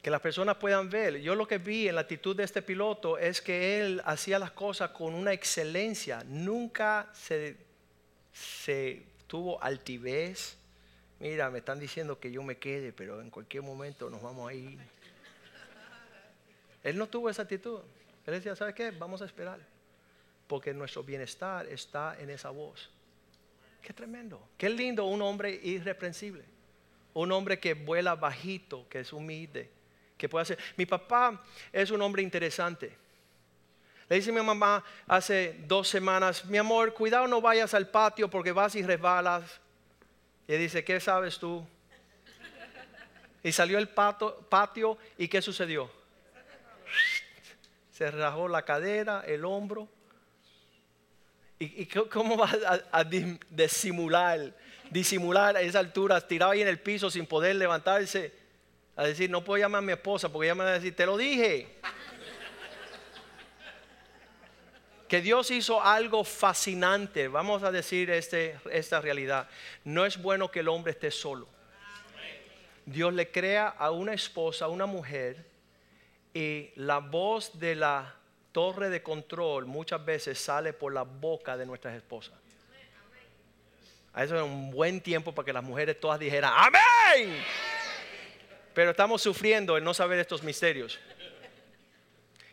Que 0.03 0.11
las 0.11 0.21
personas 0.21 0.57
puedan 0.57 0.89
ver. 0.89 1.21
Yo 1.21 1.33
lo 1.33 1.47
que 1.47 1.57
vi 1.57 1.87
en 1.87 1.95
la 1.95 2.01
actitud 2.01 2.35
de 2.35 2.43
este 2.43 2.61
piloto 2.61 3.17
es 3.17 3.41
que 3.41 3.79
él 3.79 4.01
hacía 4.05 4.37
las 4.37 4.51
cosas 4.51 4.91
con 4.91 5.15
una 5.15 5.31
excelencia. 5.31 6.23
Nunca 6.27 7.09
se, 7.13 7.57
se 8.31 9.01
tuvo 9.25 9.63
altivez. 9.63 10.57
Mira, 11.19 11.49
me 11.49 11.59
están 11.59 11.79
diciendo 11.79 12.19
que 12.19 12.31
yo 12.31 12.43
me 12.43 12.57
quede, 12.57 12.91
pero 12.91 13.21
en 13.21 13.29
cualquier 13.29 13.63
momento 13.63 14.09
nos 14.09 14.21
vamos 14.21 14.49
a 14.51 14.53
ir. 14.53 14.77
Él 16.83 16.97
no 16.97 17.07
tuvo 17.07 17.29
esa 17.29 17.43
actitud. 17.43 17.79
Él 18.27 18.33
decía, 18.33 18.55
¿sabe 18.57 18.75
qué? 18.75 18.91
Vamos 18.91 19.21
a 19.21 19.25
esperar. 19.25 19.59
Porque 20.47 20.73
nuestro 20.73 21.01
bienestar 21.01 21.65
está 21.67 22.19
en 22.19 22.29
esa 22.29 22.49
voz. 22.49 22.91
Qué 23.81 23.93
tremendo. 23.93 24.45
Qué 24.57 24.69
lindo 24.69 25.05
un 25.05 25.21
hombre 25.21 25.59
irreprensible 25.63 26.43
un 27.13 27.31
hombre 27.31 27.59
que 27.59 27.73
vuela 27.73 28.15
bajito, 28.15 28.87
que 28.89 28.99
es 28.99 29.13
humilde, 29.13 29.69
que 30.23 30.29
puede 30.29 30.43
hacer. 30.43 30.59
Mi 30.77 30.85
papá 30.85 31.43
es 31.73 31.91
un 31.91 32.01
hombre 32.01 32.23
interesante. 32.23 32.95
Le 34.07 34.15
dice 34.15 34.29
a 34.29 34.33
mi 34.33 34.39
mamá 34.39 34.81
hace 35.05 35.57
dos 35.67 35.89
semanas, 35.89 36.45
mi 36.45 36.57
amor, 36.57 36.93
cuidado 36.93 37.27
no 37.27 37.41
vayas 37.41 37.73
al 37.73 37.89
patio 37.89 38.29
porque 38.29 38.53
vas 38.53 38.73
y 38.75 38.83
resbalas. 38.83 39.59
Y 40.47 40.53
dice, 40.53 40.81
¿qué 40.85 41.01
sabes 41.01 41.37
tú? 41.39 41.67
Y 43.43 43.51
salió 43.51 43.77
el 43.77 43.89
patio 43.89 44.97
y 45.17 45.27
¿qué 45.27 45.41
sucedió? 45.41 45.91
Se 47.91 48.09
rajó 48.09 48.47
la 48.47 48.61
cadera, 48.61 49.25
el 49.27 49.43
hombro. 49.43 49.89
¿Y, 51.59 51.85
cómo 51.85 52.37
va 52.37 52.49
a, 52.93 52.99
a 52.99 53.03
disimular 53.03 54.53
disimular 54.89 55.57
a 55.57 55.61
esa 55.61 55.79
altura, 55.79 56.25
tirado 56.25 56.53
ahí 56.53 56.61
en 56.61 56.69
el 56.69 56.79
piso 56.79 57.09
sin 57.09 57.25
poder 57.25 57.57
levantarse, 57.57 58.42
a 58.95 59.03
decir, 59.03 59.29
no 59.29 59.43
puedo 59.43 59.61
llamar 59.61 59.79
a 59.79 59.81
mi 59.81 59.93
esposa 59.93 60.29
porque 60.29 60.47
ella 60.47 60.55
me 60.55 60.63
va 60.63 60.71
a 60.71 60.73
decir, 60.73 60.95
te 60.95 61.05
lo 61.05 61.17
dije. 61.17 61.67
que 65.07 65.21
Dios 65.21 65.51
hizo 65.51 65.79
algo 65.79 66.23
fascinante, 66.23 67.27
vamos 67.27 67.61
a 67.61 67.71
decir 67.71 68.09
este, 68.09 68.57
esta 68.71 68.99
realidad. 68.99 69.47
No 69.83 70.07
es 70.07 70.19
bueno 70.19 70.49
que 70.49 70.61
el 70.61 70.67
hombre 70.67 70.93
esté 70.93 71.11
solo. 71.11 71.47
Dios 72.83 73.13
le 73.13 73.29
crea 73.29 73.67
a 73.67 73.91
una 73.91 74.13
esposa, 74.13 74.65
a 74.65 74.69
una 74.69 74.87
mujer, 74.87 75.45
y 76.33 76.71
la 76.77 76.97
voz 76.97 77.59
de 77.59 77.75
la 77.75 78.15
torre 78.51 78.89
de 78.89 79.03
control 79.03 79.67
muchas 79.67 80.03
veces 80.03 80.39
sale 80.39 80.73
por 80.73 80.91
la 80.91 81.03
boca 81.03 81.57
de 81.57 81.67
nuestras 81.67 81.95
esposas. 81.95 82.33
A 84.13 84.23
eso 84.23 84.33
era 84.33 84.43
un 84.43 84.71
buen 84.71 84.99
tiempo 84.99 85.31
para 85.31 85.45
que 85.45 85.53
las 85.53 85.63
mujeres 85.63 85.99
todas 85.99 86.19
dijeran, 86.19 86.53
amén. 86.55 87.43
Pero 88.73 88.91
estamos 88.91 89.21
sufriendo 89.21 89.77
el 89.77 89.83
no 89.83 89.93
saber 89.93 90.19
estos 90.19 90.43
misterios. 90.43 90.99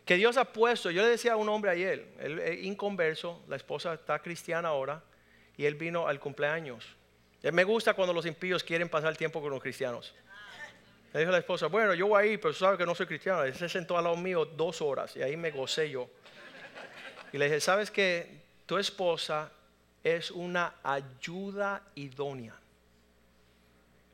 Que 0.05 0.15
Dios 0.15 0.37
ha 0.37 0.45
puesto, 0.45 0.91
yo 0.91 1.01
le 1.03 1.09
decía 1.09 1.33
a 1.33 1.35
un 1.35 1.47
hombre 1.49 1.71
ayer, 1.71 2.07
él 2.19 2.39
es 2.39 2.63
inconverso, 2.63 3.43
la 3.47 3.55
esposa 3.55 3.93
está 3.93 4.19
cristiana 4.19 4.69
ahora, 4.69 5.01
y 5.57 5.65
él 5.65 5.75
vino 5.75 6.07
al 6.07 6.19
cumpleaños. 6.19 6.85
Él 7.41 7.53
me 7.53 7.63
gusta 7.63 7.93
cuando 7.93 8.13
los 8.13 8.25
impíos 8.25 8.63
quieren 8.63 8.89
pasar 8.89 9.15
tiempo 9.15 9.41
con 9.41 9.51
los 9.51 9.61
cristianos. 9.61 10.13
Le 11.13 11.19
dijo 11.19 11.29
a 11.29 11.33
la 11.33 11.39
esposa, 11.39 11.67
bueno, 11.67 11.93
yo 11.93 12.07
voy 12.07 12.23
ahí, 12.23 12.37
pero 12.37 12.53
sabes 12.53 12.77
que 12.77 12.85
no 12.85 12.95
soy 12.95 13.05
cristiano. 13.05 13.43
Él 13.43 13.53
se 13.53 13.67
sentó 13.67 13.97
al 13.97 14.05
lado 14.05 14.15
mío 14.15 14.45
dos 14.45 14.81
horas 14.81 15.15
y 15.15 15.21
ahí 15.21 15.35
me 15.35 15.51
gocé 15.51 15.89
yo. 15.89 16.09
Y 17.33 17.37
le 17.37 17.45
dije, 17.45 17.59
¿sabes 17.59 17.91
que 17.91 18.41
tu 18.65 18.77
esposa 18.77 19.51
es 20.03 20.31
una 20.31 20.75
ayuda 20.83 21.83
idónea. 21.95 22.55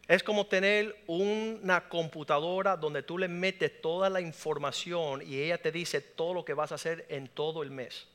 Es 0.07 0.23
como 0.23 0.47
tener 0.47 1.03
una 1.07 1.89
computadora 1.89 2.77
donde 2.77 3.03
tú 3.03 3.17
le 3.17 3.27
metes 3.27 3.81
toda 3.81 4.09
la 4.09 4.21
información 4.21 5.21
y 5.21 5.41
ella 5.41 5.57
te 5.57 5.71
dice 5.71 5.99
todo 5.99 6.33
lo 6.33 6.45
que 6.45 6.53
vas 6.53 6.71
a 6.71 6.75
hacer 6.75 7.05
en 7.09 7.27
todo 7.27 7.61
el 7.61 7.71
mes. 7.71 8.07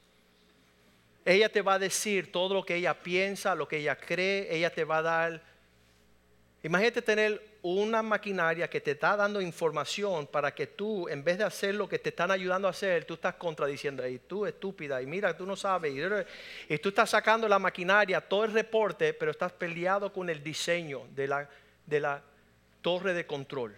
Ella 1.25 1.51
te 1.51 1.61
va 1.61 1.75
a 1.75 1.79
decir 1.79 2.33
todo 2.33 2.55
lo 2.55 2.65
que 2.65 2.77
ella 2.77 2.95
piensa, 2.95 3.55
lo 3.55 3.69
que 3.69 3.77
ella 3.77 3.97
cree, 3.97 4.55
ella 4.55 4.71
te 4.71 4.85
va 4.85 4.99
a 4.99 5.03
dar... 5.03 5.43
Imagínate 6.63 7.03
tener 7.03 7.53
una 7.61 8.03
maquinaria 8.03 8.71
que 8.71 8.81
te 8.81 8.93
está 8.93 9.17
dando 9.17 9.41
información 9.41 10.27
para 10.27 10.55
que 10.55 10.69
tú, 10.69 11.09
en 11.09 11.23
vez 11.23 11.39
de 11.39 11.45
hacer 11.45 11.75
lo 11.75 11.89
que 11.89 11.99
te 11.99 12.09
están 12.09 12.31
ayudando 12.31 12.69
a 12.69 12.71
hacer, 12.71 13.05
tú 13.05 13.15
estás 13.15 13.35
contradiciendo, 13.35 14.07
y 14.07 14.19
tú 14.19 14.47
estúpida, 14.47 15.03
y 15.03 15.07
mira, 15.07 15.37
tú 15.37 15.45
no 15.45 15.57
sabes, 15.57 15.93
y, 16.69 16.79
tú 16.79 16.89
estás 16.89 17.11
sacando 17.11 17.49
la 17.49 17.59
maquinaria, 17.59 18.21
todo 18.21 18.45
el 18.45 18.53
reporte, 18.53 19.13
pero 19.13 19.33
estás 19.33 19.53
peleado 19.53 20.13
con 20.13 20.31
el 20.31 20.43
diseño 20.43 21.03
de 21.15 21.29
la, 21.29 21.49
de 21.87 22.01
la 22.01 22.23
torre 22.81 23.15
de 23.15 23.27
control. 23.27 23.77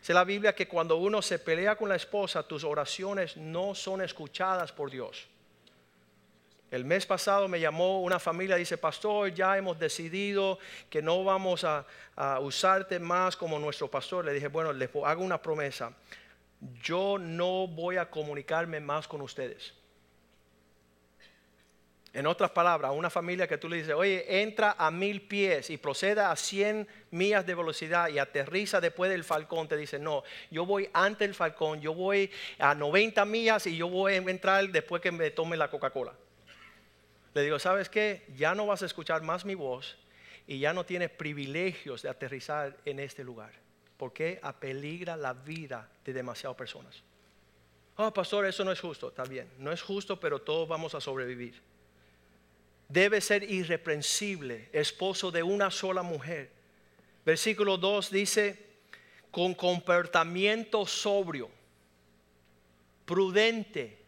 Dice 0.00 0.14
la 0.14 0.24
Biblia 0.24 0.54
que 0.54 0.68
cuando 0.68 0.96
uno 0.96 1.20
se 1.20 1.38
pelea 1.38 1.76
con 1.76 1.88
la 1.88 1.96
esposa, 1.96 2.42
tus 2.42 2.64
oraciones 2.64 3.36
no 3.36 3.74
son 3.74 4.02
escuchadas 4.02 4.72
por 4.72 4.90
Dios. 4.90 5.26
El 6.70 6.84
mes 6.84 7.06
pasado 7.06 7.46
me 7.48 7.60
llamó 7.60 8.02
una 8.02 8.18
familia, 8.18 8.56
dice, 8.56 8.76
pastor, 8.76 9.32
ya 9.32 9.56
hemos 9.56 9.78
decidido 9.78 10.58
que 10.90 11.00
no 11.00 11.22
vamos 11.22 11.64
a, 11.64 11.86
usarte 12.40 12.98
más 12.98 13.36
como 13.36 13.58
nuestro 13.58 13.88
pastor. 13.88 14.24
Le 14.24 14.32
dije, 14.32 14.48
bueno, 14.48 14.72
les 14.72 14.90
hago 15.04 15.22
una 15.22 15.40
promesa. 15.40 15.92
Yo 16.82 17.18
no 17.18 17.66
voy 17.66 17.96
a 17.98 18.10
comunicarme 18.10 18.80
más 18.80 19.06
con 19.06 19.20
ustedes. 19.22 19.74
En 22.16 22.26
otras 22.26 22.50
palabras, 22.50 22.88
a 22.88 22.92
una 22.92 23.10
familia 23.10 23.46
que 23.46 23.58
tú 23.58 23.68
le 23.68 23.76
dices, 23.76 23.92
oye, 23.92 24.40
entra 24.40 24.74
a 24.78 24.90
mil 24.90 25.20
pies 25.20 25.68
y 25.68 25.76
proceda 25.76 26.30
a 26.30 26.36
100 26.36 26.88
millas 27.10 27.44
de 27.44 27.54
velocidad 27.54 28.08
y 28.08 28.18
aterriza 28.18 28.80
después 28.80 29.10
del 29.10 29.22
falcón, 29.22 29.68
te 29.68 29.76
dice, 29.76 29.98
no, 29.98 30.22
yo 30.50 30.64
voy 30.64 30.88
ante 30.94 31.26
el 31.26 31.34
falcón, 31.34 31.78
yo 31.82 31.92
voy 31.92 32.30
a 32.58 32.74
90 32.74 33.22
millas 33.26 33.66
y 33.66 33.76
yo 33.76 33.90
voy 33.90 34.14
a 34.14 34.16
entrar 34.16 34.66
después 34.70 35.02
que 35.02 35.12
me 35.12 35.30
tome 35.30 35.58
la 35.58 35.68
Coca-Cola. 35.68 36.14
Le 37.34 37.42
digo, 37.42 37.58
¿sabes 37.58 37.90
qué? 37.90 38.24
Ya 38.34 38.54
no 38.54 38.66
vas 38.66 38.80
a 38.80 38.86
escuchar 38.86 39.20
más 39.20 39.44
mi 39.44 39.54
voz 39.54 39.98
y 40.46 40.58
ya 40.58 40.72
no 40.72 40.86
tienes 40.86 41.10
privilegios 41.10 42.00
de 42.00 42.08
aterrizar 42.08 42.78
en 42.86 42.98
este 42.98 43.24
lugar. 43.24 43.52
Porque 43.98 44.40
apeligra 44.42 45.18
la 45.18 45.34
vida 45.34 45.86
de 46.02 46.14
demasiadas 46.14 46.56
personas. 46.56 47.02
Oh, 47.96 48.10
pastor, 48.10 48.46
eso 48.46 48.64
no 48.64 48.72
es 48.72 48.80
justo. 48.80 49.08
Está 49.08 49.24
bien, 49.24 49.50
no 49.58 49.70
es 49.70 49.82
justo, 49.82 50.18
pero 50.18 50.40
todos 50.40 50.66
vamos 50.66 50.94
a 50.94 51.00
sobrevivir. 51.02 51.75
Debe 52.88 53.20
ser 53.20 53.42
irreprensible, 53.42 54.68
esposo 54.72 55.30
de 55.30 55.42
una 55.42 55.70
sola 55.70 56.02
mujer. 56.02 56.50
Versículo 57.24 57.76
2 57.76 58.10
dice, 58.10 58.66
con 59.30 59.54
comportamiento 59.54 60.86
sobrio, 60.86 61.50
prudente, 63.04 63.98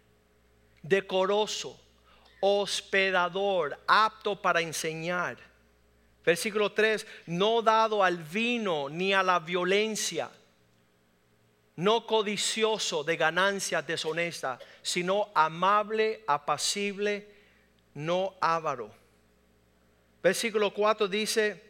decoroso 0.82 1.78
hospedador, 2.40 3.78
apto 3.86 4.40
para 4.40 4.60
enseñar. 4.60 5.36
Versículo 6.24 6.72
3, 6.72 7.06
no 7.26 7.62
dado 7.62 8.04
al 8.04 8.18
vino 8.18 8.88
ni 8.88 9.12
a 9.12 9.22
la 9.22 9.38
violencia, 9.38 10.30
no 11.76 12.06
codicioso 12.06 13.04
de 13.04 13.16
ganancias 13.16 13.86
deshonestas, 13.86 14.60
sino 14.82 15.30
amable, 15.34 16.22
apacible, 16.26 17.37
no 17.94 18.34
avaro. 18.40 18.90
Versículo 20.22 20.72
4 20.72 21.08
dice, 21.08 21.62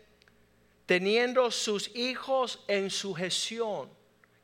teniendo 0.87 1.51
sus 1.51 1.95
hijos 1.95 2.65
en 2.67 2.91
sujeción, 2.91 3.91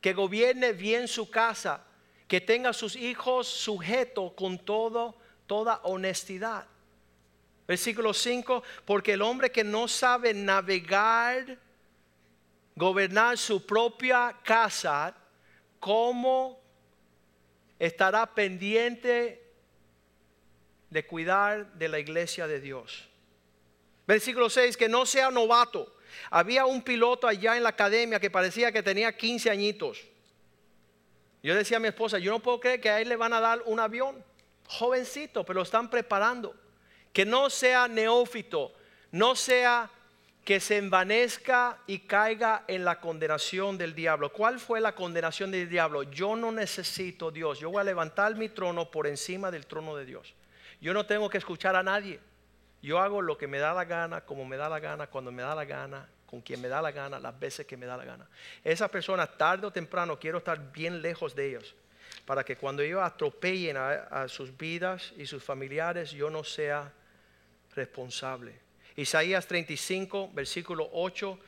que 0.01 0.13
gobierne 0.13 0.73
bien 0.73 1.09
su 1.09 1.31
casa, 1.31 1.83
que 2.29 2.41
tenga 2.41 2.73
sus 2.73 2.97
hijos 2.97 3.47
sujetos 3.47 4.33
con 4.33 4.59
todo, 4.59 5.17
toda 5.47 5.81
honestidad. 5.85 6.67
Versículo 7.67 8.13
5, 8.13 8.63
porque 8.85 9.15
el 9.15 9.23
hombre 9.23 9.51
que 9.51 9.65
no 9.65 9.89
sabe 9.89 10.35
navegar, 10.35 11.59
gobernar 12.77 13.39
su 13.39 13.65
propia 13.65 14.39
casa, 14.45 15.15
¿cómo 15.81 16.61
estará 17.79 18.27
pendiente 18.27 19.44
de 20.95 21.05
cuidar 21.05 21.75
de 21.75 21.89
la 21.89 21.99
iglesia 21.99 22.47
de 22.47 22.61
Dios? 22.61 23.09
Versículo 24.07 24.49
6, 24.49 24.77
que 24.77 24.89
no 24.89 25.05
sea 25.05 25.29
novato. 25.33 25.93
Había 26.31 26.67
un 26.67 26.83
piloto 26.83 27.27
allá 27.27 27.57
en 27.57 27.65
la 27.65 27.71
academia 27.71 28.21
que 28.21 28.31
parecía 28.31 28.71
que 28.71 28.81
tenía 28.81 29.17
15 29.17 29.51
añitos. 29.51 29.99
Yo 31.43 31.57
decía 31.57 31.79
a 31.79 31.81
mi 31.81 31.89
esposa, 31.89 32.21
yo 32.21 32.31
no 32.31 32.39
puedo 32.39 32.61
creer 32.61 32.81
que 32.81 32.91
a 32.91 33.01
él 33.01 33.09
le 33.09 33.17
van 33.17 33.33
a 33.33 33.41
dar 33.41 33.61
un 33.67 33.81
avión. 33.81 34.25
Jovencito, 34.69 35.45
pero 35.45 35.59
lo 35.59 35.63
están 35.65 35.91
preparando 35.91 36.55
que 37.13 37.27
no 37.27 37.51
sea 37.51 37.89
neófito, 37.89 38.73
no 39.11 39.35
sea 39.35 39.91
que 40.45 40.61
se 40.61 40.77
envanezca 40.77 41.79
y 41.89 42.01
caiga 42.01 42.65
en 42.69 42.85
la 42.85 43.01
condenación 43.01 43.79
del 43.79 43.97
diablo. 43.97 44.33
¿Cuál 44.33 44.61
fue 44.61 44.81
la 44.81 44.95
condenación 44.95 45.51
del 45.51 45.69
diablo? 45.69 46.05
Yo 46.05 46.37
no 46.37 46.53
necesito 46.53 47.33
Dios. 47.33 47.59
Yo 47.59 47.71
voy 47.71 47.81
a 47.81 47.85
levantar 47.85 48.37
mi 48.37 48.49
trono 48.49 48.91
por 48.91 49.09
encima 49.09 49.51
del 49.51 49.67
trono 49.67 49.97
de 49.97 50.05
Dios. 50.05 50.35
Yo 50.85 50.93
no 50.93 51.07
tengo 51.07 51.31
que 51.31 51.39
escuchar 51.39 51.75
a 51.77 51.83
nadie. 51.83 52.21
Yo 52.83 52.99
hago 52.99 53.23
lo 53.23 53.39
que 53.39 53.47
me 53.47 53.57
da 53.57 53.73
la 53.73 53.87
gana, 53.87 54.21
como 54.21 54.45
me 54.45 54.59
da 54.59 54.69
la 54.69 54.81
gana, 54.81 55.07
cuando 55.07 55.33
me 55.33 55.41
da 55.41 55.55
la 55.55 55.65
gana, 55.65 56.07
con 56.27 56.43
quien 56.43 56.61
me 56.61 56.69
da 56.69 56.83
la 56.83 56.93
gana, 56.93 57.19
las 57.19 57.41
veces 57.41 57.67
que 57.67 57.75
me 57.75 57.87
da 57.87 57.97
la 57.97 58.05
gana. 58.05 58.29
Esa 58.63 58.89
persona, 58.89 59.27
tarde 59.27 59.67
o 59.67 59.73
temprano, 59.73 60.19
quiero 60.19 60.37
estar 60.37 60.71
bien 60.73 61.01
lejos 61.01 61.35
de 61.35 61.49
ellos. 61.49 61.75
Para 62.27 62.45
que 62.45 62.57
cuando 62.57 62.83
ellos 62.83 63.01
atropellen 63.03 63.79
a, 63.79 63.93
a 63.93 64.29
sus 64.29 64.55
vidas 64.55 65.15
y 65.17 65.25
sus 65.25 65.43
familiares, 65.43 66.11
yo 66.11 66.29
no 66.29 66.45
sea 66.45 66.93
responsable. 67.75 68.53
Isaías 68.95 69.47
35, 69.47 70.33
versículo 70.35 70.91
8, 70.93 71.39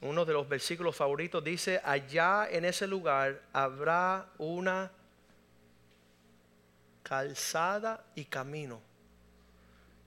uno 0.00 0.24
de 0.24 0.32
los 0.32 0.48
versículos 0.48 0.96
favoritos, 0.96 1.44
dice, 1.44 1.80
allá 1.84 2.48
en 2.50 2.64
ese 2.64 2.88
lugar 2.88 3.42
habrá 3.52 4.26
una 4.38 4.90
calzada 7.02 8.04
y 8.14 8.24
camino. 8.24 8.80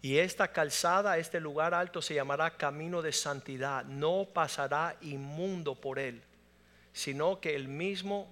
Y 0.02 0.20
esta 0.20 0.52
calzada, 0.52 1.18
este 1.18 1.40
lugar 1.40 1.74
alto 1.74 2.02
se 2.02 2.14
llamará 2.14 2.58
camino 2.58 3.02
de 3.02 3.12
santidad. 3.12 3.86
No 3.86 4.28
pasará 4.32 4.96
inmundo 5.02 5.74
por 5.74 5.98
él, 5.98 6.22
sino 6.94 7.40
que 7.40 7.56
el 7.56 7.68
mismo 7.68 8.32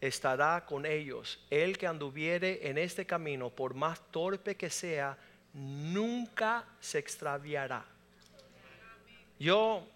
estará 0.00 0.64
con 0.64 0.86
ellos. 0.86 1.38
El 1.50 1.76
que 1.76 1.86
anduviere 1.86 2.68
en 2.68 2.78
este 2.78 3.04
camino, 3.04 3.50
por 3.50 3.74
más 3.74 4.00
torpe 4.10 4.56
que 4.56 4.70
sea, 4.70 5.18
nunca 5.52 6.64
se 6.80 6.98
extraviará. 6.98 7.84
Yo, 9.38 9.86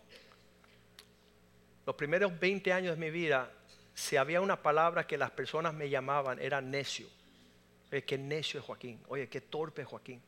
los 1.87 1.97
primeros 1.97 2.39
20 2.39 2.73
años 2.73 2.99
de 2.99 3.01
mi 3.01 3.11
vida, 3.11 3.51
si 3.95 4.17
había 4.17 4.41
una 4.41 4.63
palabra 4.63 5.07
que 5.07 5.17
las 5.17 5.31
personas 5.31 5.73
me 5.73 5.89
llamaban, 5.89 6.39
era 6.41 6.61
necio. 6.61 7.09
Oye, 7.91 8.05
qué 8.05 8.19
necio 8.19 8.61
es 8.61 8.67
Joaquín. 8.67 9.01
Oye, 9.09 9.29
qué 9.29 9.41
torpe 9.41 9.83
es 9.83 9.89
Joaquín. 9.89 10.23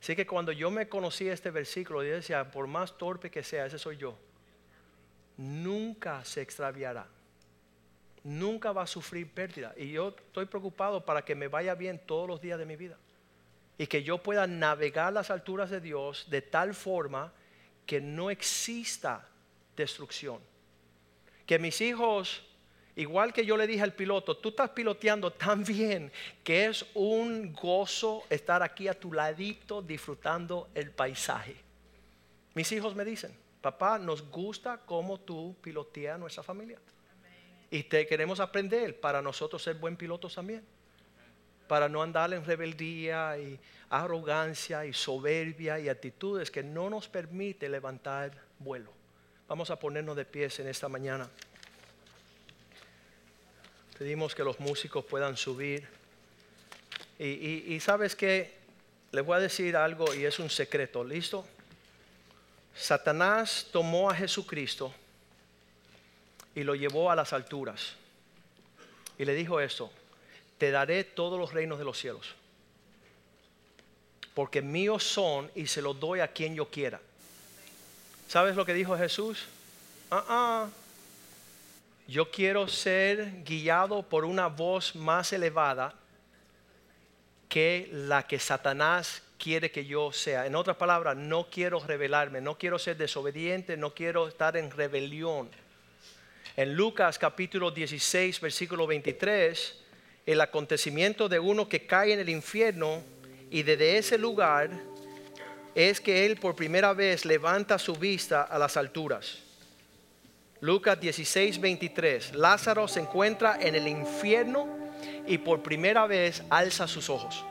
Así 0.00 0.14
que 0.14 0.26
cuando 0.26 0.52
yo 0.52 0.70
me 0.70 0.88
conocí 0.88 1.28
este 1.28 1.50
versículo, 1.50 2.02
yo 2.02 2.14
decía, 2.14 2.50
por 2.50 2.66
más 2.66 2.96
torpe 2.98 3.30
que 3.30 3.42
sea, 3.42 3.66
ese 3.66 3.78
soy 3.78 3.96
yo. 3.96 4.18
Nunca 5.36 6.24
se 6.24 6.42
extraviará. 6.42 7.06
Nunca 8.22 8.72
va 8.72 8.82
a 8.82 8.86
sufrir 8.86 9.30
pérdida. 9.30 9.74
Y 9.76 9.92
yo 9.92 10.08
estoy 10.08 10.46
preocupado 10.46 11.04
para 11.04 11.24
que 11.24 11.34
me 11.34 11.48
vaya 11.48 11.74
bien 11.74 12.00
todos 12.06 12.28
los 12.28 12.40
días 12.40 12.58
de 12.58 12.66
mi 12.66 12.76
vida 12.76 12.98
y 13.76 13.86
que 13.86 14.02
yo 14.02 14.18
pueda 14.18 14.46
navegar 14.46 15.12
las 15.12 15.30
alturas 15.30 15.70
de 15.70 15.80
Dios 15.80 16.26
de 16.30 16.42
tal 16.42 16.74
forma 16.74 17.32
que 17.86 18.00
no 18.00 18.30
exista 18.30 19.28
destrucción. 19.76 20.40
Que 21.46 21.58
mis 21.58 21.80
hijos, 21.80 22.44
igual 22.96 23.32
que 23.32 23.44
yo 23.44 23.56
le 23.56 23.66
dije 23.66 23.82
al 23.82 23.92
piloto, 23.92 24.36
tú 24.36 24.50
estás 24.50 24.70
piloteando 24.70 25.32
tan 25.32 25.64
bien 25.64 26.12
que 26.42 26.66
es 26.66 26.86
un 26.94 27.52
gozo 27.52 28.24
estar 28.30 28.62
aquí 28.62 28.88
a 28.88 28.98
tu 28.98 29.12
ladito 29.12 29.82
disfrutando 29.82 30.68
el 30.74 30.90
paisaje. 30.90 31.56
Mis 32.54 32.70
hijos 32.72 32.94
me 32.94 33.04
dicen, 33.04 33.36
papá, 33.60 33.98
nos 33.98 34.28
gusta 34.30 34.80
cómo 34.84 35.18
tú 35.20 35.56
piloteas 35.60 36.18
nuestra 36.18 36.42
familia. 36.42 36.78
Y 37.70 37.82
te 37.82 38.06
queremos 38.06 38.38
aprender 38.38 39.00
para 39.00 39.20
nosotros 39.20 39.62
ser 39.62 39.74
buen 39.76 39.96
pilotos 39.96 40.34
también 40.34 40.64
para 41.66 41.88
no 41.88 42.02
andar 42.02 42.32
en 42.32 42.44
rebeldía 42.44 43.38
y 43.38 43.58
arrogancia 43.90 44.84
y 44.84 44.92
soberbia 44.92 45.78
y 45.78 45.88
actitudes 45.88 46.50
que 46.50 46.62
no 46.62 46.90
nos 46.90 47.08
permite 47.08 47.68
levantar 47.68 48.32
vuelo. 48.58 48.92
Vamos 49.48 49.70
a 49.70 49.78
ponernos 49.78 50.16
de 50.16 50.24
pies 50.24 50.58
en 50.60 50.68
esta 50.68 50.88
mañana. 50.88 51.28
Pedimos 53.98 54.34
que 54.34 54.42
los 54.42 54.58
músicos 54.58 55.04
puedan 55.04 55.36
subir. 55.36 55.86
Y, 57.18 57.78
sabes 57.80 58.16
que 58.16 58.52
les 59.12 59.24
voy 59.24 59.36
a 59.36 59.40
decir 59.40 59.76
algo 59.76 60.12
y 60.14 60.24
es 60.24 60.38
un 60.40 60.50
secreto, 60.50 61.04
¿listo? 61.04 61.46
Satanás 62.76 63.68
tomó 63.70 64.10
a 64.10 64.14
Jesucristo 64.16 64.92
y 66.56 66.64
lo 66.64 66.74
llevó 66.74 67.10
a 67.10 67.14
las 67.14 67.32
alturas. 67.32 67.94
Y 69.16 69.24
le 69.24 69.34
dijo 69.34 69.60
esto, 69.60 69.92
te 70.58 70.72
daré 70.72 71.04
todos 71.04 71.38
los 71.38 71.52
reinos 71.52 71.78
de 71.78 71.84
los 71.84 71.96
cielos. 71.96 72.34
Porque 74.34 74.60
míos 74.60 75.04
son 75.04 75.48
y 75.54 75.68
se 75.68 75.80
los 75.80 76.00
doy 76.00 76.18
a 76.18 76.28
quien 76.28 76.56
yo 76.56 76.68
quiera. 76.68 77.00
¿Sabes 78.26 78.56
lo 78.56 78.66
que 78.66 78.74
dijo 78.74 78.98
Jesús? 78.98 79.44
Ah, 80.10 80.24
ah. 80.28 80.68
Yo 82.06 82.30
quiero 82.30 82.68
ser 82.68 83.42
guiado 83.44 84.02
por 84.02 84.26
una 84.26 84.48
voz 84.48 84.94
más 84.94 85.32
elevada 85.32 85.94
que 87.48 87.88
la 87.92 88.26
que 88.26 88.38
Satanás 88.38 89.22
quiere 89.38 89.70
que 89.70 89.86
yo 89.86 90.12
sea. 90.12 90.44
En 90.44 90.54
otras 90.54 90.76
palabras, 90.76 91.16
no 91.16 91.48
quiero 91.50 91.80
rebelarme, 91.80 92.42
no 92.42 92.58
quiero 92.58 92.78
ser 92.78 92.98
desobediente, 92.98 93.78
no 93.78 93.94
quiero 93.94 94.28
estar 94.28 94.54
en 94.58 94.70
rebelión. 94.70 95.48
En 96.56 96.74
Lucas 96.74 97.18
capítulo 97.18 97.70
16, 97.70 98.38
versículo 98.38 98.86
23, 98.86 99.80
el 100.26 100.40
acontecimiento 100.42 101.28
de 101.28 101.38
uno 101.38 101.70
que 101.70 101.86
cae 101.86 102.12
en 102.12 102.20
el 102.20 102.28
infierno 102.28 103.02
y 103.50 103.62
desde 103.62 103.96
ese 103.96 104.18
lugar 104.18 104.70
es 105.74 106.02
que 106.02 106.26
él 106.26 106.36
por 106.36 106.54
primera 106.54 106.92
vez 106.92 107.24
levanta 107.24 107.78
su 107.78 107.94
vista 107.94 108.42
a 108.42 108.58
las 108.58 108.76
alturas. 108.76 109.38
Lucas 110.64 110.98
16, 110.98 111.60
23. 111.60 112.36
Lázaro 112.36 112.88
se 112.88 113.00
encuentra 113.00 113.58
en 113.60 113.74
el 113.74 113.86
infierno 113.86 114.66
y 115.26 115.36
por 115.36 115.62
primera 115.62 116.06
vez 116.06 116.42
alza 116.48 116.88
sus 116.88 117.10
ojos. 117.10 117.44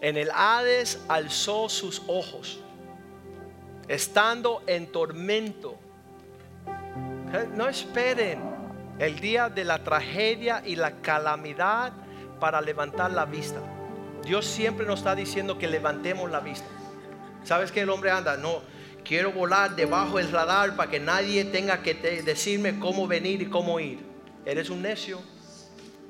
En 0.00 0.16
el 0.16 0.30
Hades 0.30 1.00
alzó 1.08 1.68
sus 1.68 2.02
ojos, 2.06 2.60
estando 3.88 4.62
en 4.68 4.92
tormento. 4.92 5.76
No 7.56 7.68
esperen 7.68 8.40
el 9.00 9.18
día 9.18 9.48
de 9.48 9.64
la 9.64 9.82
tragedia 9.82 10.62
y 10.64 10.76
la 10.76 11.00
calamidad 11.00 11.94
para 12.38 12.60
levantar 12.60 13.10
la 13.10 13.24
vista. 13.24 13.58
Dios 14.22 14.46
siempre 14.46 14.86
nos 14.86 15.00
está 15.00 15.16
diciendo 15.16 15.58
que 15.58 15.66
levantemos 15.66 16.30
la 16.30 16.38
vista. 16.38 16.68
¿Sabes 17.42 17.72
que 17.72 17.80
el 17.80 17.90
hombre 17.90 18.12
anda? 18.12 18.36
No, 18.36 18.62
quiero 19.04 19.32
volar 19.32 19.74
debajo 19.76 20.18
del 20.18 20.30
radar 20.30 20.76
para 20.76 20.90
que 20.90 21.00
nadie 21.00 21.44
tenga 21.44 21.82
que 21.82 21.94
decirme 21.94 22.78
cómo 22.78 23.06
venir 23.06 23.42
y 23.42 23.46
cómo 23.46 23.78
ir. 23.80 23.98
Eres 24.44 24.70
un 24.70 24.82
necio. 24.82 25.20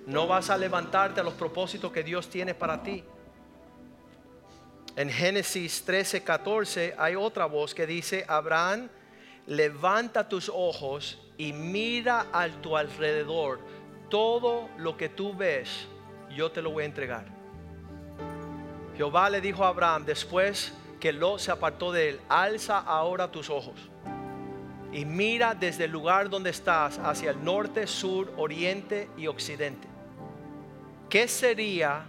No 0.07 0.27
vas 0.27 0.51
a 0.51 0.57
levantarte 0.57 1.21
a 1.21 1.23
los 1.23 1.35
propósitos 1.35 1.93
que 1.93 2.03
Dios 2.03 2.29
tiene 2.29 2.55
para 2.55 2.83
ti. 2.83 3.05
En 4.97 5.09
Génesis 5.09 5.85
13, 5.85 6.23
14 6.23 6.95
hay 6.99 7.15
otra 7.15 7.47
voz 7.47 7.75
que 7.75 7.87
dice, 7.87 8.25
Abraham, 8.29 8.89
levanta 9.47 10.29
tus 10.29 10.51
ojos 10.51 11.19
y 11.39 11.53
mira 11.53 12.27
a 12.33 12.49
tu 12.49 12.77
alrededor. 12.77 13.61
Todo 14.11 14.69
lo 14.77 14.97
que 14.97 15.09
tú 15.09 15.35
ves, 15.35 15.87
yo 16.37 16.51
te 16.51 16.61
lo 16.61 16.73
voy 16.73 16.83
a 16.83 16.87
entregar. 16.87 17.25
Jehová 18.97 19.31
le 19.31 19.41
dijo 19.41 19.65
a 19.65 19.69
Abraham 19.69 20.05
después 20.05 20.75
que 21.03 21.13
Lot 21.13 21.41
se 21.41 21.51
apartó 21.51 21.91
de 21.91 22.11
él, 22.11 22.21
alza 22.29 22.79
ahora 22.79 23.33
tus 23.33 23.51
ojos 23.51 23.75
y 24.93 25.05
mira 25.05 25.57
desde 25.57 25.87
el 25.87 25.91
lugar 25.91 26.31
donde 26.31 26.51
estás 26.51 27.01
hacia 27.01 27.33
el 27.33 27.43
norte, 27.43 27.89
sur, 27.89 28.33
oriente 28.37 29.09
y 29.17 29.27
occidente. 29.27 29.89
¿Qué 31.11 31.27
sería 31.27 32.05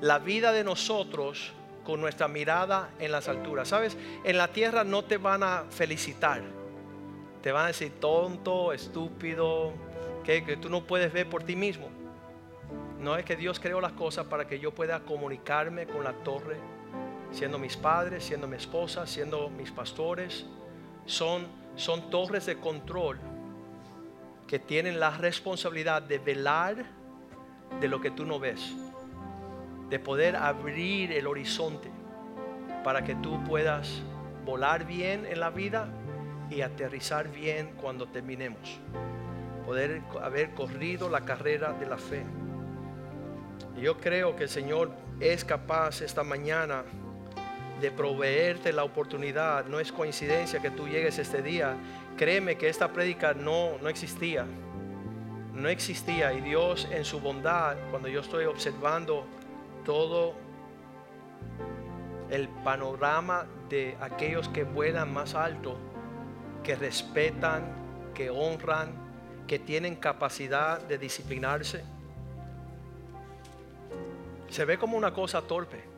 la 0.00 0.18
vida 0.18 0.50
de 0.50 0.64
nosotros 0.64 1.52
con 1.84 2.00
nuestra 2.00 2.26
mirada 2.26 2.90
en 2.98 3.12
las 3.12 3.28
alturas? 3.28 3.68
Sabes, 3.68 3.96
en 4.24 4.38
la 4.38 4.48
tierra 4.48 4.82
no 4.82 5.04
te 5.04 5.18
van 5.18 5.44
a 5.44 5.64
felicitar 5.70 6.42
te 7.42 7.52
van 7.52 7.64
a 7.64 7.68
decir 7.68 7.92
tonto, 8.00 8.72
estúpido, 8.72 9.72
que, 10.24 10.44
que 10.44 10.56
tú 10.56 10.68
no 10.68 10.84
puedes 10.84 11.12
ver 11.12 11.28
por 11.28 11.42
ti 11.42 11.56
mismo. 11.56 11.88
No 13.00 13.16
es 13.16 13.24
que 13.24 13.34
Dios 13.34 13.58
creó 13.58 13.80
las 13.80 13.92
cosas 13.92 14.26
para 14.26 14.46
que 14.46 14.60
yo 14.60 14.72
pueda 14.72 15.00
comunicarme 15.00 15.86
con 15.86 16.04
la 16.04 16.12
torre, 16.12 16.56
siendo 17.32 17.58
mis 17.58 17.76
padres, 17.76 18.24
siendo 18.24 18.46
mi 18.46 18.56
esposa, 18.56 19.06
siendo 19.06 19.48
mis 19.50 19.70
pastores. 19.70 20.46
Son, 21.06 21.46
son 21.74 22.10
torres 22.10 22.46
de 22.46 22.58
control 22.58 23.18
que 24.46 24.58
tienen 24.58 25.00
la 25.00 25.10
responsabilidad 25.10 26.02
de 26.02 26.18
velar 26.18 26.84
de 27.80 27.88
lo 27.88 28.00
que 28.00 28.10
tú 28.10 28.26
no 28.26 28.38
ves, 28.38 28.74
de 29.88 29.98
poder 29.98 30.36
abrir 30.36 31.12
el 31.12 31.26
horizonte 31.26 31.90
para 32.84 33.02
que 33.02 33.14
tú 33.14 33.42
puedas 33.44 34.02
volar 34.44 34.84
bien 34.84 35.24
en 35.26 35.40
la 35.40 35.50
vida 35.50 35.88
y 36.50 36.60
aterrizar 36.60 37.28
bien 37.28 37.72
cuando 37.80 38.08
terminemos. 38.08 38.78
Poder 39.64 40.02
haber 40.20 40.52
corrido 40.52 41.08
la 41.08 41.22
carrera 41.22 41.72
de 41.72 41.86
la 41.86 41.96
fe. 41.96 42.24
yo 43.80 43.96
creo 43.96 44.36
que 44.36 44.44
el 44.44 44.48
Señor 44.48 44.90
es 45.18 45.44
capaz 45.44 46.02
esta 46.02 46.22
mañana 46.22 46.84
de 47.82 47.90
proveerte 47.90 48.72
la 48.72 48.84
oportunidad. 48.84 49.66
No 49.66 49.80
es 49.80 49.90
coincidencia 49.92 50.62
que 50.62 50.70
tú 50.70 50.88
llegues 50.88 51.18
este 51.18 51.42
día. 51.42 51.76
Créeme 52.16 52.56
que 52.56 52.68
esta 52.68 52.92
prédica 52.92 53.34
no, 53.34 53.76
no 53.82 53.88
existía. 53.88 54.46
No 55.52 55.68
existía. 55.68 56.32
Y 56.32 56.40
Dios 56.40 56.88
en 56.92 57.04
su 57.04 57.20
bondad, 57.20 57.76
cuando 57.90 58.08
yo 58.08 58.20
estoy 58.20 58.44
observando 58.44 59.26
todo 59.84 60.34
el 62.30 62.48
panorama 62.48 63.46
de 63.68 63.96
aquellos 64.00 64.48
que 64.48 64.62
vuelan 64.62 65.12
más 65.12 65.34
alto, 65.34 65.76
que 66.62 66.76
respetan, 66.76 67.64
que 68.14 68.30
honran, 68.30 68.92
que 69.48 69.58
tienen 69.58 69.96
capacidad 69.96 70.80
de 70.80 70.98
disciplinarse. 70.98 71.82
Se 74.48 74.64
ve 74.64 74.78
como 74.78 74.96
una 74.96 75.12
cosa 75.12 75.42
torpe. 75.42 75.91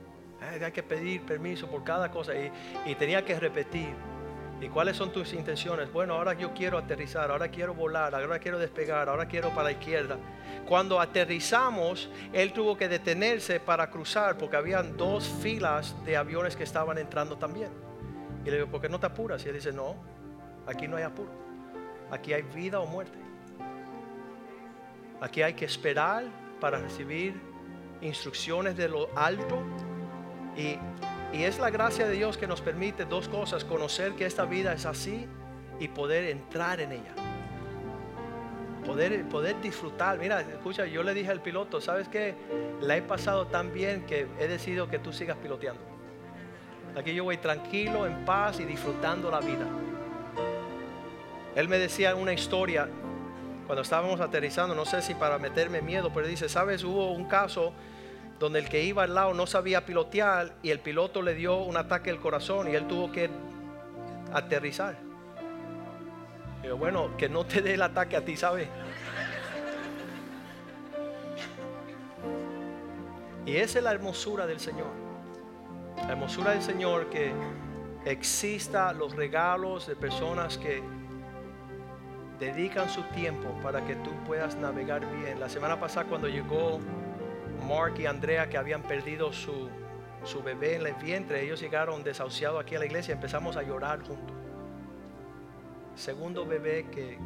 Hay 0.51 0.73
que 0.73 0.83
pedir 0.83 1.23
permiso 1.23 1.67
por 1.69 1.83
cada 1.85 2.11
cosa 2.11 2.33
y, 2.35 2.95
tenía 2.95 3.25
que 3.25 3.39
repetir. 3.39 3.95
¿Y 4.61 4.69
cuáles 4.69 4.97
son 4.97 5.13
tus 5.13 5.33
intenciones? 5.33 5.93
Bueno, 5.93 6.15
ahora 6.15 6.33
yo 6.35 6.55
quiero 6.55 6.79
aterrizar, 6.79 7.31
ahora 7.31 7.49
quiero 7.49 7.75
volar, 7.75 8.15
ahora 8.15 8.39
quiero 8.39 8.59
despegar, 8.59 9.09
ahora 9.09 9.27
quiero 9.27 9.51
para 9.51 9.65
la 9.65 9.73
izquierda. 9.73 10.17
Cuando 10.67 11.01
aterrizamos, 11.01 12.09
él 12.33 12.53
tuvo 12.53 12.77
que 12.77 12.89
detenerse 12.89 13.61
para 13.61 13.91
cruzar 13.91 14.39
porque 14.39 14.57
habían 14.57 14.97
dos 14.97 15.29
filas 15.43 15.95
de 16.05 16.17
aviones 16.17 16.57
que 16.57 16.63
estaban 16.63 16.99
entrando 16.99 17.37
también. 17.37 17.71
Y 18.45 18.51
le 18.51 18.57
digo, 18.57 18.69
¿por 18.69 18.81
qué 18.81 18.89
no 18.89 19.01
te 19.01 19.07
apuras? 19.07 19.45
Y 19.45 19.49
él 19.49 19.55
dice, 19.55 19.73
no, 19.73 19.97
aquí 20.67 20.87
no 20.87 20.97
hay 20.97 21.03
apuro. 21.03 21.31
Aquí 22.11 22.33
hay 22.33 22.43
vida 22.43 22.81
o 22.81 22.87
muerte. 22.87 23.19
Aquí 25.21 25.43
hay 25.43 25.55
que 25.55 25.65
esperar 25.65 26.25
para 26.61 26.79
recibir 26.79 27.35
instrucciones 28.01 28.77
de 28.77 28.89
lo 28.89 29.09
alto 29.17 29.63
y, 30.57 30.79
es 31.33 31.59
la 31.59 31.71
gracia 31.71 32.07
de 32.07 32.13
Dios 32.13 32.39
que 32.39 32.47
nos 32.47 32.61
permite 32.61 33.05
dos 33.05 33.29
cosas, 33.29 33.65
conocer 33.65 34.13
que 34.13 34.25
esta 34.25 34.45
vida 34.45 34.73
es 34.73 34.87
así 34.87 35.27
y 35.81 35.89
poder 35.89 36.25
entrar 36.25 36.81
en 36.81 36.93
ella. 36.93 37.13
Poder, 38.87 39.25
poder 39.29 39.61
disfrutar. 39.61 40.19
Mira, 40.19 40.43
escucha, 40.43 40.87
yo 40.87 41.03
le 41.03 41.13
dije 41.13 41.31
al 41.31 41.43
piloto, 41.43 41.81
¿sabes 41.81 42.09
qué? 42.09 42.37
La 42.81 42.97
he 42.97 43.03
pasado 43.03 43.49
tan 43.49 43.73
bien 43.73 44.07
que 44.07 44.29
he 44.39 44.47
decidido 44.47 44.89
que 44.89 45.01
tú 45.01 45.13
sigas 45.13 45.37
piloteando. 45.39 45.83
Aquí 46.97 47.13
yo 47.13 47.25
voy 47.25 47.39
tranquilo, 47.39 48.07
en 48.07 48.25
paz 48.25 48.61
y 48.61 48.65
disfrutando 48.65 49.31
la 49.31 49.41
vida. 49.41 49.67
Él 51.57 51.69
me 51.69 51.79
decía 51.79 52.15
una 52.15 52.33
historia 52.33 52.89
cuando 53.67 53.83
estábamos 53.83 54.21
aterrizando, 54.21 54.75
no 54.75 54.85
sé 54.85 55.03
si 55.03 55.15
para 55.15 55.39
meterme 55.39 55.81
miedo, 55.81 56.13
pero 56.13 56.27
dice, 56.27 56.49
¿sabes? 56.49 56.85
Hubo 56.85 57.13
un 57.13 57.25
caso 57.25 57.73
donde 58.39 58.59
el 58.59 58.69
que 58.69 58.83
iba 58.83 59.05
al 59.05 59.15
lado 59.15 59.35
no 59.35 59.47
sabía 59.47 59.87
pilotear 59.87 60.55
y 60.63 60.71
el 60.71 60.81
piloto 60.81 61.23
le 61.23 61.35
dio 61.35 61.59
un 61.59 61.77
ataque 61.77 62.11
al 62.11 62.21
corazón 62.21 62.71
y 62.71 62.75
él 62.75 62.87
tuvo 62.87 63.13
que 63.13 63.31
aterrizar. 64.33 64.97
Pero 66.61 66.77
bueno, 66.77 67.17
que 67.17 67.29
no 67.29 67.45
te 67.45 67.61
dé 67.61 67.75
el 67.75 67.83
ataque 67.83 68.17
a 68.17 68.25
ti, 68.25 68.37
¿sabes? 68.37 68.69
Y 73.47 73.57
esa 73.57 73.79
es 73.79 73.85
la 73.85 73.93
hermosura 73.93 74.47
del 74.47 74.59
Señor. 74.59 74.89
La 75.97 76.13
hermosura 76.13 76.53
del 76.53 76.63
Señor 76.63 77.11
que 77.11 77.33
exista 78.05 78.93
los 78.93 79.15
regalos 79.15 79.87
de 79.87 79.97
personas 79.97 80.59
que 80.59 80.83
dedican 82.41 82.89
su 82.89 83.03
tiempo 83.15 83.55
para 83.63 83.85
que 83.85 83.95
tú 83.97 84.11
puedas 84.27 84.57
navegar 84.57 85.07
bien. 85.19 85.39
La 85.39 85.49
semana 85.49 85.79
pasada 85.79 86.07
cuando 86.09 86.29
llegó 86.29 86.81
Mark 87.67 87.95
y 87.99 88.07
Andrea 88.07 88.49
que 88.49 88.59
habían 88.59 88.83
perdido 88.83 89.33
su, 89.33 89.71
bebé 90.45 90.77
en 90.77 90.87
el 90.87 90.95
vientre, 90.95 91.43
ellos 91.43 91.61
llegaron 91.61 92.03
desahuciados 92.03 92.63
aquí 92.63 92.75
a 92.75 92.79
la 92.79 92.87
iglesia, 92.87 93.15
empezamos 93.15 93.57
a 93.57 93.63
llorar 93.63 94.03
juntos. 94.03 94.37
Segundo 95.97 96.45
bebé 96.45 96.87
que, 96.91 97.19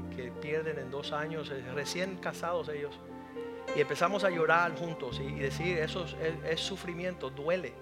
pierden 0.42 0.78
en 0.78 0.90
dos 0.90 1.12
años, 1.12 1.52
recién 1.74 2.16
casados 2.16 2.68
ellos. 2.68 2.98
Y 3.76 3.80
empezamos 3.80 4.24
a 4.24 4.30
llorar 4.30 4.74
juntos 4.76 5.20
y, 5.20 5.38
decir, 5.38 5.78
eso 5.78 6.04
es, 6.44 6.60
sufrimiento, 6.60 7.30
duele. 7.30 7.72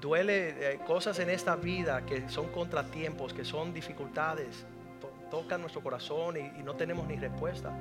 Duele 0.00 0.72
eh, 0.72 0.80
cosas 0.86 1.18
en 1.20 1.30
esta 1.30 1.54
vida 1.54 2.04
que 2.04 2.28
son 2.28 2.48
contratiempos, 2.48 3.32
que 3.32 3.44
son 3.44 3.72
dificultades, 3.72 4.66
tocan 5.30 5.60
nuestro 5.60 5.82
corazón 5.82 6.36
y, 6.36 6.62
no 6.62 6.74
tenemos 6.74 7.06
ni 7.06 7.16
respuesta. 7.16 7.72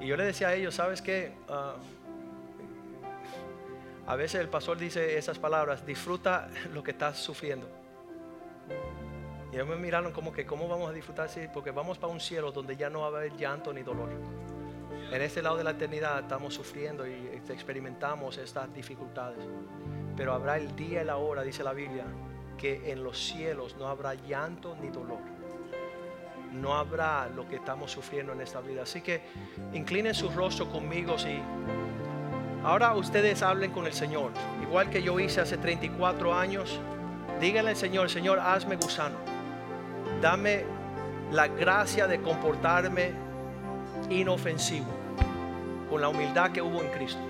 Y 0.00 0.06
yo 0.06 0.16
le 0.16 0.24
decía 0.24 0.48
a 0.48 0.54
ellos, 0.54 0.74
¿sabes 0.74 1.02
qué? 1.02 1.32
Ah, 1.48 1.74
a 4.06 4.16
veces 4.16 4.40
el 4.40 4.48
pastor 4.48 4.78
dice 4.78 5.16
esas 5.16 5.38
palabras, 5.38 5.84
disfruta 5.84 6.48
lo 6.72 6.82
que 6.82 6.90
estás 6.92 7.18
sufriendo. 7.18 7.68
Y 9.52 9.56
ellos 9.56 9.68
me 9.68 9.76
miraron 9.76 10.12
como 10.12 10.32
que, 10.32 10.46
¿cómo 10.46 10.68
vamos 10.68 10.90
a 10.90 10.92
disfrutar? 10.92 11.28
Sí, 11.28 11.42
porque 11.52 11.70
vamos 11.70 11.98
para 11.98 12.12
un 12.12 12.20
cielo 12.20 12.52
donde 12.52 12.76
ya 12.76 12.88
no 12.88 13.00
va 13.00 13.06
a 13.06 13.08
haber 13.08 13.36
llanto 13.36 13.72
ni 13.72 13.82
dolor. 13.82 14.10
En 15.10 15.22
este 15.22 15.42
lado 15.42 15.56
de 15.56 15.64
la 15.64 15.72
eternidad 15.72 16.20
estamos 16.20 16.54
sufriendo 16.54 17.06
y 17.06 17.42
experimentamos 17.48 18.38
estas 18.38 18.72
dificultades. 18.72 19.44
Pero 20.16 20.32
habrá 20.32 20.56
el 20.56 20.76
día 20.76 21.02
y 21.02 21.04
la 21.04 21.16
hora, 21.16 21.42
dice 21.42 21.64
la 21.64 21.72
Biblia, 21.72 22.04
que 22.56 22.92
en 22.92 23.02
los 23.02 23.18
cielos 23.18 23.76
no 23.76 23.88
habrá 23.88 24.14
llanto 24.14 24.76
ni 24.80 24.88
dolor. 24.88 25.18
No 26.52 26.76
habrá 26.76 27.28
lo 27.28 27.48
que 27.48 27.56
estamos 27.56 27.90
sufriendo 27.90 28.32
en 28.32 28.40
esta 28.40 28.60
vida. 28.60 28.82
Así 28.82 29.00
que 29.00 29.22
inclinen 29.72 30.14
su 30.14 30.28
rostro 30.30 30.70
conmigo 30.70 31.18
si 31.18 31.40
Ahora 32.62 32.94
ustedes 32.94 33.42
hablen 33.42 33.72
con 33.72 33.86
el 33.86 33.94
Señor, 33.94 34.32
igual 34.62 34.90
que 34.90 35.02
yo 35.02 35.18
hice 35.18 35.40
hace 35.40 35.56
34 35.56 36.34
años. 36.34 36.78
Díganle 37.40 37.70
al 37.70 37.76
Señor, 37.76 38.10
Señor, 38.10 38.38
hazme 38.38 38.76
gusano. 38.76 39.16
Dame 40.20 40.64
la 41.32 41.48
gracia 41.48 42.06
de 42.06 42.20
comportarme 42.20 43.12
inofensivo, 44.10 44.88
con 45.88 46.02
la 46.02 46.10
humildad 46.10 46.50
que 46.50 46.60
hubo 46.60 46.82
en 46.82 46.90
Cristo. 46.90 47.29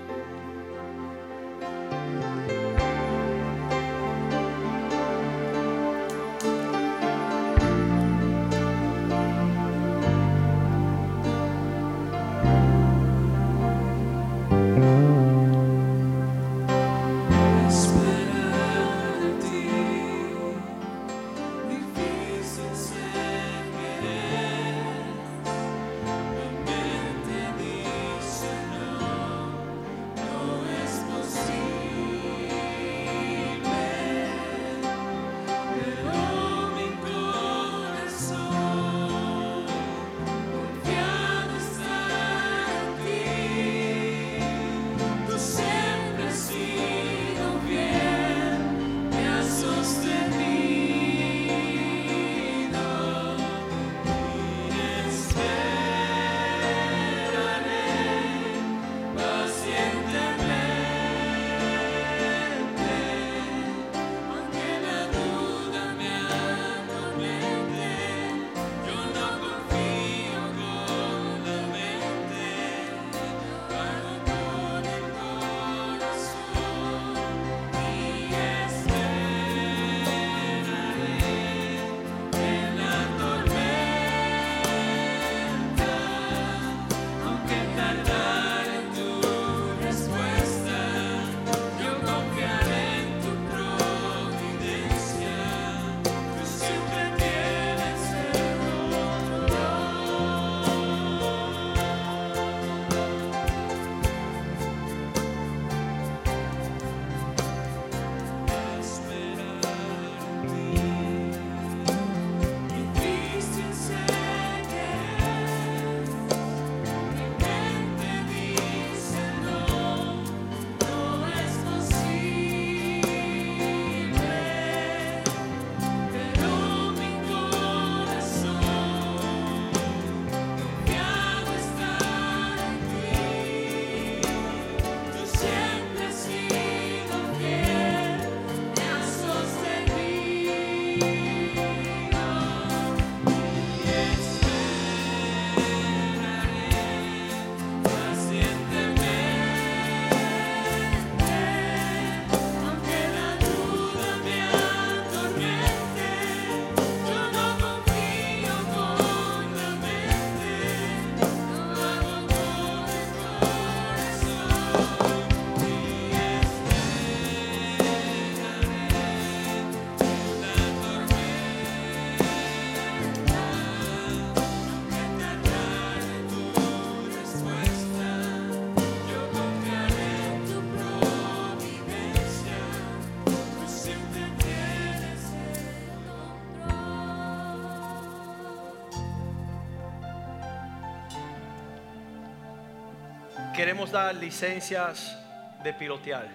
Queremos 193.61 193.93
dar 193.93 194.15
licencias 194.15 195.19
de 195.63 195.75
pilotear. 195.75 196.29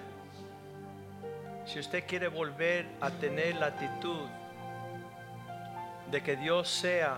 Si 1.65 1.79
usted 1.79 2.05
quiere 2.05 2.27
volver 2.27 2.85
a 3.01 3.09
tener 3.09 3.55
la 3.55 3.65
actitud 3.65 4.27
de 6.11 6.21
que 6.21 6.35
Dios 6.35 6.69
sea 6.69 7.17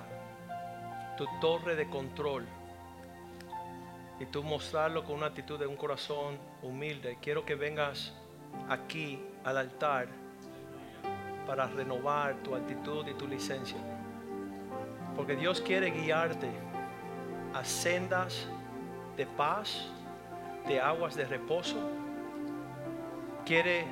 tu 1.17 1.25
torre 1.41 1.75
de 1.75 1.89
control 1.89 2.45
y 4.17 4.27
tú 4.27 4.43
mostrarlo 4.43 5.03
con 5.03 5.17
una 5.17 5.25
actitud 5.25 5.59
de 5.59 5.67
un 5.67 5.75
corazón 5.75 6.39
humilde, 6.61 7.17
quiero 7.21 7.43
que 7.43 7.55
vengas 7.55 8.13
aquí 8.69 9.21
al 9.43 9.57
altar 9.57 10.07
para 11.45 11.67
renovar 11.67 12.35
tu 12.35 12.55
actitud 12.55 13.05
y 13.09 13.13
tu 13.15 13.27
licencia. 13.27 13.77
Porque 15.17 15.35
Dios 15.35 15.59
quiere 15.59 15.91
guiarte 15.91 16.49
a 17.53 17.65
sendas 17.65 18.47
de 19.17 19.25
paz, 19.25 19.91
de 20.67 20.79
aguas 20.81 21.15
de 21.15 21.25
reposo. 21.25 21.77
Quiere 23.45 23.85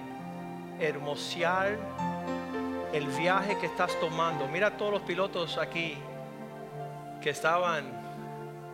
hermosear 0.80 1.78
el 2.94 3.08
viaje 3.08 3.58
que 3.60 3.66
estás 3.66 3.98
tomando. 4.00 4.48
Mira 4.48 4.78
todos 4.78 4.92
los 4.92 5.02
pilotos 5.02 5.58
aquí 5.58 5.98
que 7.22 7.30
estaban 7.30 7.86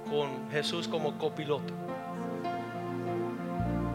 con 0.09 0.49
Jesús 0.51 0.87
como 0.87 1.17
copiloto. 1.17 1.73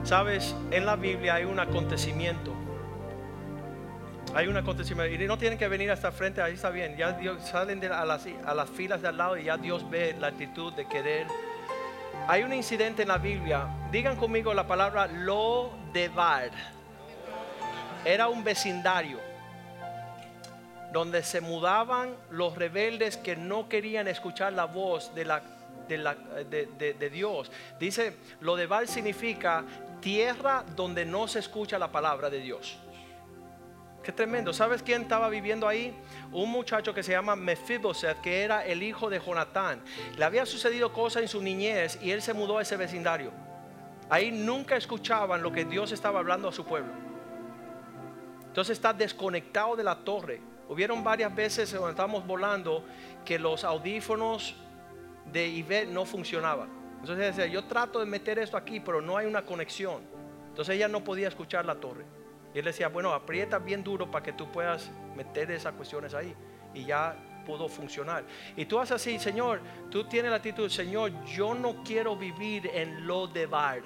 Sabes, 0.02 0.54
en 0.70 0.86
la 0.86 0.96
Biblia 0.96 1.34
hay 1.34 1.44
un 1.44 1.58
acontecimiento. 1.58 2.52
Hay 4.34 4.46
un 4.46 4.56
acontecimiento. 4.56 5.22
Y 5.22 5.26
no 5.26 5.36
tienen 5.38 5.58
que 5.58 5.66
venir 5.66 5.90
hasta 5.90 6.12
frente, 6.12 6.40
ahí 6.40 6.54
está 6.54 6.70
bien. 6.70 6.96
Ya 6.96 7.12
Dios, 7.12 7.42
salen 7.42 7.84
a, 7.84 8.04
las, 8.04 8.26
a 8.44 8.54
las 8.54 8.70
filas 8.70 9.02
de 9.02 9.08
al 9.08 9.16
lado 9.16 9.36
y 9.36 9.44
ya 9.44 9.56
Dios 9.56 9.88
ve 9.90 10.14
la 10.18 10.28
actitud 10.28 10.72
de 10.74 10.86
querer. 10.86 11.26
Hay 12.28 12.42
un 12.42 12.52
incidente 12.52 13.02
en 13.02 13.08
la 13.08 13.18
Biblia. 13.18 13.68
Digan 13.90 14.16
conmigo 14.16 14.52
la 14.52 14.66
palabra 14.66 15.06
lo 15.06 15.70
devar. 15.92 16.50
Era 18.04 18.28
un 18.28 18.42
vecindario 18.42 19.18
donde 20.92 21.22
se 21.22 21.40
mudaban 21.40 22.14
los 22.30 22.56
rebeldes 22.56 23.16
que 23.16 23.36
no 23.36 23.68
querían 23.68 24.08
escuchar 24.08 24.52
la 24.52 24.64
voz 24.64 25.14
de, 25.14 25.24
la, 25.24 25.42
de, 25.88 27.10
Dios. 27.12 27.50
Dice, 27.78 28.16
lo 28.40 28.56
de 28.56 28.66
Val 28.66 28.88
significa 28.88 29.64
tierra 30.00 30.64
donde 30.74 31.04
no 31.04 31.28
se 31.28 31.40
escucha 31.40 31.78
la 31.78 31.92
palabra 31.92 32.30
de 32.30 32.40
Dios. 32.40 32.78
Qué 34.06 34.12
tremendo. 34.12 34.52
¿Sabes 34.52 34.84
quién 34.84 35.02
estaba 35.02 35.28
viviendo 35.28 35.66
ahí? 35.66 35.92
Un 36.30 36.48
muchacho 36.48 36.94
que 36.94 37.02
se 37.02 37.10
llama 37.10 37.34
Mephibosheth, 37.34 38.20
que 38.20 38.44
era 38.44 38.64
el 38.64 38.84
hijo 38.84 39.10
de 39.10 39.18
Jonatán. 39.18 39.82
Le 40.16 40.24
había 40.24 40.46
sucedido 40.46 40.92
cosas 40.92 41.22
en 41.22 41.28
su 41.28 41.42
niñez 41.42 41.98
y 42.00 42.12
él 42.12 42.22
se 42.22 42.32
mudó 42.32 42.58
a 42.58 42.62
ese 42.62 42.76
vecindario. 42.76 43.32
Ahí 44.08 44.30
nunca 44.30 44.76
escuchaban 44.76 45.42
lo 45.42 45.50
que 45.50 45.64
Dios 45.64 45.90
estaba 45.90 46.20
hablando 46.20 46.46
a 46.46 46.52
su 46.52 46.64
pueblo. 46.64 46.92
Entonces 48.46 48.74
está 48.76 48.92
desconectado 48.92 49.74
de 49.74 49.82
la 49.82 49.96
torre. 49.96 50.40
Hubieron 50.68 51.02
varias 51.02 51.34
veces 51.34 51.70
cuando 51.70 51.90
estábamos 51.90 52.24
volando 52.24 52.84
que 53.24 53.40
los 53.40 53.64
audífonos 53.64 54.54
de 55.32 55.48
Ivette 55.48 55.88
no 55.88 56.04
funcionaban. 56.04 56.68
Entonces 57.00 57.34
decía, 57.34 57.52
yo 57.52 57.64
trato 57.64 57.98
de 57.98 58.06
meter 58.06 58.38
esto 58.38 58.56
aquí, 58.56 58.78
pero 58.78 59.00
no 59.00 59.16
hay 59.16 59.26
una 59.26 59.44
conexión. 59.44 60.00
Entonces 60.50 60.76
ella 60.76 60.86
no 60.86 61.02
podía 61.02 61.26
escuchar 61.26 61.64
la 61.64 61.74
torre. 61.74 62.15
Y 62.56 62.60
él 62.60 62.64
decía, 62.64 62.88
bueno, 62.88 63.12
aprieta 63.12 63.58
bien 63.58 63.84
duro 63.84 64.10
para 64.10 64.24
que 64.24 64.32
tú 64.32 64.50
puedas 64.50 64.90
meter 65.14 65.50
esas 65.50 65.74
cuestiones 65.74 66.14
ahí. 66.14 66.34
Y 66.72 66.86
ya 66.86 67.14
pudo 67.44 67.68
funcionar. 67.68 68.24
Y 68.56 68.64
tú 68.64 68.80
haces 68.80 68.92
así, 68.92 69.18
Señor, 69.18 69.60
tú 69.90 70.04
tienes 70.04 70.30
la 70.30 70.38
actitud, 70.38 70.70
Señor, 70.70 71.12
yo 71.26 71.52
no 71.52 71.84
quiero 71.84 72.16
vivir 72.16 72.70
en 72.72 73.06
lo 73.06 73.26
de 73.26 73.44
bar. 73.44 73.82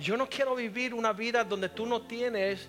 Yo 0.00 0.16
no 0.16 0.28
quiero 0.28 0.56
vivir 0.56 0.92
una 0.92 1.12
vida 1.12 1.44
donde 1.44 1.68
tú 1.68 1.86
no 1.86 2.02
tienes 2.02 2.68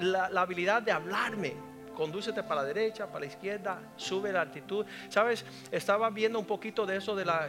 la, 0.00 0.28
la 0.30 0.40
habilidad 0.40 0.82
de 0.82 0.90
hablarme 0.90 1.54
condúcete 2.00 2.42
para 2.42 2.62
la 2.62 2.68
derecha, 2.68 3.06
para 3.08 3.20
la 3.20 3.26
izquierda, 3.26 3.78
sube 3.94 4.32
la 4.32 4.40
altitud. 4.40 4.86
Sabes, 5.10 5.44
estaba 5.70 6.08
viendo 6.08 6.38
un 6.38 6.46
poquito 6.46 6.86
de 6.86 6.96
eso 6.96 7.14
de 7.14 7.26
la, 7.26 7.48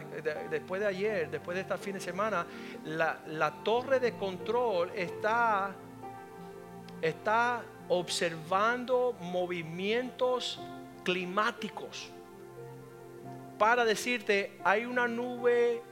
después 0.50 0.78
de 0.78 0.88
ayer, 0.88 1.30
después 1.30 1.54
de 1.54 1.62
este 1.62 1.78
fin 1.78 1.94
de 1.94 2.00
semana, 2.00 2.44
la, 2.84 3.54
torre 3.64 3.98
de 3.98 4.12
control 4.18 4.92
está, 4.94 5.74
está 7.02 7.64
observando 7.88 9.14
movimientos 9.20 10.58
climáticos 11.04 12.10
para 13.58 13.84
decirte, 13.84 14.58
hay 14.64 14.86
una 14.86 15.06
nube, 15.06 15.82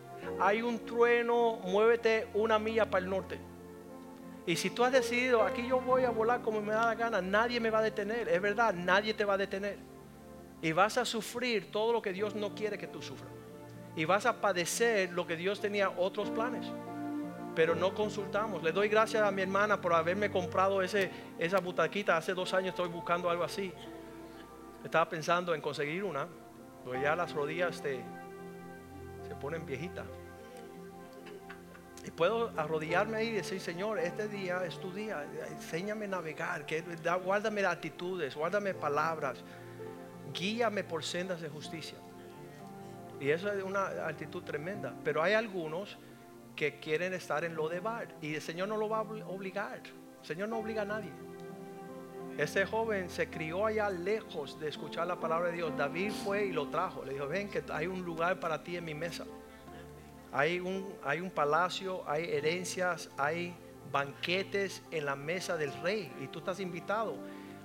hay 0.41 0.63
un 0.63 0.85
trueno, 0.85 1.59
muévete 1.65 2.29
una 2.35 2.59
milla 2.59 2.89
para 2.89 3.05
el 3.05 3.11
norte. 3.11 3.39
Y 4.47 4.57
si 4.57 4.71
tú 4.71 4.83
has 4.83 4.93
decidido, 4.93 5.43
aquí 5.43 5.67
yo 5.67 5.81
voy 5.81 6.05
a 6.05 6.11
volar 6.11 6.43
como 6.43 6.61
me 6.61 6.73
da 6.73 6.87
la 6.87 6.95
gana, 6.95 7.21
nadie 7.21 7.61
me 7.61 7.71
va 7.71 7.79
a 7.79 7.83
detener. 7.83 8.29
Es 8.29 8.41
verdad, 8.41 8.75
nadie 8.75 9.15
te 9.15 9.25
va 9.25 9.35
a 9.35 9.39
detener. 9.39 9.79
Y 10.63 10.73
vas 10.73 10.99
a 10.99 11.05
sufrir 11.05 11.71
todo 11.71 11.93
lo 11.93 12.03
que 12.03 12.13
Dios 12.13 12.35
no 12.35 12.55
quiere 12.55 12.79
que 12.79 12.87
tú 12.87 13.03
sufras. 13.03 13.31
Y 13.95 14.05
vas 14.05 14.27
a 14.27 14.41
padecer 14.41 15.13
lo 15.13 15.27
que 15.27 15.37
Dios 15.37 15.61
tenía 15.61 15.91
otros 15.91 16.31
planes. 16.31 16.67
Pero 17.61 17.75
no 17.75 17.93
consultamos. 17.93 18.63
Le 18.63 18.73
doy 18.73 18.89
gracias 18.89 19.23
a 19.23 19.31
mi 19.31 19.43
hermana 19.43 19.79
por 19.79 19.93
haberme 19.93 20.31
comprado 20.31 20.81
ese, 20.81 21.11
esa 21.39 21.61
butaquita. 21.61 22.17
Hace 22.17 22.33
dos 22.33 22.55
años 22.55 22.71
estoy 22.71 22.89
buscando 22.89 23.29
algo 23.29 23.45
así. 23.45 23.71
Estaba 24.83 25.07
pensando 25.07 25.55
en 25.55 25.61
conseguir 25.61 26.03
una. 26.03 26.27
Porque 26.83 27.03
ya 27.03 27.15
las 27.15 27.35
rodillas 27.35 27.77
se 27.77 28.03
ponen 29.43 29.67
viejitas. 29.67 30.07
Y 32.03 32.11
puedo 32.11 32.51
arrodillarme 32.57 33.19
ahí 33.19 33.29
y 33.29 33.33
decir, 33.33 33.61
Señor, 33.61 33.99
este 33.99 34.27
día 34.27 34.65
es 34.65 34.81
tu 34.81 34.91
día, 34.91 35.27
enséñame 35.51 36.07
a 36.07 36.09
navegar, 36.09 36.65
que, 36.65 36.83
guárdame 37.23 37.63
actitudes, 37.67 38.37
guárdame 38.37 38.73
palabras, 38.73 39.37
guíame 40.33 40.83
por 40.83 41.05
sendas 41.05 41.43
de 41.43 41.51
justicia. 41.51 41.99
Y 43.21 43.29
eso 43.29 43.53
es 43.53 43.63
una 43.63 44.07
actitud 44.07 44.43
tremenda. 44.45 44.95
Pero 45.05 45.23
hay 45.23 45.35
algunos 45.35 45.99
que 46.57 46.79
quieren 46.79 47.15
estar 47.15 47.45
en 47.45 47.55
lo 47.55 47.69
de 47.69 47.81
bar 47.81 48.09
y 48.21 48.35
el 48.35 48.43
Señor 48.43 48.69
no 48.69 48.77
lo 48.77 48.89
va 48.89 48.99
a 48.99 49.03
obligar. 49.03 49.81
El 50.21 50.27
Señor 50.27 50.49
no 50.49 50.59
obliga 50.59 50.83
a 50.83 50.85
nadie. 50.85 51.11
Este 52.39 52.65
joven 52.65 53.11
se 53.11 53.29
crió 53.29 53.67
allá 53.67 53.91
lejos 53.91 54.59
de 54.59 54.69
escuchar 54.69 55.07
la 55.07 55.19
palabra 55.19 55.49
de 55.49 55.57
Dios. 55.57 55.77
David 55.77 56.13
fue 56.13 56.47
y 56.47 56.53
lo 56.53 56.69
trajo. 56.69 57.05
Le 57.05 57.13
dijo, 57.13 57.29
ven 57.29 57.49
que 57.49 57.63
hay 57.71 57.87
un 57.87 58.03
lugar 58.03 58.41
para 58.41 58.63
ti 58.63 58.77
en 58.77 58.85
mi 58.85 58.95
mesa. 58.95 59.27
Hay 60.33 60.61
un, 60.61 60.95
hay 61.05 61.21
un 61.21 61.31
palacio, 61.31 62.03
hay 62.09 62.25
herencias, 62.25 63.11
hay 63.19 63.55
banquetes 63.91 64.83
en 64.91 65.05
la 65.05 65.17
mesa 65.17 65.57
del 65.57 65.73
rey 65.83 66.13
y 66.23 66.29
tú 66.29 66.39
estás 66.39 66.61
invitado. 66.61 67.17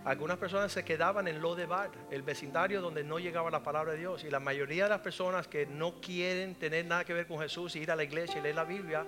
Algunas 0.06 0.38
personas 0.38 0.72
se 0.72 0.86
quedaban 0.86 1.28
en 1.28 1.42
Lodebar, 1.42 1.90
el 2.12 2.22
vecindario 2.22 2.80
donde 2.80 3.04
no 3.04 3.18
llegaba 3.18 3.50
la 3.50 3.64
palabra 3.64 3.94
de 3.94 3.98
Dios. 3.98 4.24
Y 4.24 4.30
la 4.30 4.40
mayoría 4.40 4.84
de 4.84 4.92
las 4.92 5.02
personas 5.02 5.48
que 5.48 5.66
no 5.66 6.00
quieren 6.00 6.54
tener 6.54 6.86
nada 6.86 7.04
que 7.04 7.14
ver 7.14 7.26
con 7.26 7.40
Jesús, 7.40 7.76
ir 7.76 7.90
a 7.90 7.96
la 7.96 8.04
iglesia 8.04 8.38
y 8.38 8.44
leer 8.44 8.54
la 8.54 8.66
Biblia, 8.66 9.04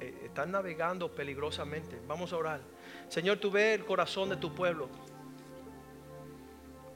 eh, 0.00 0.22
están 0.24 0.50
navegando 0.50 1.14
peligrosamente. 1.14 2.00
Vamos 2.08 2.32
a 2.32 2.38
orar. 2.38 2.60
Señor, 3.08 3.38
tú 3.38 3.52
ves 3.52 3.78
el 3.78 3.86
corazón 3.86 4.30
de 4.30 4.36
tu 4.36 4.52
pueblo. 4.52 4.88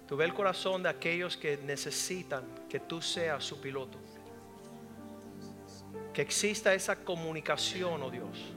Tú 0.09 0.16
ves 0.16 0.28
el 0.28 0.35
corazón 0.35 0.82
de 0.82 0.89
aquellos 0.89 1.37
que 1.37 1.57
necesitan 1.59 2.45
que 2.68 2.80
tú 2.80 3.01
seas 3.01 3.45
su 3.45 3.61
piloto. 3.61 3.97
Que 6.12 6.22
exista 6.22 6.74
esa 6.74 6.97
comunicación, 6.97 8.03
oh 8.03 8.11
Dios. 8.11 8.55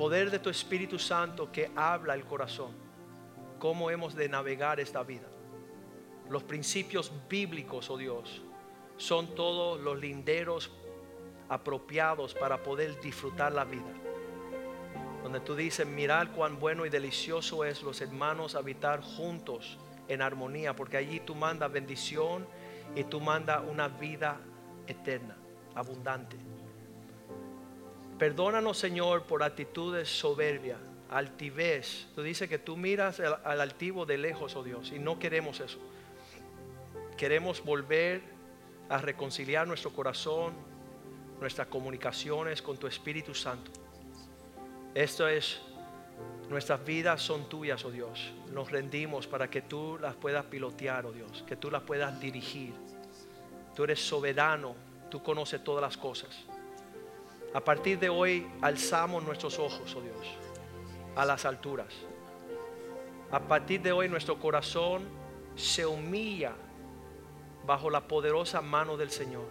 Poder 0.00 0.30
de 0.30 0.38
tu 0.38 0.48
Espíritu 0.48 0.98
Santo 0.98 1.52
que 1.52 1.70
habla 1.76 2.14
el 2.14 2.24
corazón. 2.24 2.72
Cómo 3.58 3.90
hemos 3.90 4.14
de 4.14 4.30
navegar 4.30 4.80
esta 4.80 5.02
vida. 5.02 5.28
Los 6.30 6.42
principios 6.42 7.12
bíblicos, 7.28 7.90
oh 7.90 7.98
Dios, 7.98 8.40
son 8.96 9.34
todos 9.34 9.78
los 9.78 10.00
linderos 10.00 10.70
apropiados 11.50 12.32
para 12.32 12.62
poder 12.62 12.98
disfrutar 13.02 13.52
la 13.52 13.64
vida. 13.64 13.92
Donde 15.22 15.40
tú 15.40 15.54
dices, 15.54 15.86
mirar 15.86 16.32
cuán 16.32 16.58
bueno 16.58 16.86
y 16.86 16.88
delicioso 16.88 17.66
es 17.66 17.82
los 17.82 18.00
hermanos 18.00 18.54
habitar 18.54 19.02
juntos 19.02 19.78
en 20.08 20.22
armonía, 20.22 20.74
porque 20.74 20.96
allí 20.96 21.20
tú 21.20 21.34
mandas 21.34 21.70
bendición 21.70 22.46
y 22.96 23.04
tú 23.04 23.20
mandas 23.20 23.60
una 23.70 23.88
vida 23.88 24.40
eterna, 24.86 25.36
abundante. 25.74 26.38
Perdónanos, 28.20 28.76
Señor, 28.76 29.22
por 29.22 29.42
actitudes 29.42 30.06
soberbias, 30.06 30.78
altivez. 31.08 32.06
Tú 32.14 32.22
dices 32.22 32.50
que 32.50 32.58
tú 32.58 32.76
miras 32.76 33.18
al, 33.18 33.60
altivo 33.62 34.04
de 34.04 34.18
lejos, 34.18 34.54
oh 34.56 34.62
Dios, 34.62 34.92
y 34.92 34.98
no 34.98 35.18
queremos 35.18 35.58
eso. 35.60 35.78
Queremos 37.16 37.64
volver 37.64 38.20
a 38.90 38.98
reconciliar 38.98 39.66
nuestro 39.66 39.90
corazón, 39.94 40.52
nuestras 41.40 41.68
comunicaciones 41.68 42.60
con 42.60 42.76
tu 42.76 42.86
Espíritu 42.86 43.34
Santo. 43.34 43.70
Esto 44.94 45.26
es, 45.26 45.58
nuestras 46.50 46.84
vidas 46.84 47.22
son 47.22 47.48
tuyas, 47.48 47.82
oh 47.86 47.90
Dios. 47.90 48.34
Nos 48.52 48.70
rendimos 48.70 49.26
para 49.26 49.48
que 49.48 49.62
tú 49.62 49.96
las 49.98 50.14
puedas 50.14 50.44
pilotear, 50.44 51.06
oh 51.06 51.12
Dios, 51.12 51.42
que 51.48 51.56
tú 51.56 51.70
las 51.70 51.84
puedas 51.84 52.20
dirigir 52.20 52.74
Tú 53.74 53.84
eres 53.84 54.00
soberano, 54.00 54.74
tú 55.10 55.22
conoces 55.22 55.64
todas 55.64 55.80
las 55.80 55.96
cosas. 55.96 56.28
A 57.52 57.60
partir 57.60 57.98
de 57.98 58.08
hoy 58.08 58.46
alzamos 58.60 59.24
nuestros 59.24 59.58
ojos, 59.58 59.96
oh 59.96 60.00
Dios, 60.00 60.26
a 61.16 61.24
las 61.24 61.44
alturas. 61.44 61.92
A 63.32 63.40
partir 63.40 63.82
de 63.82 63.90
hoy 63.90 64.08
nuestro 64.08 64.38
corazón 64.38 65.02
se 65.56 65.84
humilla 65.84 66.52
bajo 67.66 67.90
la 67.90 68.02
poderosa 68.02 68.60
mano 68.60 68.96
del 68.96 69.10
Señor. 69.10 69.46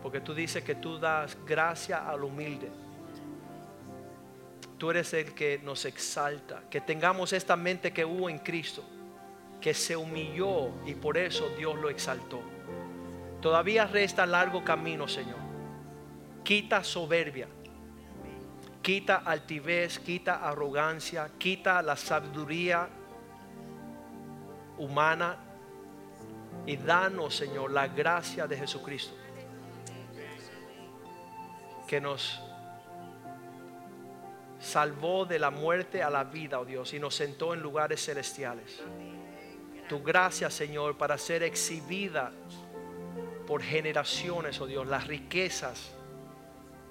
Porque 0.00 0.20
tú 0.20 0.32
dices 0.32 0.62
que 0.62 0.76
tú 0.76 0.98
das 0.98 1.36
gracia 1.44 2.08
al 2.08 2.22
humilde. 2.22 2.70
Tú 4.78 4.90
eres 4.90 5.12
el 5.14 5.34
que 5.34 5.58
nos 5.58 5.84
exalta. 5.86 6.62
Que 6.70 6.80
tengamos 6.80 7.32
esta 7.32 7.56
mente 7.56 7.92
que 7.92 8.04
hubo 8.04 8.28
en 8.28 8.38
Cristo. 8.38 8.84
Que 9.60 9.74
se 9.74 9.96
humilló 9.96 10.70
y 10.86 10.94
por 10.94 11.18
eso 11.18 11.48
Dios 11.56 11.74
lo 11.76 11.90
exaltó. 11.90 12.40
Todavía 13.40 13.86
resta 13.86 14.24
largo 14.24 14.62
camino, 14.62 15.08
Señor 15.08 15.43
quita 16.44 16.84
soberbia, 16.84 17.48
quita 18.82 19.22
altivez, 19.24 19.98
quita 19.98 20.46
arrogancia, 20.46 21.30
quita 21.38 21.80
la 21.82 21.96
sabiduría 21.96 22.88
humana 24.78 25.36
y 26.66 26.76
danos, 26.76 27.34
Señor, 27.34 27.70
la 27.70 27.88
gracia 27.88 28.46
de 28.46 28.58
Jesucristo 28.58 29.14
que 31.86 32.00
nos 32.00 32.40
salvó 34.58 35.26
de 35.26 35.38
la 35.38 35.50
muerte 35.50 36.02
a 36.02 36.10
la 36.10 36.24
vida, 36.24 36.60
oh 36.60 36.64
Dios, 36.64 36.92
y 36.94 36.98
nos 36.98 37.14
sentó 37.14 37.54
en 37.54 37.60
lugares 37.60 38.04
celestiales. 38.04 38.82
Tu 39.88 40.02
gracia, 40.02 40.48
Señor, 40.50 40.96
para 40.96 41.18
ser 41.18 41.42
exhibida 41.42 42.32
por 43.46 43.62
generaciones, 43.62 44.60
oh 44.60 44.66
Dios, 44.66 44.86
las 44.86 45.06
riquezas 45.06 45.93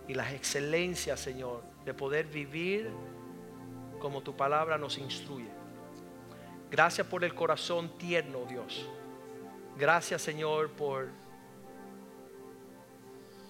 y 0.08 0.14
las 0.14 0.34
excelencias, 0.34 1.20
Señor, 1.20 1.64
de 1.86 1.94
poder 1.94 2.26
vivir 2.28 2.90
como 4.00 4.22
tu 4.22 4.36
palabra 4.36 4.78
nos 4.78 4.98
instruye. 4.98 5.50
Gracias 6.70 7.08
por 7.08 7.24
el 7.24 7.34
corazón 7.34 7.98
tierno, 7.98 8.46
Dios. 8.46 8.88
Gracias, 9.78 10.22
Señor, 10.22 10.72
por 10.72 11.08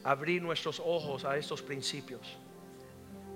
abrir 0.03 0.41
nuestros 0.41 0.79
ojos 0.79 1.25
a 1.25 1.37
estos 1.37 1.61
principios. 1.61 2.37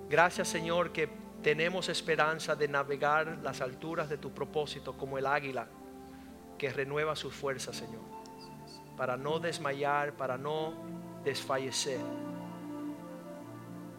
Gracias, 0.08 0.48
Señor, 0.48 0.92
que 0.92 1.08
tenemos 1.42 1.88
esperanza 1.88 2.54
de 2.54 2.68
navegar 2.68 3.38
las 3.42 3.60
alturas 3.60 4.08
de 4.08 4.18
tu 4.18 4.30
propósito 4.32 4.96
como 4.96 5.18
el 5.18 5.26
águila 5.26 5.68
que 6.56 6.70
renueva 6.70 7.14
sus 7.16 7.34
fuerzas, 7.34 7.76
Señor, 7.76 8.02
para 8.96 9.16
no 9.16 9.38
desmayar, 9.38 10.16
para 10.16 10.36
no 10.36 10.72
desfallecer 11.24 12.00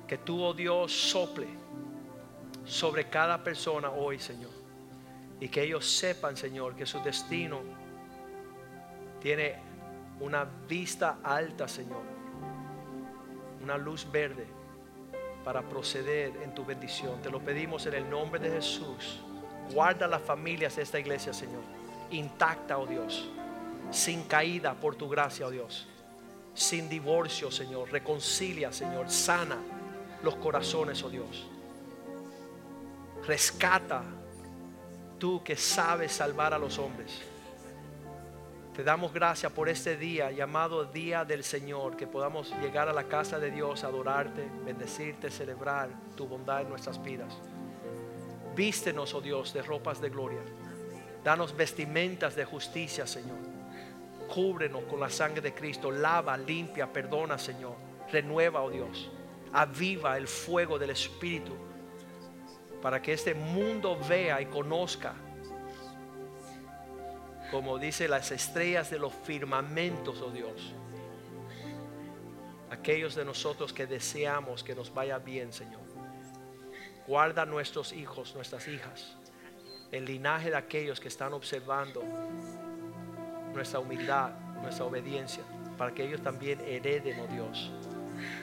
que 0.09 0.17
tú, 0.17 0.43
oh 0.43 0.55
Dios, 0.55 0.91
sople 0.91 1.47
sobre 2.65 3.07
cada 3.09 3.43
persona 3.43 3.91
hoy, 3.91 4.17
Señor. 4.17 4.49
Y 5.39 5.49
que 5.49 5.61
ellos 5.61 5.87
sepan, 5.87 6.35
Señor, 6.35 6.75
que 6.75 6.87
su 6.87 6.99
destino 7.03 7.61
tiene 9.21 9.57
una 10.19 10.45
vista 10.67 11.19
alta, 11.23 11.67
Señor. 11.67 12.01
Una 13.61 13.77
luz 13.77 14.11
verde 14.11 14.47
para 15.45 15.61
proceder 15.61 16.33
en 16.41 16.55
tu 16.55 16.65
bendición. 16.65 17.21
Te 17.21 17.29
lo 17.29 17.39
pedimos 17.39 17.85
en 17.85 17.93
el 17.93 18.09
nombre 18.09 18.39
de 18.39 18.49
Jesús. 18.49 19.21
Guarda 19.71 20.07
las 20.07 20.23
familias 20.23 20.75
de 20.77 20.81
esta 20.81 20.99
iglesia, 20.99 21.33
Señor. 21.33 21.61
Intacta, 22.09 22.79
oh 22.79 22.87
Dios. 22.87 23.29
Sin 23.91 24.23
caída 24.23 24.73
por 24.73 24.95
tu 24.95 25.07
gracia, 25.07 25.45
oh 25.45 25.51
Dios. 25.51 25.87
Sin 26.55 26.89
divorcio, 26.89 27.51
Señor. 27.51 27.91
Reconcilia, 27.91 28.73
Señor. 28.73 29.07
Sana 29.07 29.78
los 30.23 30.35
corazones, 30.35 31.03
oh 31.03 31.09
Dios. 31.09 31.47
Rescata 33.25 34.03
tú 35.17 35.43
que 35.43 35.55
sabes 35.55 36.11
salvar 36.11 36.53
a 36.53 36.59
los 36.59 36.77
hombres. 36.79 37.21
Te 38.75 38.83
damos 38.83 39.13
gracias 39.13 39.51
por 39.51 39.67
este 39.67 39.97
día 39.97 40.31
llamado 40.31 40.85
Día 40.85 41.25
del 41.25 41.43
Señor, 41.43 41.97
que 41.97 42.07
podamos 42.07 42.53
llegar 42.61 42.87
a 42.87 42.93
la 42.93 43.03
casa 43.05 43.37
de 43.37 43.51
Dios, 43.51 43.83
adorarte, 43.83 44.47
bendecirte, 44.65 45.29
celebrar 45.29 45.89
tu 46.15 46.27
bondad 46.27 46.61
en 46.61 46.69
nuestras 46.69 47.01
vidas. 47.03 47.37
Vístenos, 48.55 49.13
oh 49.13 49.21
Dios, 49.21 49.53
de 49.53 49.61
ropas 49.61 49.99
de 49.99 50.09
gloria. 50.09 50.39
Danos 51.23 51.55
vestimentas 51.55 52.35
de 52.35 52.45
justicia, 52.45 53.05
Señor. 53.05 53.37
Cúbrenos 54.33 54.83
con 54.83 55.01
la 55.01 55.09
sangre 55.09 55.41
de 55.41 55.53
Cristo. 55.53 55.91
Lava, 55.91 56.37
limpia, 56.37 56.91
perdona, 56.91 57.37
Señor. 57.37 57.75
Renueva, 58.09 58.61
oh 58.61 58.69
Dios 58.69 59.09
aviva 59.53 60.17
el 60.17 60.27
fuego 60.27 60.77
del 60.77 60.91
Espíritu 60.91 61.55
para 62.81 63.01
que 63.01 63.13
este 63.13 63.33
mundo 63.33 63.99
vea 64.07 64.41
y 64.41 64.45
conozca, 64.45 65.13
como 67.51 67.77
dice 67.77 68.07
las 68.07 68.31
estrellas 68.31 68.89
de 68.89 68.99
los 68.99 69.13
firmamentos, 69.13 70.21
oh 70.21 70.31
Dios, 70.31 70.73
aquellos 72.69 73.15
de 73.15 73.25
nosotros 73.25 73.73
que 73.73 73.85
deseamos 73.85 74.63
que 74.63 74.75
nos 74.75 74.93
vaya 74.93 75.17
bien, 75.17 75.51
Señor. 75.51 75.81
Guarda 77.07 77.45
nuestros 77.45 77.91
hijos, 77.91 78.35
nuestras 78.35 78.67
hijas, 78.67 79.17
el 79.91 80.05
linaje 80.05 80.51
de 80.51 80.57
aquellos 80.57 80.99
que 80.99 81.07
están 81.07 81.33
observando 81.33 82.03
nuestra 83.53 83.79
humildad, 83.79 84.31
nuestra 84.61 84.85
obediencia, 84.85 85.43
para 85.77 85.93
que 85.93 86.05
ellos 86.05 86.21
también 86.21 86.61
hereden, 86.61 87.19
oh 87.19 87.27
Dios 87.27 87.71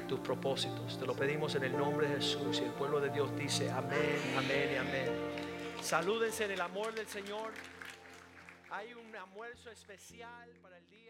tus 0.08 0.20
propósitos. 0.20 0.98
Te 0.98 1.06
lo 1.06 1.14
pedimos 1.14 1.54
en 1.54 1.64
el 1.64 1.76
nombre 1.76 2.08
de 2.08 2.16
Jesús. 2.16 2.60
Y 2.60 2.64
el 2.64 2.72
pueblo 2.72 3.00
de 3.00 3.10
Dios 3.10 3.36
dice 3.36 3.70
amén, 3.70 4.18
amén 4.36 4.70
y 4.72 4.76
amén. 4.76 5.10
Salúdense 5.80 6.44
en 6.44 6.52
el 6.52 6.60
amor 6.60 6.94
del 6.94 7.06
Señor. 7.06 7.52
Hay 8.70 8.92
un 8.94 9.14
almuerzo 9.14 9.70
especial 9.70 10.48
para 10.60 10.76
el 10.78 10.88
día. 10.90 11.05